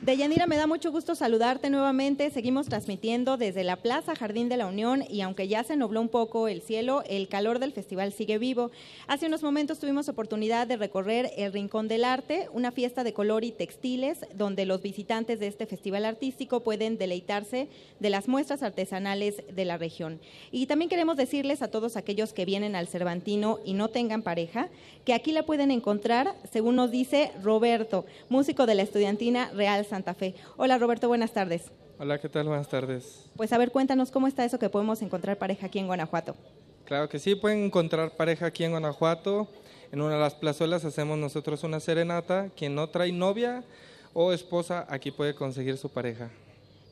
[0.00, 2.28] Deyanira, me da mucho gusto saludarte nuevamente.
[2.30, 6.10] Seguimos transmitiendo desde la Plaza Jardín de la Unión y aunque ya se nubló un
[6.10, 8.70] poco el cielo, el calor del festival sigue vivo.
[9.06, 13.42] Hace unos momentos tuvimos oportunidad de recorrer el Rincón del Arte, una fiesta de color
[13.42, 17.68] y textiles donde los visitantes de este festival artístico pueden deleitarse
[17.98, 20.20] de las muestras artesanales de la región.
[20.52, 24.68] Y también queremos decirles a todos aquellos que vienen al Cervantino y no tengan pareja,
[25.06, 30.14] que aquí la pueden encontrar, según nos dice Roberto, músico de la estudiantina Real Santa
[30.14, 30.34] Fe.
[30.56, 31.70] Hola Roberto, buenas tardes.
[31.98, 32.46] Hola, ¿qué tal?
[32.46, 33.30] Buenas tardes.
[33.36, 36.36] Pues a ver, cuéntanos cómo está eso que podemos encontrar pareja aquí en Guanajuato.
[36.84, 39.48] Claro que sí, pueden encontrar pareja aquí en Guanajuato.
[39.92, 42.50] En una de las plazuelas hacemos nosotros una serenata.
[42.54, 43.64] Quien no trae novia
[44.12, 46.30] o esposa, aquí puede conseguir su pareja.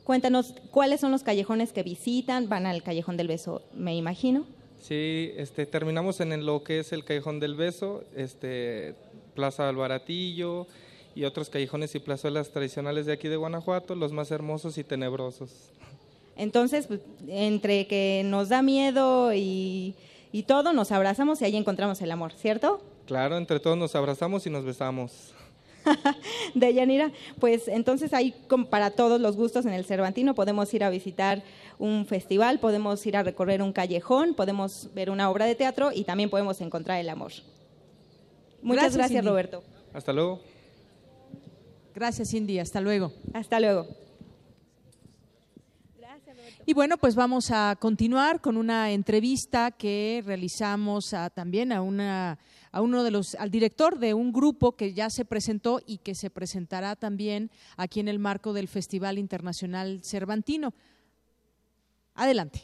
[0.03, 4.45] Cuéntanos cuáles son los callejones que visitan, van al Callejón del Beso, me imagino.
[4.79, 8.95] Sí, este, terminamos en lo que es el Callejón del Beso, este,
[9.33, 10.67] Plaza Albaratillo
[11.15, 15.49] y otros callejones y plazuelas tradicionales de aquí de Guanajuato, los más hermosos y tenebrosos.
[16.35, 19.95] Entonces, pues, entre que nos da miedo y,
[20.33, 22.81] y todo, nos abrazamos y ahí encontramos el amor, ¿cierto?
[23.07, 25.33] Claro, entre todos nos abrazamos y nos besamos.
[26.55, 30.83] De Yanira, pues entonces ahí como para todos los gustos en el Cervantino podemos ir
[30.83, 31.43] a visitar
[31.77, 36.03] un festival, podemos ir a recorrer un callejón, podemos ver una obra de teatro y
[36.03, 37.31] también podemos encontrar el amor.
[38.61, 39.23] Muchas Gracias.
[39.23, 39.63] Roberto.
[39.93, 40.41] Hasta luego.
[41.95, 42.59] Gracias, Cindy.
[42.59, 43.11] Hasta luego.
[43.33, 43.87] Hasta luego.
[46.67, 52.37] Y bueno, pues vamos a continuar con una entrevista que realizamos a- también a una
[52.71, 56.13] a uno de los al director de un grupo que ya se presentó y que
[56.15, 60.73] se presentará también aquí en el marco del Festival Internacional Cervantino.
[62.15, 62.63] Adelante.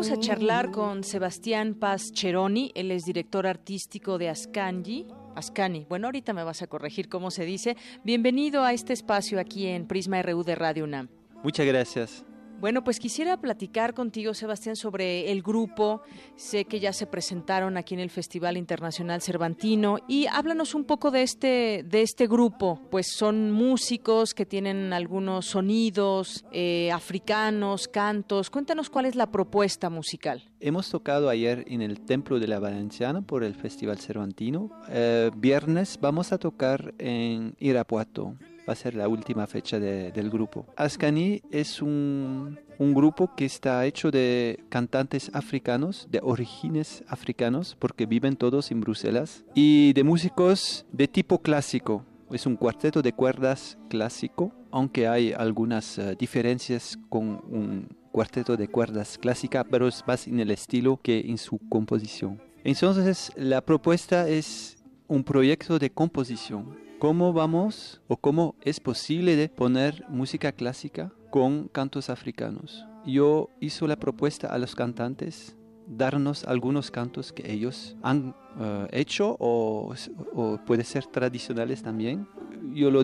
[0.00, 5.06] Vamos a charlar con Sebastián Paz Cheroni, él es director artístico de Ascanji.
[5.36, 7.76] Ascani, bueno, ahorita me vas a corregir cómo se dice.
[8.02, 11.08] Bienvenido a este espacio aquí en Prisma RU de Radio UNAM.
[11.42, 12.24] Muchas gracias.
[12.60, 16.02] Bueno, pues quisiera platicar contigo, Sebastián, sobre el grupo.
[16.36, 21.10] Sé que ya se presentaron aquí en el Festival Internacional Cervantino y háblanos un poco
[21.10, 22.78] de este de este grupo.
[22.90, 28.50] Pues son músicos que tienen algunos sonidos eh, africanos, cantos.
[28.50, 30.44] Cuéntanos cuál es la propuesta musical.
[30.60, 34.70] Hemos tocado ayer en el Templo de la Valenciana por el Festival Cervantino.
[34.90, 38.36] Eh, viernes vamos a tocar en Irapuato.
[38.70, 40.64] Va a ser la última fecha de- del grupo.
[40.76, 48.06] Ascani es un, un grupo que está hecho de cantantes africanos, de orígenes africanos, porque
[48.06, 52.04] viven todos en Bruselas, y de músicos de tipo clásico.
[52.30, 58.68] Es un cuarteto de cuerdas clásico, aunque hay algunas eh, diferencias con un cuarteto de
[58.68, 62.40] cuerdas clásica, pero es más en el estilo que en su composición.
[62.62, 64.76] Entonces, la propuesta es
[65.08, 66.88] un proyecto de composición.
[67.00, 72.84] ¿Cómo vamos o cómo es posible de poner música clásica con cantos africanos?
[73.06, 75.56] Yo hice la propuesta a los cantantes
[75.86, 79.94] darnos algunos cantos que ellos han eh, hecho o,
[80.34, 82.28] o puede ser tradicionales también.
[82.74, 83.02] Yo lo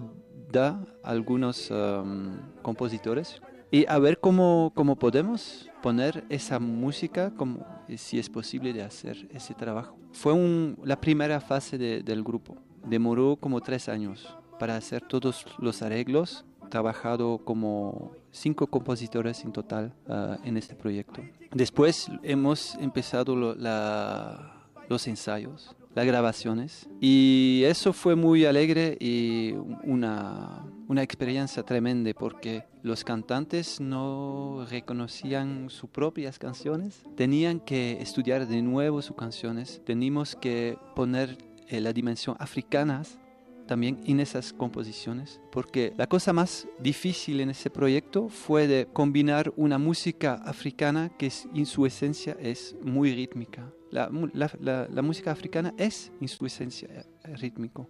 [0.52, 3.40] da a algunos um, compositores
[3.70, 7.66] y a ver cómo, cómo podemos poner esa música, como,
[7.96, 9.96] si es posible de hacer ese trabajo.
[10.12, 12.56] Fue un- la primera fase de- del grupo.
[12.86, 16.44] Demoró como tres años para hacer todos los arreglos.
[16.70, 21.22] Trabajado como cinco compositores en total ah, en este proyecto.
[21.52, 29.52] Después hemos empezado los ensayos, las grabaciones y eso fue muy alegre y
[29.84, 38.46] una, una experiencia tremenda porque los cantantes no reconocían sus propias canciones, tenían que estudiar
[38.46, 41.38] de nuevo sus canciones, teníamos que poner
[41.68, 43.02] eh, la dimensión africana
[43.66, 49.52] también en esas composiciones, porque la cosa más difícil en ese proyecto fue de combinar
[49.56, 53.72] una música africana que en su esencia es muy rítmica.
[53.90, 57.88] La, la, la música africana es en su esencia rítmico.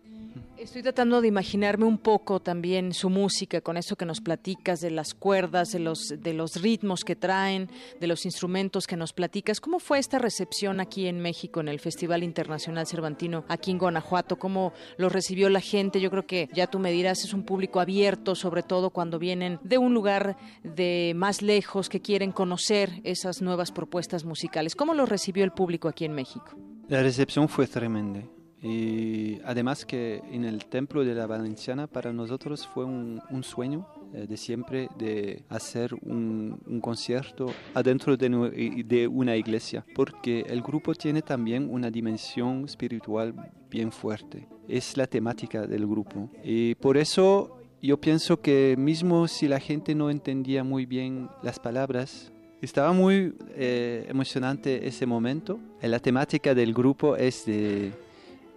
[0.59, 4.91] Estoy tratando de imaginarme un poco también su música con eso que nos platicas de
[4.91, 7.69] las cuerdas, de los, de los ritmos que traen,
[8.01, 9.61] de los instrumentos que nos platicas.
[9.61, 14.39] ¿Cómo fue esta recepción aquí en México en el Festival Internacional Cervantino, aquí en Guanajuato?
[14.39, 16.01] ¿Cómo lo recibió la gente?
[16.01, 19.59] Yo creo que ya tú me dirás, es un público abierto, sobre todo cuando vienen
[19.63, 24.75] de un lugar de más lejos que quieren conocer esas nuevas propuestas musicales.
[24.75, 26.57] ¿Cómo lo recibió el público aquí en México?
[26.89, 28.23] La recepción fue tremenda.
[28.63, 34.27] Y además que en el Templo de la Valenciana para nosotros fue un, sueño eh,
[34.27, 41.23] de siempre de hacer un, concierto adentro de, de, una iglesia, porque el grupo tiene
[41.23, 43.35] también una dimensión espiritual
[43.71, 44.49] bien fuerte.
[44.69, 46.31] Es la temática del grupo.
[46.43, 51.61] Y por eso yo pienso que mismo si la gente no entendía muy bien las
[51.61, 55.59] palabras, estaba muy eh, emocionante ese momento.
[55.83, 57.93] La temática del grupo es de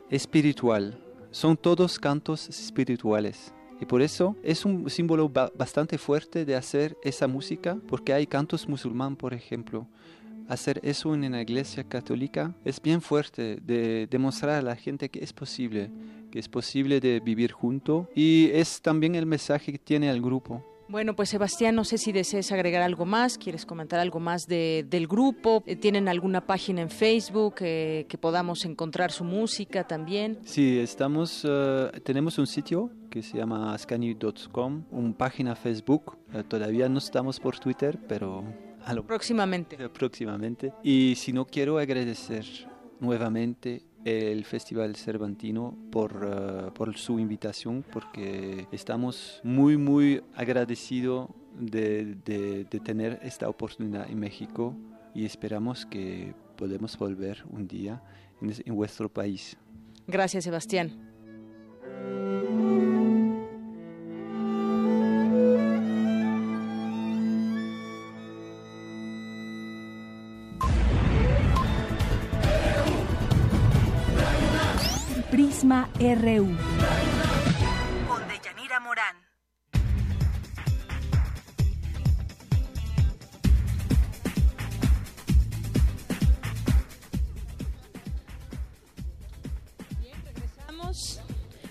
[0.09, 0.97] espiritual.
[1.31, 3.53] Son todos cantos espirituales.
[3.81, 8.67] Y por eso es un símbolo bastante fuerte de hacer esa música, porque hay cantos
[8.67, 9.87] musulmán, por ejemplo.
[10.49, 15.23] Hacer eso en una iglesia católica es bien fuerte de demostrar a la gente que
[15.23, 15.91] es posible,
[16.31, 20.65] que es posible de vivir junto y es también el mensaje que tiene el grupo.
[20.89, 24.83] Bueno, pues Sebastián, no sé si deseas agregar algo más, quieres comentar algo más de,
[24.89, 30.39] del grupo, eh, ¿tienen alguna página en Facebook eh, que podamos encontrar su música también?
[30.45, 36.17] Sí, estamos, eh, tenemos un sitio que se llama ascani.com, una página Facebook,
[36.47, 38.43] todavía no estamos por Twitter, pero...
[39.05, 39.77] Próximamente.
[39.89, 40.73] Próximamente.
[40.81, 42.45] Y si no quiero agradecer
[42.99, 52.15] nuevamente el Festival Cervantino por, eh, por su invitación porque estamos muy muy agradecidos de,
[52.25, 54.75] de, tener esta oportunidad en México
[55.13, 58.01] y esperamos que podamos volver un día
[58.41, 59.57] en, en vuestro país.
[60.07, 61.08] Gracias Sebastián.
[75.99, 76.68] RU.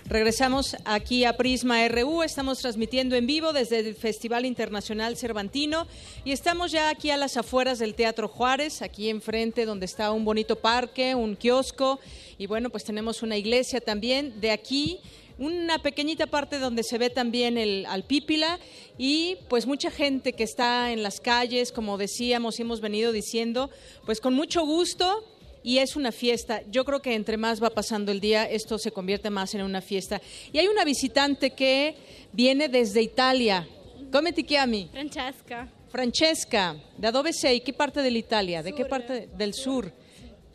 [0.09, 0.75] Regresamos.
[0.85, 5.85] Aquí a Prisma RU, estamos transmitiendo en vivo desde el Festival Internacional Cervantino
[6.25, 10.25] y estamos ya aquí a las afueras del Teatro Juárez, aquí enfrente donde está un
[10.25, 11.99] bonito parque, un kiosco
[12.39, 14.41] y bueno, pues tenemos una iglesia también.
[14.41, 14.99] De aquí
[15.37, 18.59] una pequeñita parte donde se ve también el Alpípila
[18.97, 23.69] y pues mucha gente que está en las calles, como decíamos hemos venido diciendo,
[24.05, 25.23] pues con mucho gusto
[25.63, 26.61] y es una fiesta.
[26.69, 29.81] Yo creo que entre más va pasando el día, esto se convierte más en una
[29.81, 30.21] fiesta.
[30.51, 31.95] Y hay una visitante que
[32.31, 33.67] viene desde Italia.
[34.11, 34.89] ¿Cómo te llamas?
[34.91, 35.69] Francesca.
[35.89, 37.61] Francesca, ¿de dónde sei?
[37.61, 38.61] ¿Qué parte de Italia?
[38.61, 39.91] ¿De qué parte del sur?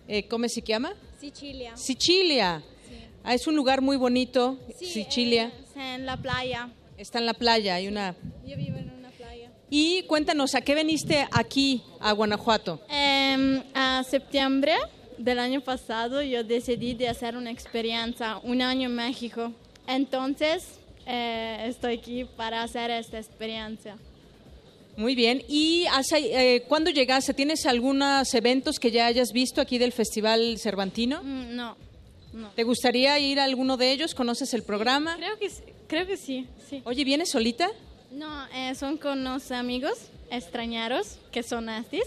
[0.07, 0.95] Eh, ¿Cómo se llama?
[1.21, 1.77] Sicilia.
[1.77, 2.63] Sicilia.
[3.25, 5.51] Ah, es un lugar muy bonito, Sicilia.
[5.77, 6.71] en la playa.
[6.97, 8.15] Está en la playa, hay una...
[8.47, 8.94] Yo vivo en.
[9.77, 12.81] Y cuéntanos, ¿a qué veniste aquí, a Guanajuato?
[12.89, 14.73] Em, a septiembre
[15.19, 19.53] del año pasado yo decidí de hacer una experiencia, un año en México.
[19.89, 20.79] Entonces,
[21.09, 23.97] eh, estoy aquí para hacer esta experiencia.
[24.97, 25.43] Muy bien.
[25.49, 27.35] ¿Y hace, eh, cuándo llegaste?
[27.35, 31.21] ¿Tienes algunos eventos que ya hayas visto aquí del Festival Cervantino?
[31.25, 31.77] Mm, no,
[32.55, 34.15] ¿Te gustaría ir a alguno de ellos?
[34.15, 35.17] ¿Conoces el programa?
[35.17, 35.51] Creo que,
[35.89, 36.81] creo que sí, sí.
[36.85, 37.69] Oye, ¿vienes solita?
[38.15, 42.01] No, eh, son con unos amigos extranjeros que son así,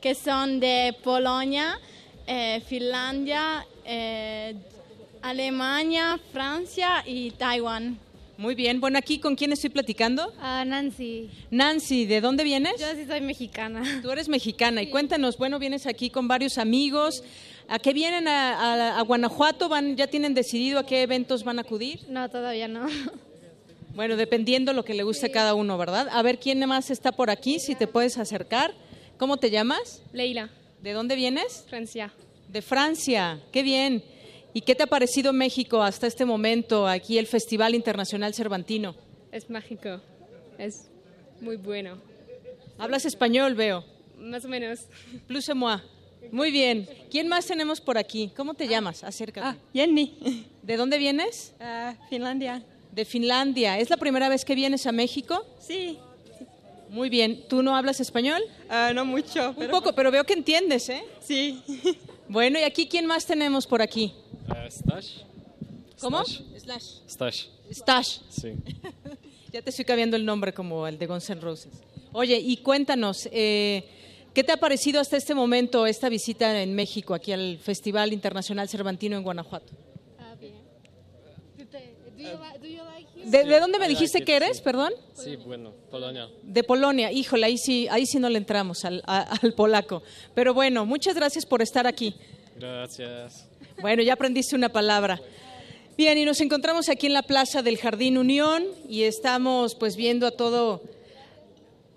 [0.00, 1.78] que son de Polonia,
[2.26, 3.64] eh, Finlandia,
[5.22, 7.98] Alemania, Francia y Taiwán.
[8.36, 8.80] Muy bien.
[8.80, 10.32] Bueno, aquí con quién estoy platicando?
[10.40, 11.30] Ah, Nancy.
[11.50, 12.80] Nancy, ¿de dónde vienes?
[12.80, 13.82] Yo sí soy mexicana.
[14.02, 14.82] Tú eres mexicana.
[14.82, 17.22] Y cuéntanos, bueno, vienes aquí con varios amigos.
[17.68, 19.68] ¿A qué vienen a, Guanajuato?
[19.68, 22.00] ¿Van, ¿Ya tienen decidido a qué eventos van a acudir?
[22.08, 22.86] No, todavía no.
[23.94, 26.08] Bueno, dependiendo lo que le guste a cada uno, ¿verdad?
[26.10, 27.60] A ver, ¿quién más está por aquí?
[27.60, 28.74] Si te puedes acercar.
[29.18, 30.02] ¿Cómo te llamas?
[30.12, 30.50] Leila.
[30.82, 31.64] ¿De dónde vienes?
[31.68, 32.12] Francia.
[32.48, 33.40] De Francia.
[33.52, 34.02] Qué bien.
[34.52, 38.96] ¿Y qué te ha parecido México hasta este momento, aquí el Festival Internacional Cervantino?
[39.30, 40.00] Es mágico,
[40.58, 40.90] es
[41.40, 41.98] muy bueno.
[42.78, 43.84] ¿Hablas español, veo?
[44.18, 44.80] Más o menos.
[45.26, 45.78] Plus moi.
[46.32, 46.88] Muy bien.
[47.10, 48.32] ¿Quién más tenemos por aquí?
[48.36, 49.04] ¿Cómo te llamas?
[49.04, 49.46] Acércate.
[49.46, 50.46] Ah, Jenny.
[50.62, 51.54] ¿De dónde vienes?
[51.60, 52.62] Ah, Finlandia.
[52.94, 53.78] De Finlandia.
[53.80, 55.44] ¿Es la primera vez que vienes a México?
[55.58, 55.98] Sí.
[56.90, 57.42] Muy bien.
[57.48, 58.40] ¿Tú no hablas español?
[58.68, 59.52] Ah, no mucho.
[59.56, 61.04] Un poco, pero veo que entiendes, ¿eh?
[61.20, 61.60] Sí.
[62.26, 64.14] Bueno, ¿y aquí quién más tenemos por aquí?
[64.48, 65.18] Uh, Stash.
[66.00, 66.24] ¿Cómo?
[66.24, 66.84] Slash.
[67.06, 67.44] Stash.
[67.70, 68.18] Stash.
[68.30, 68.54] Sí.
[69.52, 71.74] ya te estoy cambiando el nombre como el de Guns N' Roses.
[72.12, 73.84] Oye, y cuéntanos, eh,
[74.32, 78.70] ¿qué te ha parecido hasta este momento esta visita en México, aquí al Festival Internacional
[78.70, 79.74] Cervantino en Guanajuato?
[83.14, 83.30] Bien.
[83.30, 84.92] ¿De, de dónde me dijiste que eres, perdón?
[85.14, 86.28] Sí, bueno, Polonia.
[86.42, 90.02] De Polonia, híjole, ahí sí, ahí sí no le entramos al, a- al polaco.
[90.34, 92.14] Pero bueno, muchas gracias por estar aquí.
[92.56, 93.48] Gracias.
[93.80, 95.20] Bueno, ya aprendiste una palabra.
[95.96, 100.26] Bien, y nos encontramos aquí en la plaza del Jardín Unión y estamos pues viendo
[100.26, 100.82] a todo,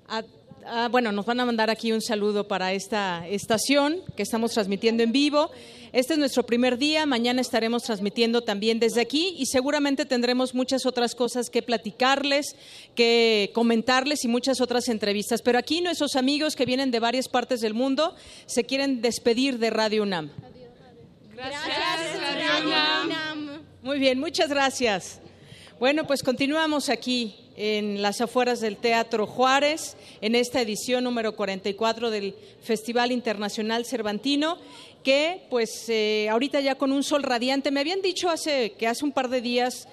[0.07, 0.23] a-
[0.65, 5.03] a- bueno, nos van a mandar aquí un saludo para esta estación que estamos transmitiendo
[5.03, 5.49] en vivo.
[5.93, 10.85] Este es nuestro primer día, mañana estaremos transmitiendo también desde aquí y seguramente tendremos muchas
[10.85, 12.57] otras cosas que platicarles,
[12.93, 15.41] que comentarles y muchas otras entrevistas.
[15.41, 18.15] Pero aquí nuestros amigos que vienen de varias partes del mundo
[18.45, 20.31] se quieren despedir de Radio UNAM.
[23.81, 25.21] Muy bien, muchas gracias.
[25.79, 32.11] Bueno, pues continuamos aquí en las afueras del Teatro Juárez, en esta edición número 44
[32.11, 34.57] del Festival Internacional Cervantino,
[35.07, 39.05] que pues eh, ahorita ya con un sol radiante, me habían dicho hace que hace
[39.05, 39.87] un par de días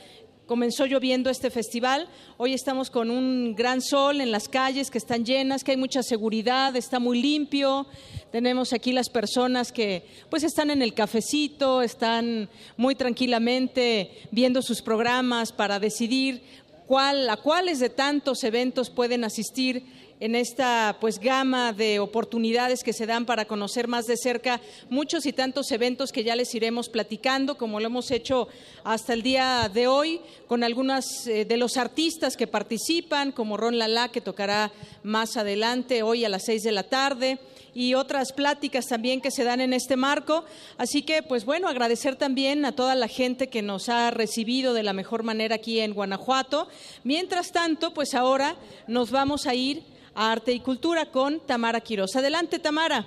[0.44, 2.08] comenzó lloviendo este festival.
[2.36, 6.02] Hoy estamos con un gran sol en las calles que están llenas, que hay mucha
[6.02, 7.86] seguridad, está muy limpio.
[8.32, 14.82] Tenemos aquí las personas que pues están en el cafecito, están muy tranquilamente viendo sus
[14.82, 16.42] programas para decidir
[16.88, 19.84] cuál, a cuáles de tantos eventos pueden asistir
[20.24, 25.26] en esta pues gama de oportunidades que se dan para conocer más de cerca muchos
[25.26, 28.48] y tantos eventos que ya les iremos platicando, como lo hemos hecho
[28.84, 34.08] hasta el día de hoy, con algunos de los artistas que participan, como Ron Lala,
[34.08, 34.72] que tocará
[35.02, 37.38] más adelante, hoy a las seis de la tarde
[37.74, 40.46] y otras pláticas también que se dan en este marco.
[40.78, 44.84] Así que, pues bueno, agradecer también a toda la gente que nos ha recibido de
[44.84, 46.66] la mejor manera aquí en Guanajuato.
[47.02, 48.56] Mientras tanto, pues ahora
[48.86, 49.82] nos vamos a ir
[50.14, 52.16] Arte y Cultura con Tamara Quiroz.
[52.16, 53.06] Adelante, Tamara.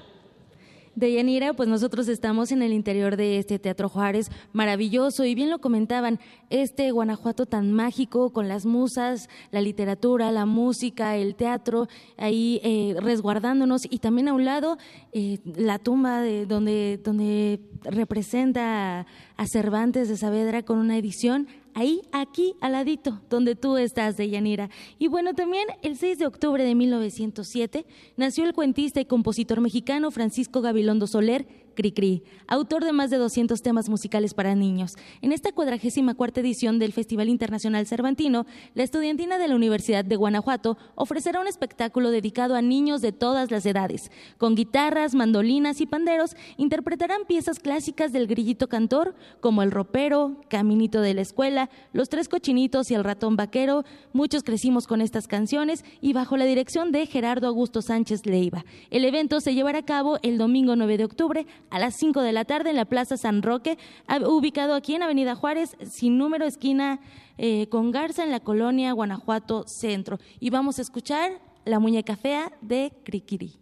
[0.98, 5.60] Deyanira, pues nosotros estamos en el interior de este Teatro Juárez, maravilloso, y bien lo
[5.60, 6.20] comentaban,
[6.50, 12.96] este Guanajuato tan mágico, con las musas, la literatura, la música, el teatro, ahí eh,
[13.00, 14.80] resguardándonos, y también a un lado
[15.12, 19.06] eh, la tumba de donde, donde representa
[19.38, 24.70] a, Cervantes de Saavedra con una edición ahí, aquí, al ladito, donde tú estás, Deyanira.
[25.00, 27.86] Y bueno, también el 6 de octubre de 1907
[28.16, 31.48] nació el cuentista y compositor mexicano Francisco Gabilondo Soler,
[31.78, 34.95] Cricri, autor de más de 200 temas musicales para niños.
[35.22, 40.16] En esta cuadragésima cuarta edición del Festival Internacional Cervantino, la estudiantina de la Universidad de
[40.16, 44.10] Guanajuato ofrecerá un espectáculo dedicado a niños de todas las edades.
[44.40, 51.02] Con guitarras, mandolinas y panderos, interpretarán piezas clásicas del grillito cantor, como El ropero, Caminito
[51.02, 53.86] de la escuela, Los tres cochinitos y El ratón vaquero.
[54.14, 58.66] Muchos crecimos con estas canciones y bajo la dirección de Gerardo Augusto Sánchez Leiva.
[58.90, 62.31] El evento se llevará a cabo el domingo 9 de octubre a las 5 de
[62.31, 63.77] la tarde en la Plaza San Roque,
[64.26, 66.99] ubicado aquí en Avenida Juárez, sin número, esquina
[67.38, 70.19] eh, con Garza, en la colonia Guanajuato Centro.
[70.39, 71.31] Y vamos a escuchar
[71.65, 73.56] La Muñeca Fea de Criquiri.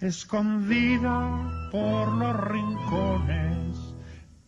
[0.00, 3.94] escondida por los rincones,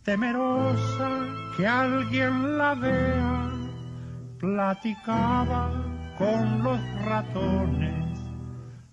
[0.03, 1.25] temerosa
[1.57, 3.49] que alguien la vea,
[4.39, 5.71] platicaba
[6.17, 8.19] con los ratones,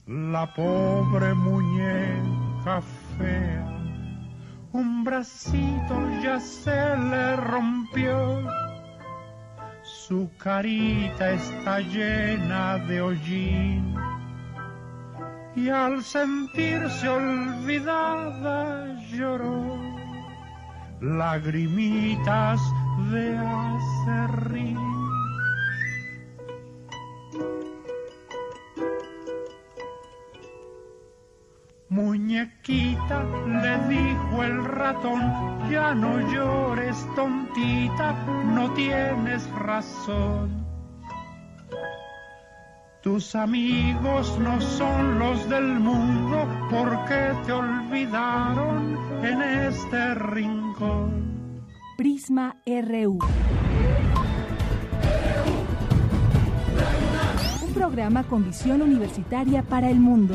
[0.07, 2.83] la pobre muñeca
[4.73, 8.45] Un bracito ya se le rompió,
[9.85, 13.95] su carita está llena de hollín.
[15.55, 19.79] Y al sentirse olvidada lloró.
[21.01, 22.61] Lagrimitas
[23.13, 25.04] de acerrín.
[31.95, 38.13] Muñequita, le dijo el ratón, ya no llores tontita,
[38.53, 40.67] no tienes razón.
[43.01, 51.65] Tus amigos no son los del mundo porque te olvidaron en este rincón.
[51.97, 53.21] Prisma RU.
[57.63, 60.35] Un programa con visión universitaria para el mundo.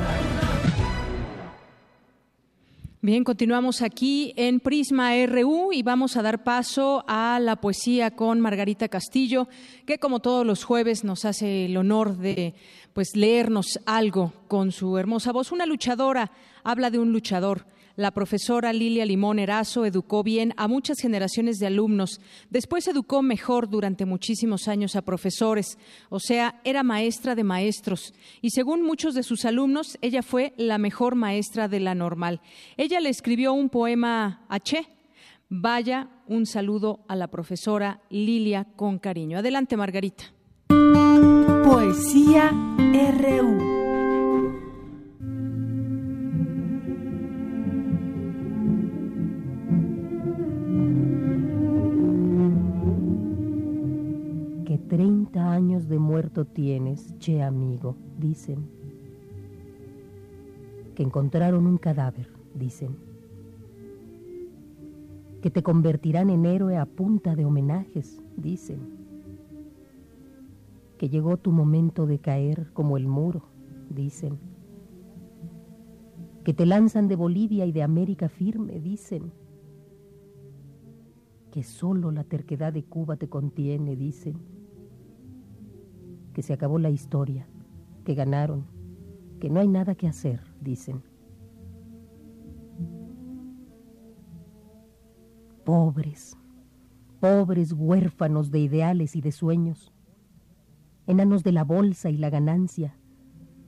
[3.09, 8.39] Bien, continuamos aquí en Prisma RU y vamos a dar paso a la poesía con
[8.39, 9.47] Margarita Castillo,
[9.87, 12.53] que como todos los jueves nos hace el honor de
[12.93, 15.51] pues leernos algo con su hermosa voz.
[15.51, 16.29] Una luchadora
[16.63, 17.65] habla de un luchador.
[17.95, 22.21] La profesora Lilia Limón Erazo educó bien a muchas generaciones de alumnos.
[22.49, 25.77] Después educó mejor durante muchísimos años a profesores,
[26.09, 28.13] o sea, era maestra de maestros.
[28.41, 32.41] Y según muchos de sus alumnos, ella fue la mejor maestra de la normal.
[32.77, 34.87] Ella le escribió un poema a Che.
[35.49, 39.39] Vaya un saludo a la profesora Lilia con cariño.
[39.39, 40.25] Adelante, Margarita.
[41.63, 43.78] Poesía RU.
[55.89, 58.69] De muerto tienes, che amigo, dicen.
[60.95, 62.95] Que encontraron un cadáver, dicen.
[65.41, 68.79] Que te convertirán en héroe a punta de homenajes, dicen.
[70.97, 73.43] Que llegó tu momento de caer como el muro,
[73.89, 74.37] dicen.
[76.43, 79.31] Que te lanzan de Bolivia y de América firme, dicen.
[81.51, 84.58] Que solo la terquedad de Cuba te contiene, dicen.
[86.39, 87.45] Que se acabó la historia,
[88.05, 88.63] que ganaron,
[89.41, 91.03] que no hay nada que hacer, dicen.
[95.65, 96.37] Pobres,
[97.19, 99.91] pobres huérfanos de ideales y de sueños,
[101.07, 102.95] enanos de la bolsa y la ganancia,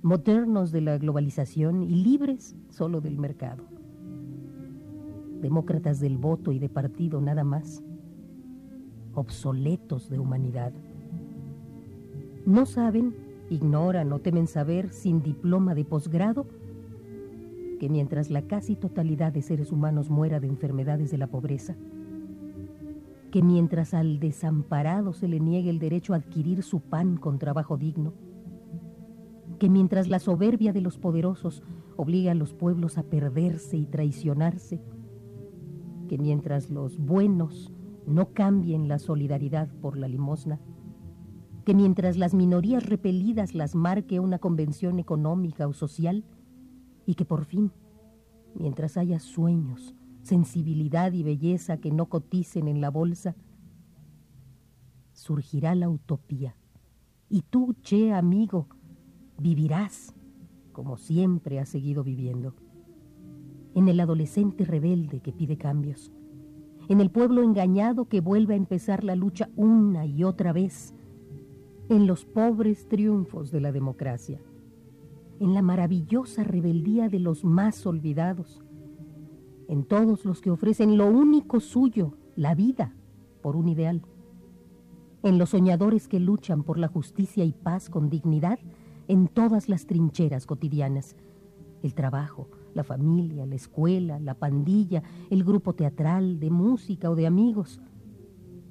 [0.02, 3.66] modernos de la globalización y libres solo del mercado.
[5.42, 7.84] Demócratas del voto y de partido nada más,
[9.14, 10.72] obsoletos de humanidad.
[12.46, 13.14] No saben,
[13.50, 16.48] ignoran o temen saber sin diploma de posgrado
[17.80, 21.76] que mientras la casi totalidad de seres humanos muera de enfermedades de la pobreza,
[23.32, 27.78] que mientras al desamparado se le niegue el derecho a adquirir su pan con trabajo
[27.78, 28.14] digno,
[29.58, 31.64] que mientras la soberbia de los poderosos
[31.96, 34.82] obliga a los pueblos a perderse y traicionarse,
[36.08, 37.72] que mientras los buenos
[38.06, 40.60] no cambien la solidaridad por la limosna,
[41.64, 46.24] que mientras las minorías repelidas las marque una convención económica o social,
[47.06, 47.72] y que por fin,
[48.56, 53.36] mientras haya sueños, sensibilidad y belleza que no coticen en la bolsa,
[55.14, 56.56] surgirá la utopía.
[57.30, 58.68] Y tú, che amigo,
[59.38, 60.14] vivirás
[60.72, 62.56] como siempre has seguido viviendo.
[63.76, 66.12] En el adolescente rebelde que pide cambios.
[66.90, 70.94] En el pueblo engañado que vuelve a empezar la lucha una y otra vez.
[71.92, 74.40] En los pobres triunfos de la democracia.
[75.42, 78.62] En la maravillosa rebeldía de los más olvidados.
[79.68, 82.96] En todos los que ofrecen lo único suyo, la vida,
[83.42, 84.04] por un ideal.
[85.22, 88.60] En los soñadores que luchan por la justicia y paz con dignidad
[89.10, 91.18] en todas las trincheras cotidianas.
[91.84, 97.28] El trabajo, la familia, la escuela, la pandilla, el grupo teatral, de música o de
[97.28, 97.82] amigos.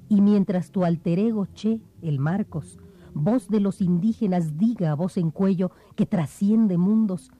[0.09, 2.79] Y mientras tu alter ego Che, el Marcos,
[3.13, 7.31] voz de los indígenas, diga a voz en cuello que trasciende mundos,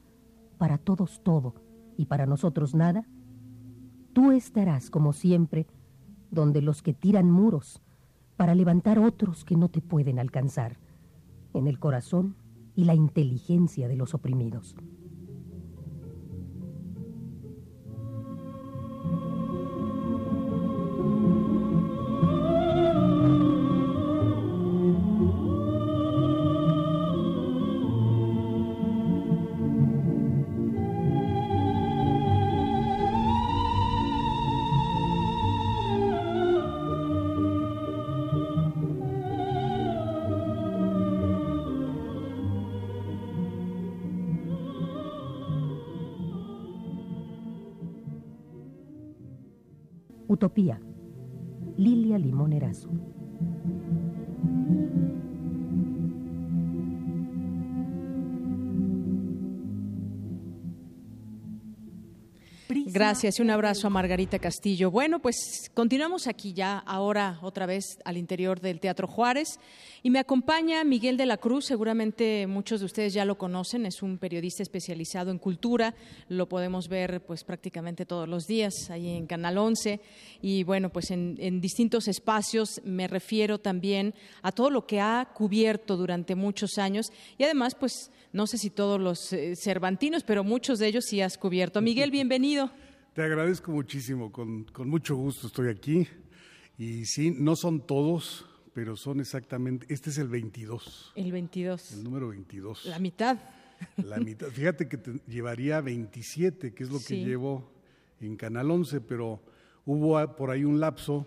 [0.58, 1.54] para todos todo
[1.96, 3.08] y para nosotros nada,
[4.12, 5.66] tú estarás como siempre
[6.30, 7.82] donde los que tiran muros
[8.36, 10.78] para levantar otros que no te pueden alcanzar,
[11.52, 12.36] en el corazón
[12.74, 14.74] y la inteligencia de los oprimidos.
[50.52, 50.78] Utopía.
[51.78, 52.52] Lilia Limón.
[63.12, 64.90] Gracias y un abrazo a Margarita Castillo.
[64.90, 69.60] Bueno, pues continuamos aquí ya, ahora otra vez al interior del Teatro Juárez.
[70.02, 74.02] Y me acompaña Miguel de la Cruz, seguramente muchos de ustedes ya lo conocen, es
[74.02, 75.94] un periodista especializado en cultura,
[76.30, 80.00] lo podemos ver pues prácticamente todos los días ahí en Canal 11.
[80.40, 85.28] Y bueno, pues en, en distintos espacios me refiero también a todo lo que ha
[85.34, 90.44] cubierto durante muchos años y además pues no sé si todos los eh, cervantinos, pero
[90.44, 91.82] muchos de ellos sí has cubierto.
[91.82, 92.70] Miguel, bienvenido.
[93.14, 96.06] Te agradezco muchísimo, con, con mucho gusto estoy aquí.
[96.78, 101.92] Y sí, no son todos, pero son exactamente, este es el 22, El 22.
[101.92, 102.86] el número 22.
[102.86, 103.38] La mitad.
[103.98, 104.48] La mitad.
[104.48, 107.70] Fíjate que te llevaría 27, que es lo que llevo
[108.20, 109.42] en Canal 11, pero
[109.84, 111.26] hubo a- por ahí un lapso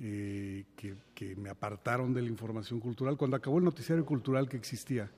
[0.00, 4.56] eh, que, que me apartaron de la información cultural cuando acabó el noticiario cultural que
[4.56, 5.10] existía.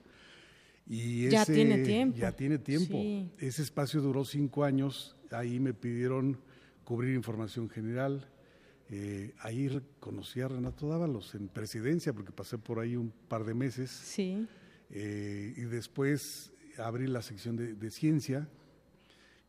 [0.88, 2.16] Y Ya ese- tiene tiempo.
[2.16, 2.92] Ya tiene tiempo.
[2.94, 3.30] Sí.
[3.38, 5.16] Ese espacio duró cinco años.
[5.30, 6.40] Ahí me pidieron
[6.84, 8.26] cubrir información general.
[8.90, 9.68] Eh, ahí
[10.00, 13.90] conocí a Renato Dávalos en presidencia, porque pasé por ahí un par de meses.
[13.90, 14.46] Sí.
[14.90, 18.48] Eh, y después abrí la sección de, de ciencia.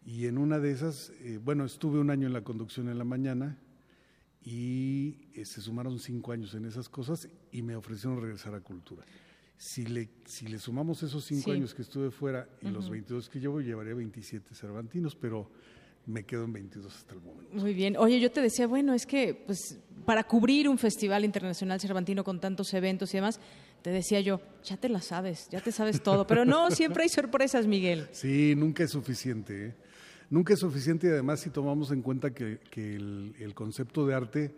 [0.06, 3.04] Y en una de esas, eh, bueno, estuve un año en la conducción en la
[3.06, 3.58] mañana
[4.44, 9.06] y eh, se sumaron cinco años en esas cosas y me ofrecieron regresar a cultura.
[9.62, 11.52] Si le, si le sumamos esos cinco Sí.
[11.52, 12.94] años que estuve fuera y los Ujú.
[12.94, 15.52] 22 que llevo, llevaría 27 Cervantinos, pero
[16.06, 17.54] me quedo en 22 hasta el momento.
[17.56, 17.98] Muy bien.
[17.98, 22.40] Oye, yo te decía, bueno, es que pues para cubrir un festival internacional cervantino con
[22.40, 23.42] tantos eventos y demás,
[23.82, 27.10] te decía yo, ya te la sabes, ya te sabes todo, pero no, siempre hay
[27.10, 28.08] sorpresas, Miguel.
[28.14, 29.68] Sí, nunca es suficiente.
[29.68, 29.76] ¿eh?
[30.30, 34.14] Nunca es suficiente y además si tomamos en cuenta que, que el, el concepto de
[34.16, 34.56] arte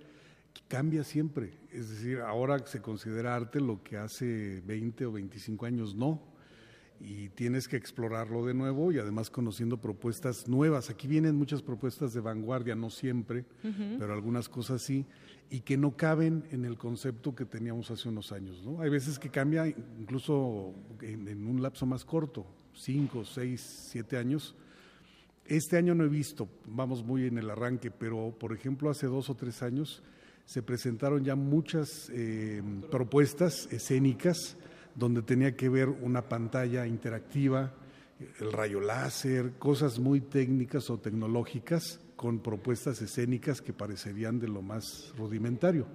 [0.68, 1.54] cambia siempre.
[1.72, 6.22] Es decir, ahora se considera arte lo que hace 20 o 25 años no.
[7.00, 10.92] Y tienes que explorarlo de nuevo y además conociendo propuestas nuevas.
[10.92, 13.98] Aquí vienen muchas propuestas de vanguardia, no siempre, Ujú.
[13.98, 15.08] pero algunas cosas sí,
[15.50, 18.64] y que no caben en el concepto que teníamos hace unos años.
[18.64, 18.82] ¿no?
[18.82, 22.46] Hay veces que cambia incluso en, en un lapso más corto,
[22.76, 24.56] cinco, seis, siete años.
[25.46, 29.28] Este año no he visto, vamos muy en el arranque, pero por ejemplo hace dos
[29.32, 30.04] o tres años
[30.52, 32.62] se presentaron ya muchas eh,
[32.92, 34.58] propuestas escénicas
[34.96, 37.72] donde tenía que ver una pantalla interactiva,
[38.38, 44.62] el rayo láser, cosas muy técnicas o tecnológicas con propuestas escénicas que parecerían de lo
[44.62, 45.86] más rudimentario.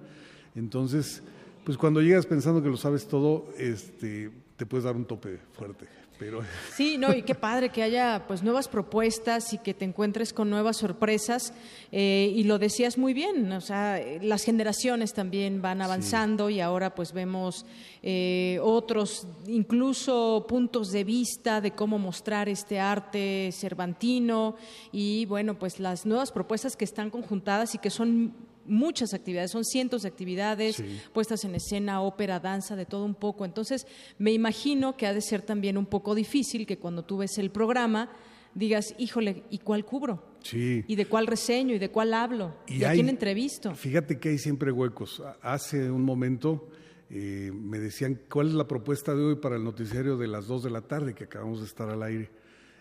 [0.55, 1.21] Entonces,
[1.63, 5.85] pues cuando llegas pensando que lo sabes todo, este, te puedes dar un tope fuerte,
[6.17, 6.41] pero
[6.75, 10.49] Sí, no, y qué padre que haya pues nuevas propuestas y que te encuentres con
[10.49, 11.53] nuevas sorpresas.
[11.91, 16.93] eh, y lo decías muy bien, o sea, las generaciones también van avanzando y ahora
[16.95, 17.65] pues vemos
[18.03, 24.55] eh, otros, incluso puntos de vista de cómo mostrar este arte cervantino
[24.91, 28.33] y bueno, pues las nuevas propuestas que están conjuntadas y que son
[28.67, 31.01] muchas actividades, son cientos de actividades, Sí.
[31.13, 33.45] puestas en escena, ópera, danza, de todo un poco.
[33.45, 33.87] Entonces,
[34.19, 37.49] me imagino que ha de ser también un poco difícil que cuando tú ves el
[37.51, 38.11] programa
[38.53, 40.23] digas, híjole, ¿y cuál cubro?
[40.43, 40.83] sí.
[40.87, 41.75] ¿Y de cuál reseño?
[41.75, 42.55] ¿Y de cuál hablo?
[42.67, 43.75] ¿Y, Y a quién entrevisto?
[43.75, 45.21] Fíjate que hay siempre huecos.
[45.41, 46.69] Hace un momento
[47.09, 50.63] eh, me decían, ¿cuál es la propuesta de hoy para el noticiario de las 2
[50.63, 52.29] de la tarde que acabamos de estar al aire?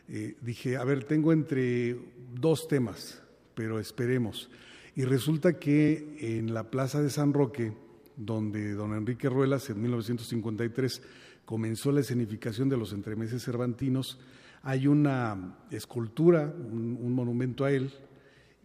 [0.08, 1.96] Eh, dije, a ver, tengo entre
[2.34, 3.20] dos temas,
[3.54, 4.48] pero esperemos.
[4.96, 7.72] Y resulta que en la Plaza de San Roque,
[8.16, 11.02] donde don Enrique Ruelas en 1953
[11.44, 14.18] comenzó la escenificación de los entremeses cervantinos,
[14.62, 17.90] hay una escultura, un- monumento a él,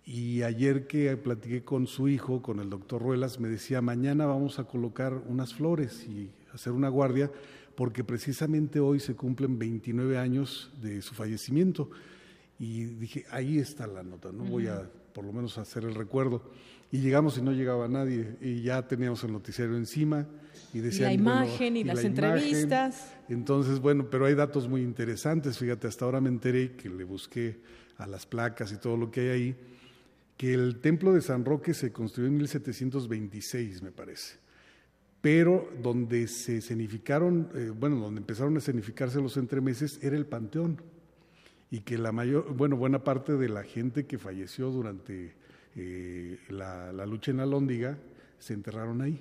[0.06, 4.58] y ayer que platiqué con su hijo, con el doctor Ruelas, me decía, mañana vamos
[4.58, 7.30] a colocar unas flores y hacer una guardia,
[7.76, 11.90] porque precisamente hoy se cumplen 29 años de su fallecimiento.
[12.58, 14.90] Y dije, ahí está la nota, no voy a.
[15.14, 16.44] por lo menos hacer el recuerdo.
[16.92, 20.28] Y llegamos y no llegaba nadie, y ya teníamos el noticiario encima,
[20.74, 21.24] y decían...
[21.24, 22.26] bueno, imagen y las la imagen.
[22.26, 23.14] entrevistas.
[23.30, 25.58] Entonces, bueno, pero hay datos muy interesantes.
[25.58, 27.62] Fíjate, hasta ahora me enteré que le busqué
[27.98, 29.56] a las placas y todo lo que hay ahí,
[30.36, 34.38] que el templo de San Roque se construyó en 1726, me parece.
[35.22, 40.82] Pero donde se escenificaron, eh, bueno, donde empezaron a escenificarse los entremeses era el Panteón.
[41.72, 45.34] Y que la mayor, bueno, buena parte de la gente que falleció durante
[45.76, 47.98] eh, la, la lucha en la Lóndiga
[48.38, 49.20] se enterraron ahí.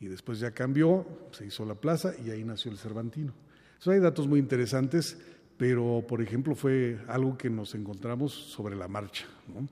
[0.00, 3.32] Y después ya cambió, se hizo la plaza y ahí nació el Cervantino.
[3.80, 5.16] Eso hay datos muy interesantes,
[5.56, 9.26] pero por ejemplo fue algo que nos encontramos sobre la marcha.
[9.48, 9.66] ¿no?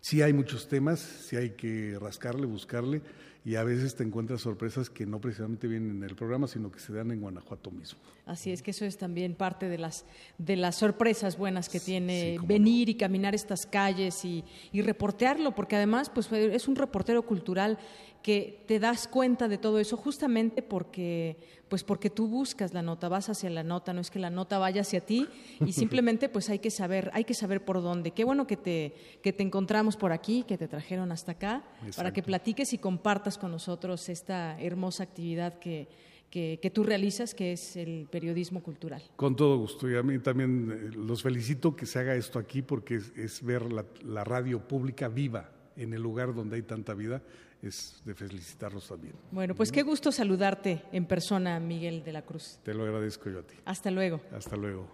[0.00, 3.02] Sí hay muchos temas, sí hay que rascarle, buscarle,
[3.44, 6.78] y a veces te encuentras sorpresas que no precisamente vienen en el programa, sino que
[6.78, 7.98] se dan en Guanajuato mismo.
[8.24, 10.04] Así es que eso es también parte de las
[10.38, 15.76] de las sorpresas buenas que tiene venir y caminar estas calles y, y reportearlo, porque
[15.76, 17.78] además pues es un reportero cultural
[18.22, 21.36] que te das cuenta de todo eso justamente porque
[21.68, 24.58] pues porque tú buscas la nota, vas hacia la nota, no es que la nota
[24.58, 25.26] vaya hacia ti
[25.60, 28.10] y simplemente pues hay que saber, hay que saber por dónde.
[28.10, 31.64] Qué bueno que te que te encontramos por aquí, que te trajeron hasta acá
[31.96, 35.88] para que platiques y compartas con nosotros esta hermosa actividad que
[36.32, 39.02] que, que tú realizas, que es el periodismo cultural.
[39.16, 39.90] Con todo gusto.
[39.90, 43.42] Y a mí también eh, los felicito que se haga esto aquí porque es, es
[43.44, 47.22] ver la, la radio pública viva en el lugar donde hay tanta vida.
[47.62, 49.14] Es de felicitarlos también.
[49.30, 52.58] Bueno, pues qué gusto saludarte en persona, Miguel de la Cruz.
[52.64, 53.54] Te lo agradezco yo a ti.
[53.64, 54.20] Hasta luego.
[54.36, 54.88] Hasta luego.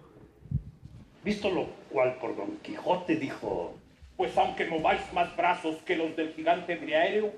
[1.24, 3.74] Visto lo cual por Don Quijote dijo,
[4.16, 7.32] pues aunque mováis más brazos que los del gigante Briaéreo,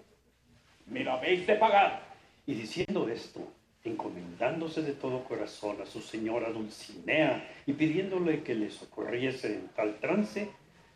[0.87, 2.03] me lo habéis de pagar.
[2.47, 3.41] Y diciendo esto,
[3.85, 9.99] encomendándose de todo corazón a su señora Dulcinea y pidiéndole que le socorriese en tal
[10.01, 10.51] trance,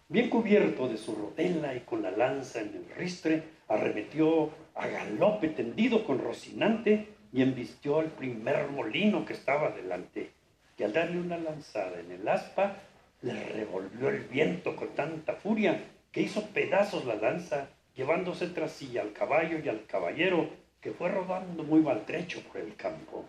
[0.08, 5.48] bien cubierto de su rodela y con la lanza en el ristre, arremetió a galope
[5.48, 10.30] tendido con Rocinante y embistió al primer molino que estaba delante
[10.78, 12.76] y al darle una lanzada en el aspa,
[13.22, 15.80] le revolvió el viento con tanta furia
[16.12, 20.48] que hizo pedazos la lanza, llevándose tras sí al caballo y al caballero,
[20.80, 23.24] que fue rodando muy maltrecho por el campo.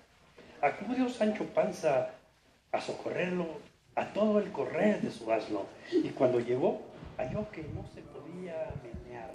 [0.61, 2.11] Acudió Sancho Panza
[2.71, 3.47] a socorrerlo
[3.95, 6.81] a todo el correr de su asno, y cuando llegó,
[7.17, 9.31] halló que no se podía menear.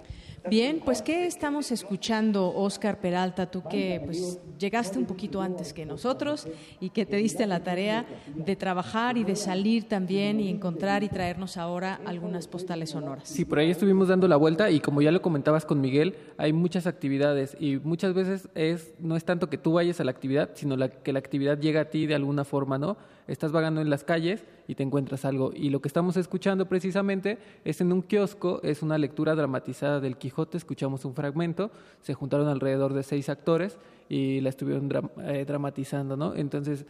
[0.49, 3.45] Bien, pues ¿qué estamos escuchando, Oscar Peralta?
[3.49, 6.47] Tú que pues llegaste un poquito antes que nosotros
[6.79, 11.09] y que te diste la tarea de trabajar y de salir también y encontrar y
[11.09, 13.29] traernos ahora algunas postales sonoras.
[13.29, 16.53] Sí, por ahí estuvimos dando la vuelta y como ya lo comentabas con Miguel, hay
[16.53, 20.51] muchas actividades y muchas veces es no es tanto que tú vayas a la actividad,
[20.55, 22.97] sino la, que la actividad llega a ti de alguna forma, ¿no?
[23.31, 25.53] Estás vagando en las calles y te encuentras algo.
[25.55, 30.17] Y lo que estamos escuchando precisamente es en un kiosco, es una lectura dramatizada del
[30.17, 31.71] Quijote, escuchamos un fragmento,
[32.01, 33.77] se juntaron alrededor de seis actores
[34.09, 34.89] y la estuvieron
[35.23, 36.35] eh, dramatizando, ¿no?
[36.35, 36.85] Entonces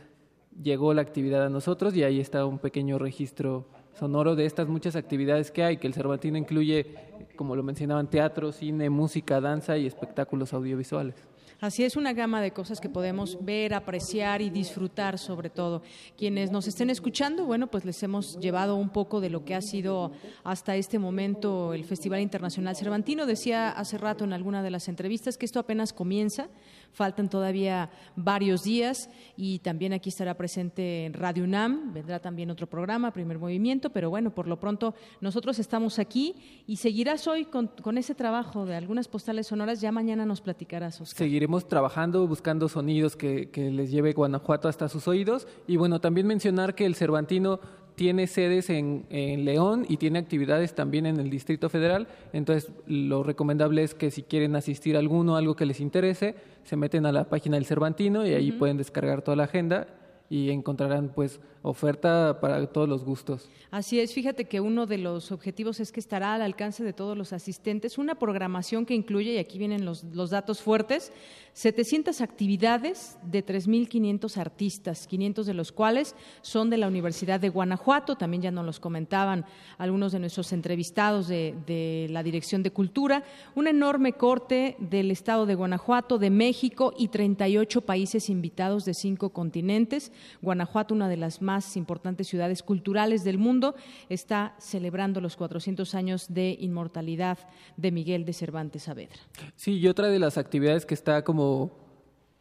[0.59, 4.95] llegó la actividad a nosotros y ahí está un pequeño registro sonoro de estas muchas
[4.95, 6.95] actividades que hay, que el Cervantino incluye,
[7.35, 11.30] como lo mencionaban, teatro, cine, música, danza y espectáculos audiovisuales.
[11.61, 15.83] Así es una gama de cosas que podemos ver, apreciar y disfrutar sobre todo.
[16.17, 19.61] Quienes nos estén escuchando, bueno, pues les hemos llevado un poco de lo que ha
[19.61, 20.11] sido
[20.43, 23.27] hasta este momento el Festival Internacional Cervantino.
[23.27, 26.47] Decía hace rato en alguna de las entrevistas que esto apenas comienza,
[26.93, 32.68] faltan todavía varios días y también aquí estará presente en Radio UNAM, vendrá también otro
[32.68, 36.35] programa, Primer Movimiento, pero bueno, por lo pronto nosotros estamos aquí
[36.68, 41.01] y seguirás hoy con, ese trabajo de algunas postales sonoras, ya mañana nos platicarás.
[41.03, 45.47] Seguiremos trabajando, buscando sonidos que, que les lleve Guanajuato hasta sus oídos.
[45.68, 47.59] Y bueno, también mencionar que el Cervantino
[48.02, 52.07] tiene sedes en, en León y tiene actividades también en el Distrito Federal.
[52.34, 56.34] Entonces, lo recomendable es que si quieren asistir a alguno, algo que les interese,
[56.64, 59.86] se meten a la página del Cervantino y ahí pueden descargar toda la agenda
[60.32, 63.49] y encontrarán pues oferta para todos los gustos.
[63.69, 67.17] Así es, fíjate que uno de los objetivos es que estará al alcance de todos
[67.17, 71.11] los asistentes una programación que incluye, y aquí vienen los, los datos fuertes,
[71.53, 78.15] 700 actividades de 3.500 artistas, 500 de los cuales son de la Universidad de Guanajuato,
[78.15, 79.45] también ya nos los comentaban
[79.77, 83.23] algunos de nuestros entrevistados de, de la Dirección de Cultura,
[83.55, 89.31] un enorme corte del estado de Guanajuato, de México y 38 países invitados de cinco
[89.31, 90.11] continentes.
[90.41, 93.76] Guanajuato, una de las más importantes ciudades culturales del mundo,
[94.10, 97.38] está celebrando los 400 años de inmortalidad
[97.78, 99.19] de Miguel de Cervantes Saavedra.
[99.56, 101.72] Sí, y otra de las actividades que está como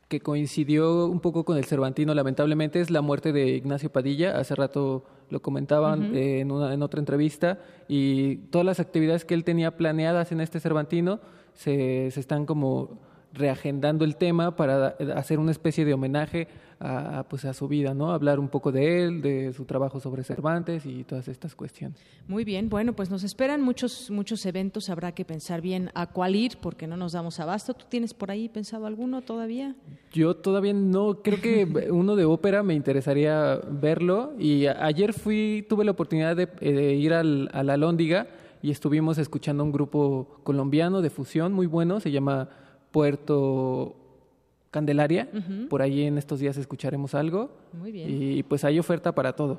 [0.09, 4.37] que coincidió un poco con el Cervantino, lamentablemente, es la muerte de Ignacio Padilla.
[4.39, 7.61] Hace rato lo comentaban eh, en, una, en otra entrevista.
[7.87, 11.21] Y todas las actividades que él tenía planeadas en este Cervantino
[11.55, 12.99] se, se están como
[13.33, 16.49] reagendando el tema para hacer una especie de homenaje
[16.81, 18.13] a, pues a su vida, ¿no?
[18.13, 21.99] Hablar un poco de él, de su trabajo sobre Cervantes y todas estas cuestiones.
[22.27, 26.35] Muy bien, bueno, pues nos esperan muchos muchos eventos, habrá que pensar bien a cuál
[26.35, 27.75] ir porque no nos damos abasto.
[27.75, 29.77] ¿Tú tienes por ahí pensado alguno todavía?
[30.13, 35.85] Yo todavía no, creo que uno de ópera me interesaría verlo y ayer fui, tuve
[35.85, 38.27] la oportunidad de, eh, de ir al, a la Lóndiga
[38.63, 42.49] y estuvimos escuchando un grupo colombiano de fusión muy bueno, se llama
[42.91, 43.97] Puerto
[44.71, 45.29] Candelaria,
[45.69, 48.09] por ahí en estos días escucharemos algo Muy bien.
[48.09, 49.59] y pues hay oferta para todo.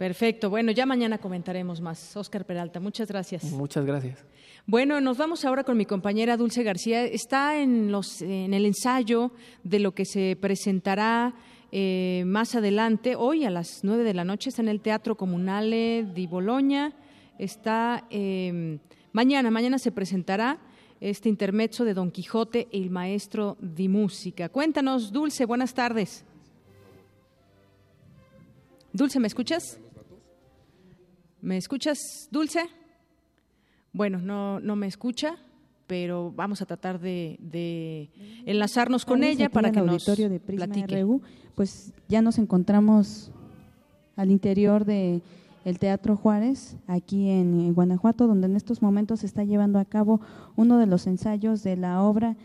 [0.00, 2.16] Perfecto, bueno, ya mañana comentaremos más.
[2.16, 3.44] Oscar Peralta, muchas gracias.
[3.52, 4.24] Muchas gracias.
[4.66, 7.04] Bueno, nos vamos ahora con mi compañera Dulce García.
[7.04, 9.30] Está en, los, en el ensayo
[9.62, 11.34] de lo que se presentará
[11.70, 13.14] eh, más adelante.
[13.14, 16.94] Hoy a las nueve de la noche está en el Teatro Comunale di Bologna.
[17.38, 18.78] Está eh,
[19.12, 20.58] mañana, mañana se presentará
[21.00, 24.48] este intermezzo de Don Quijote e el maestro di música.
[24.48, 26.24] Cuéntanos, Dulce, buenas tardes.
[28.92, 29.80] Dulce, ¿me escuchas?
[31.40, 32.68] ¿Me escuchas, Dulce?
[33.92, 35.38] Bueno, no, no me escucha.
[35.90, 38.10] pero vamos a tratar de, de
[38.46, 41.02] enlazarnos con ella para en que el nos auditorio de Prisma platique.
[41.02, 41.20] RU,
[41.56, 43.32] pues ya nos encontramos
[44.14, 45.20] al interior de
[45.64, 50.20] el Teatro Juárez, aquí en Guanajuato, donde en estos momentos se está llevando a cabo
[50.56, 52.36] uno de los ensayos de la obra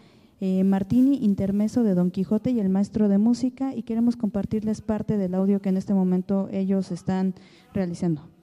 [0.42, 5.18] eh, Martini, Intermeso de Don Quijote y el Maestro de Música, y queremos compartirles parte
[5.18, 7.36] del audio que en este momento ellos están
[7.74, 8.35] realizando.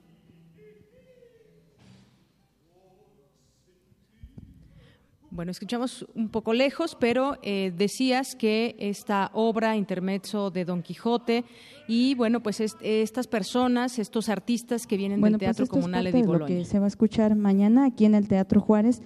[5.35, 11.43] Bueno, escuchamos un poco lejos, pero eh, decías que esta obra intermezzo de Don Quijote
[11.87, 15.75] y bueno, pues est- estas personas, estos artistas que vienen Bueno, del pues Teatro esto
[15.75, 16.45] es Comunal Edi de lo Boloña.
[16.47, 19.01] que se va a escuchar mañana aquí en el Teatro Juárez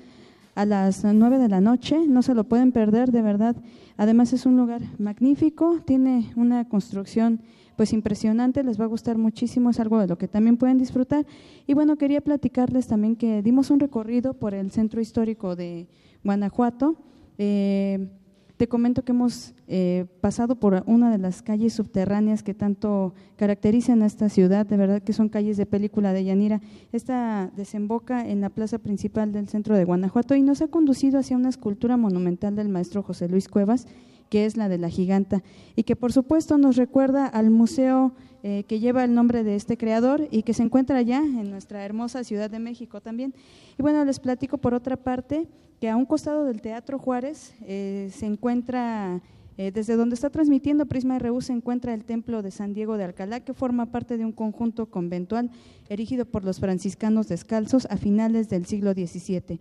[0.55, 1.97] a las nueve de la noche.
[2.07, 3.55] No se lo pueden perder, de verdad.
[3.95, 7.39] Además es un lugar magnífico, tiene una construcción
[7.77, 11.25] pues impresionante, les va a gustar muchísimo, es algo de lo que también pueden disfrutar.
[11.67, 15.87] Y bueno, quería platicarles también que dimos un recorrido por el centro histórico de
[16.27, 16.97] Guanajuato.
[17.37, 18.09] Eh,
[18.57, 24.01] te comento que hemos eh, pasado por una de las calles subterráneas que tanto caracterizan
[24.01, 26.59] a esta ciudad, de verdad que son calles de película de Yanira.
[26.91, 31.37] Esta desemboca en la plaza principal del centro de Guanajuato y nos ha conducido hacia
[31.37, 33.87] una escultura monumental del maestro José Luis Cuevas,
[34.29, 35.43] que es la de la giganta,
[35.77, 38.11] y que por supuesto nos recuerda al museo
[38.43, 41.83] eh, que lleva el nombre de este creador y que se encuentra allá en nuestra
[41.83, 43.33] hermosa Ciudad de México también.
[43.77, 45.47] Y bueno, les platico por otra parte
[45.79, 49.21] que a un costado del Teatro Juárez eh, se encuentra,
[49.57, 53.05] eh, desde donde está transmitiendo Prisma RU, se encuentra el Templo de San Diego de
[53.05, 55.49] Alcalá, que forma parte de un conjunto conventual
[55.89, 59.59] erigido por los franciscanos descalzos a finales del siglo XVII.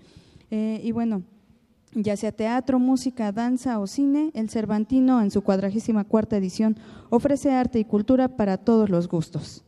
[0.51, 1.23] Y bueno,
[1.93, 6.77] ya sea teatro, música, danza o cine, el Cervantino en su cuadragésima cuarta edición
[7.11, 9.65] ofrece arte y cultura para todos los gustos.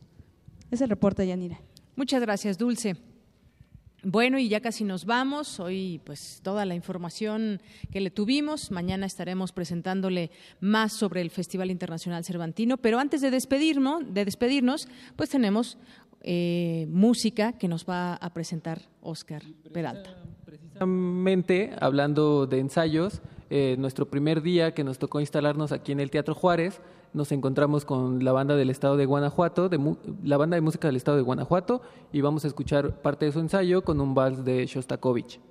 [0.71, 1.59] Es el reporte, Yanira.
[1.95, 2.95] Muchas gracias, Dulce.
[4.03, 5.59] Bueno, y ya casi nos vamos.
[5.59, 8.71] Hoy, pues, toda la información que le tuvimos.
[8.71, 10.31] Mañana estaremos presentándole
[10.61, 12.77] más sobre el Festival Internacional Cervantino.
[12.77, 14.87] Pero antes de despedirnos, de despedirnos
[15.17, 15.77] pues tenemos
[16.21, 19.43] eh, música que nos va a presentar Oscar
[19.73, 20.15] Peralta.
[20.79, 26.09] Precisamente, hablando de ensayos, eh, nuestro primer día que nos tocó instalarnos aquí en el
[26.09, 26.79] Teatro Juárez,
[27.11, 29.77] nos encontramos con la banda del estado de Guanajuato, de
[30.23, 31.81] la banda de música del estado de Guanajuato,
[32.13, 35.41] y vamos a escuchar parte de su ensayo con un vals de Shostakovich.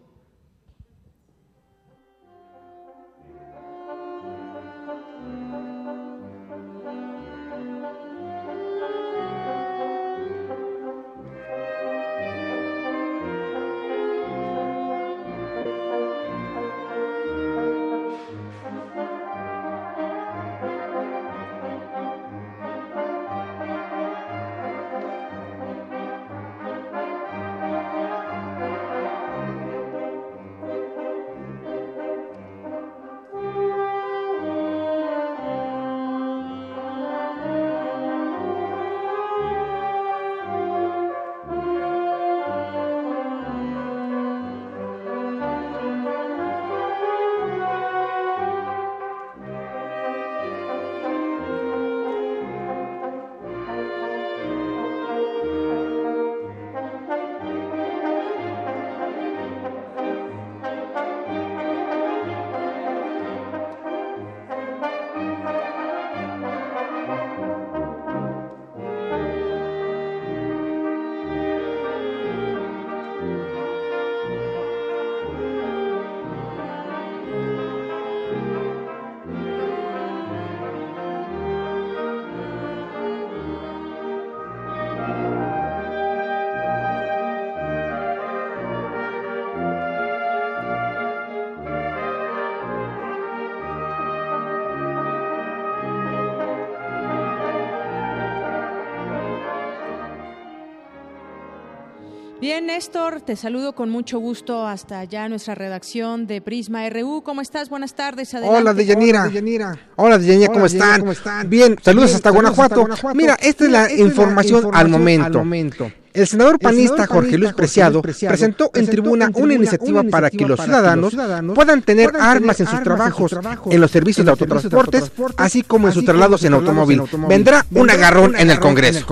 [102.49, 107.21] Bien, Néstor, te saludo con mucho gusto hasta allá nuestra redacción de Prisma RU.
[107.23, 107.69] ¿Cómo estás?
[107.69, 108.33] Buenas tardes.
[108.33, 108.59] Adelante.
[108.59, 109.79] Hola, Deyanira.
[109.97, 111.05] Hola, Deyanira, ¿cómo, están?
[111.51, 112.89] Bien, saludos hasta Guanajuato.
[113.13, 115.93] Mira, esta es la información al momento.
[116.15, 121.15] El senador panista Jorge Luis Preciado presentó en tribuna una iniciativa para que los ciudadanos
[121.55, 123.37] puedan tener armas en sus trabajos,
[123.71, 127.03] en los servicios de autotransportes, así como en sus traslados en automóvil.
[127.29, 129.05] Vendrá un agarrón en el Congreso.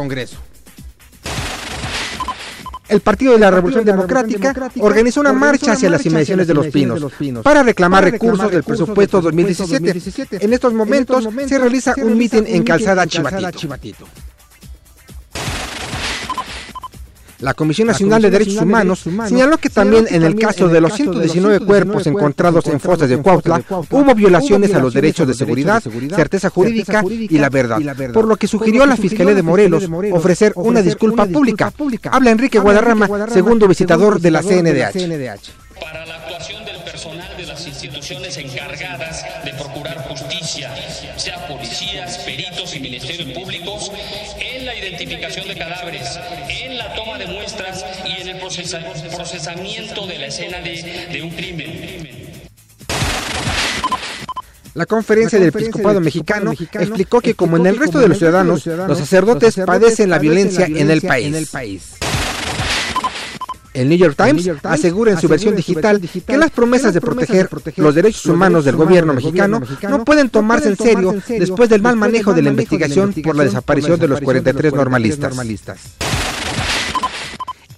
[2.88, 7.12] El Partido de la Revolución Democrática organizó una marcha hacia las inmediaciones de Los Pinos
[7.42, 10.44] para reclamar recursos del presupuesto 2017.
[10.44, 14.06] En estos momentos se realiza un mitin en Calzada Chivatito.
[17.40, 21.60] La Comisión Nacional de Derechos Humanos señaló que también en el caso de los 119
[21.60, 25.82] cuerpos encontrados en fosas de Cuautla hubo violaciones a los derechos de seguridad,
[26.14, 27.80] certeza jurídica y la verdad,
[28.12, 31.72] por lo que sugirió a la Fiscalía de Morelos ofrecer una disculpa pública.
[32.10, 35.66] Habla Enrique Guadarrama, segundo visitador de la CNDH.
[35.80, 40.70] Para la actuación del personal de las instituciones encargadas de procurar justicia,
[41.16, 43.92] sea policías, peritos y ministerios públicos,
[44.88, 46.18] identificación de cadáveres,
[46.48, 48.80] en la toma de muestras y en el procesa
[49.14, 52.16] procesamiento de la escena de, de un crimen.
[54.74, 58.98] La conferencia del Episcopado Mexicano explicó que como en el resto de los ciudadanos, los
[58.98, 61.34] sacerdotes padecen la violencia en el país.
[61.34, 61.46] El
[63.84, 68.26] New York Times asegura en su versión digital que las promesas de proteger los derechos
[68.26, 72.50] humanos del gobierno mexicano no pueden tomarse en serio después del mal manejo de la
[72.50, 75.36] investigación por la desaparición de los 43 normalistas.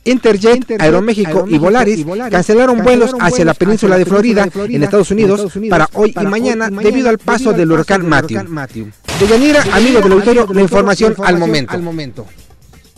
[0.05, 5.89] Interjet, Aeroméxico y Volaris cancelaron vuelos hacia la península de Florida en Estados Unidos para
[5.93, 8.91] hoy y mañana debido al paso del huracán Matthew.
[9.21, 12.27] De Yanira, amigo del auditorio, la información al momento.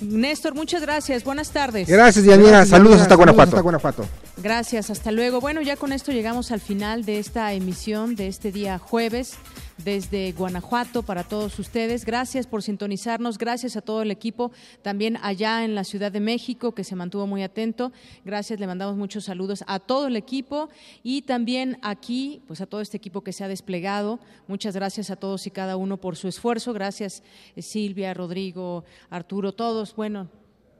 [0.03, 1.25] Néstor, muchas gracias.
[1.25, 1.89] Buenas tardes.
[1.89, 2.65] Gracias, Yanira.
[2.67, 4.05] Saludos hasta Guanajuato.
[4.43, 5.39] Gracias, hasta luego.
[5.43, 9.37] Bueno, ya con esto llegamos al final de esta emisión de este día jueves
[9.85, 12.07] desde Guanajuato para todos ustedes.
[12.07, 14.51] Gracias por sintonizarnos, gracias a todo el equipo,
[14.81, 17.93] también allá en la Ciudad de México que se mantuvo muy atento.
[18.25, 20.71] Gracias, le mandamos muchos saludos a todo el equipo
[21.03, 24.21] y también aquí, pues a todo este equipo que se ha desplegado.
[24.49, 26.73] Muchas gracias a todos y cada uno por su esfuerzo.
[26.73, 27.23] Gracias
[27.57, 30.31] eh, Silvia, Rodrigo, Arturo, todos, bueno,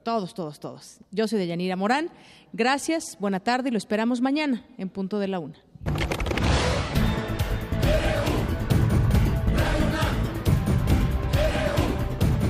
[0.03, 0.97] todos, todos, todos.
[1.11, 2.09] Yo soy Deyanira Morán.
[2.53, 5.57] Gracias, buena tarde y lo esperamos mañana en punto de la una.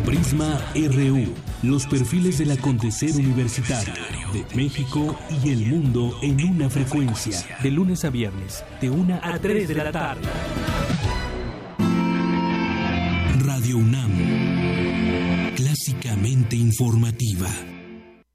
[0.06, 3.94] Prisma RU, los perfiles del acontecer universitario
[4.34, 7.38] de México y el mundo en una frecuencia.
[7.62, 10.22] De lunes a viernes, de 1 a 3 de la tarde.
[13.40, 17.50] Radio UNAM, clásicamente informativa.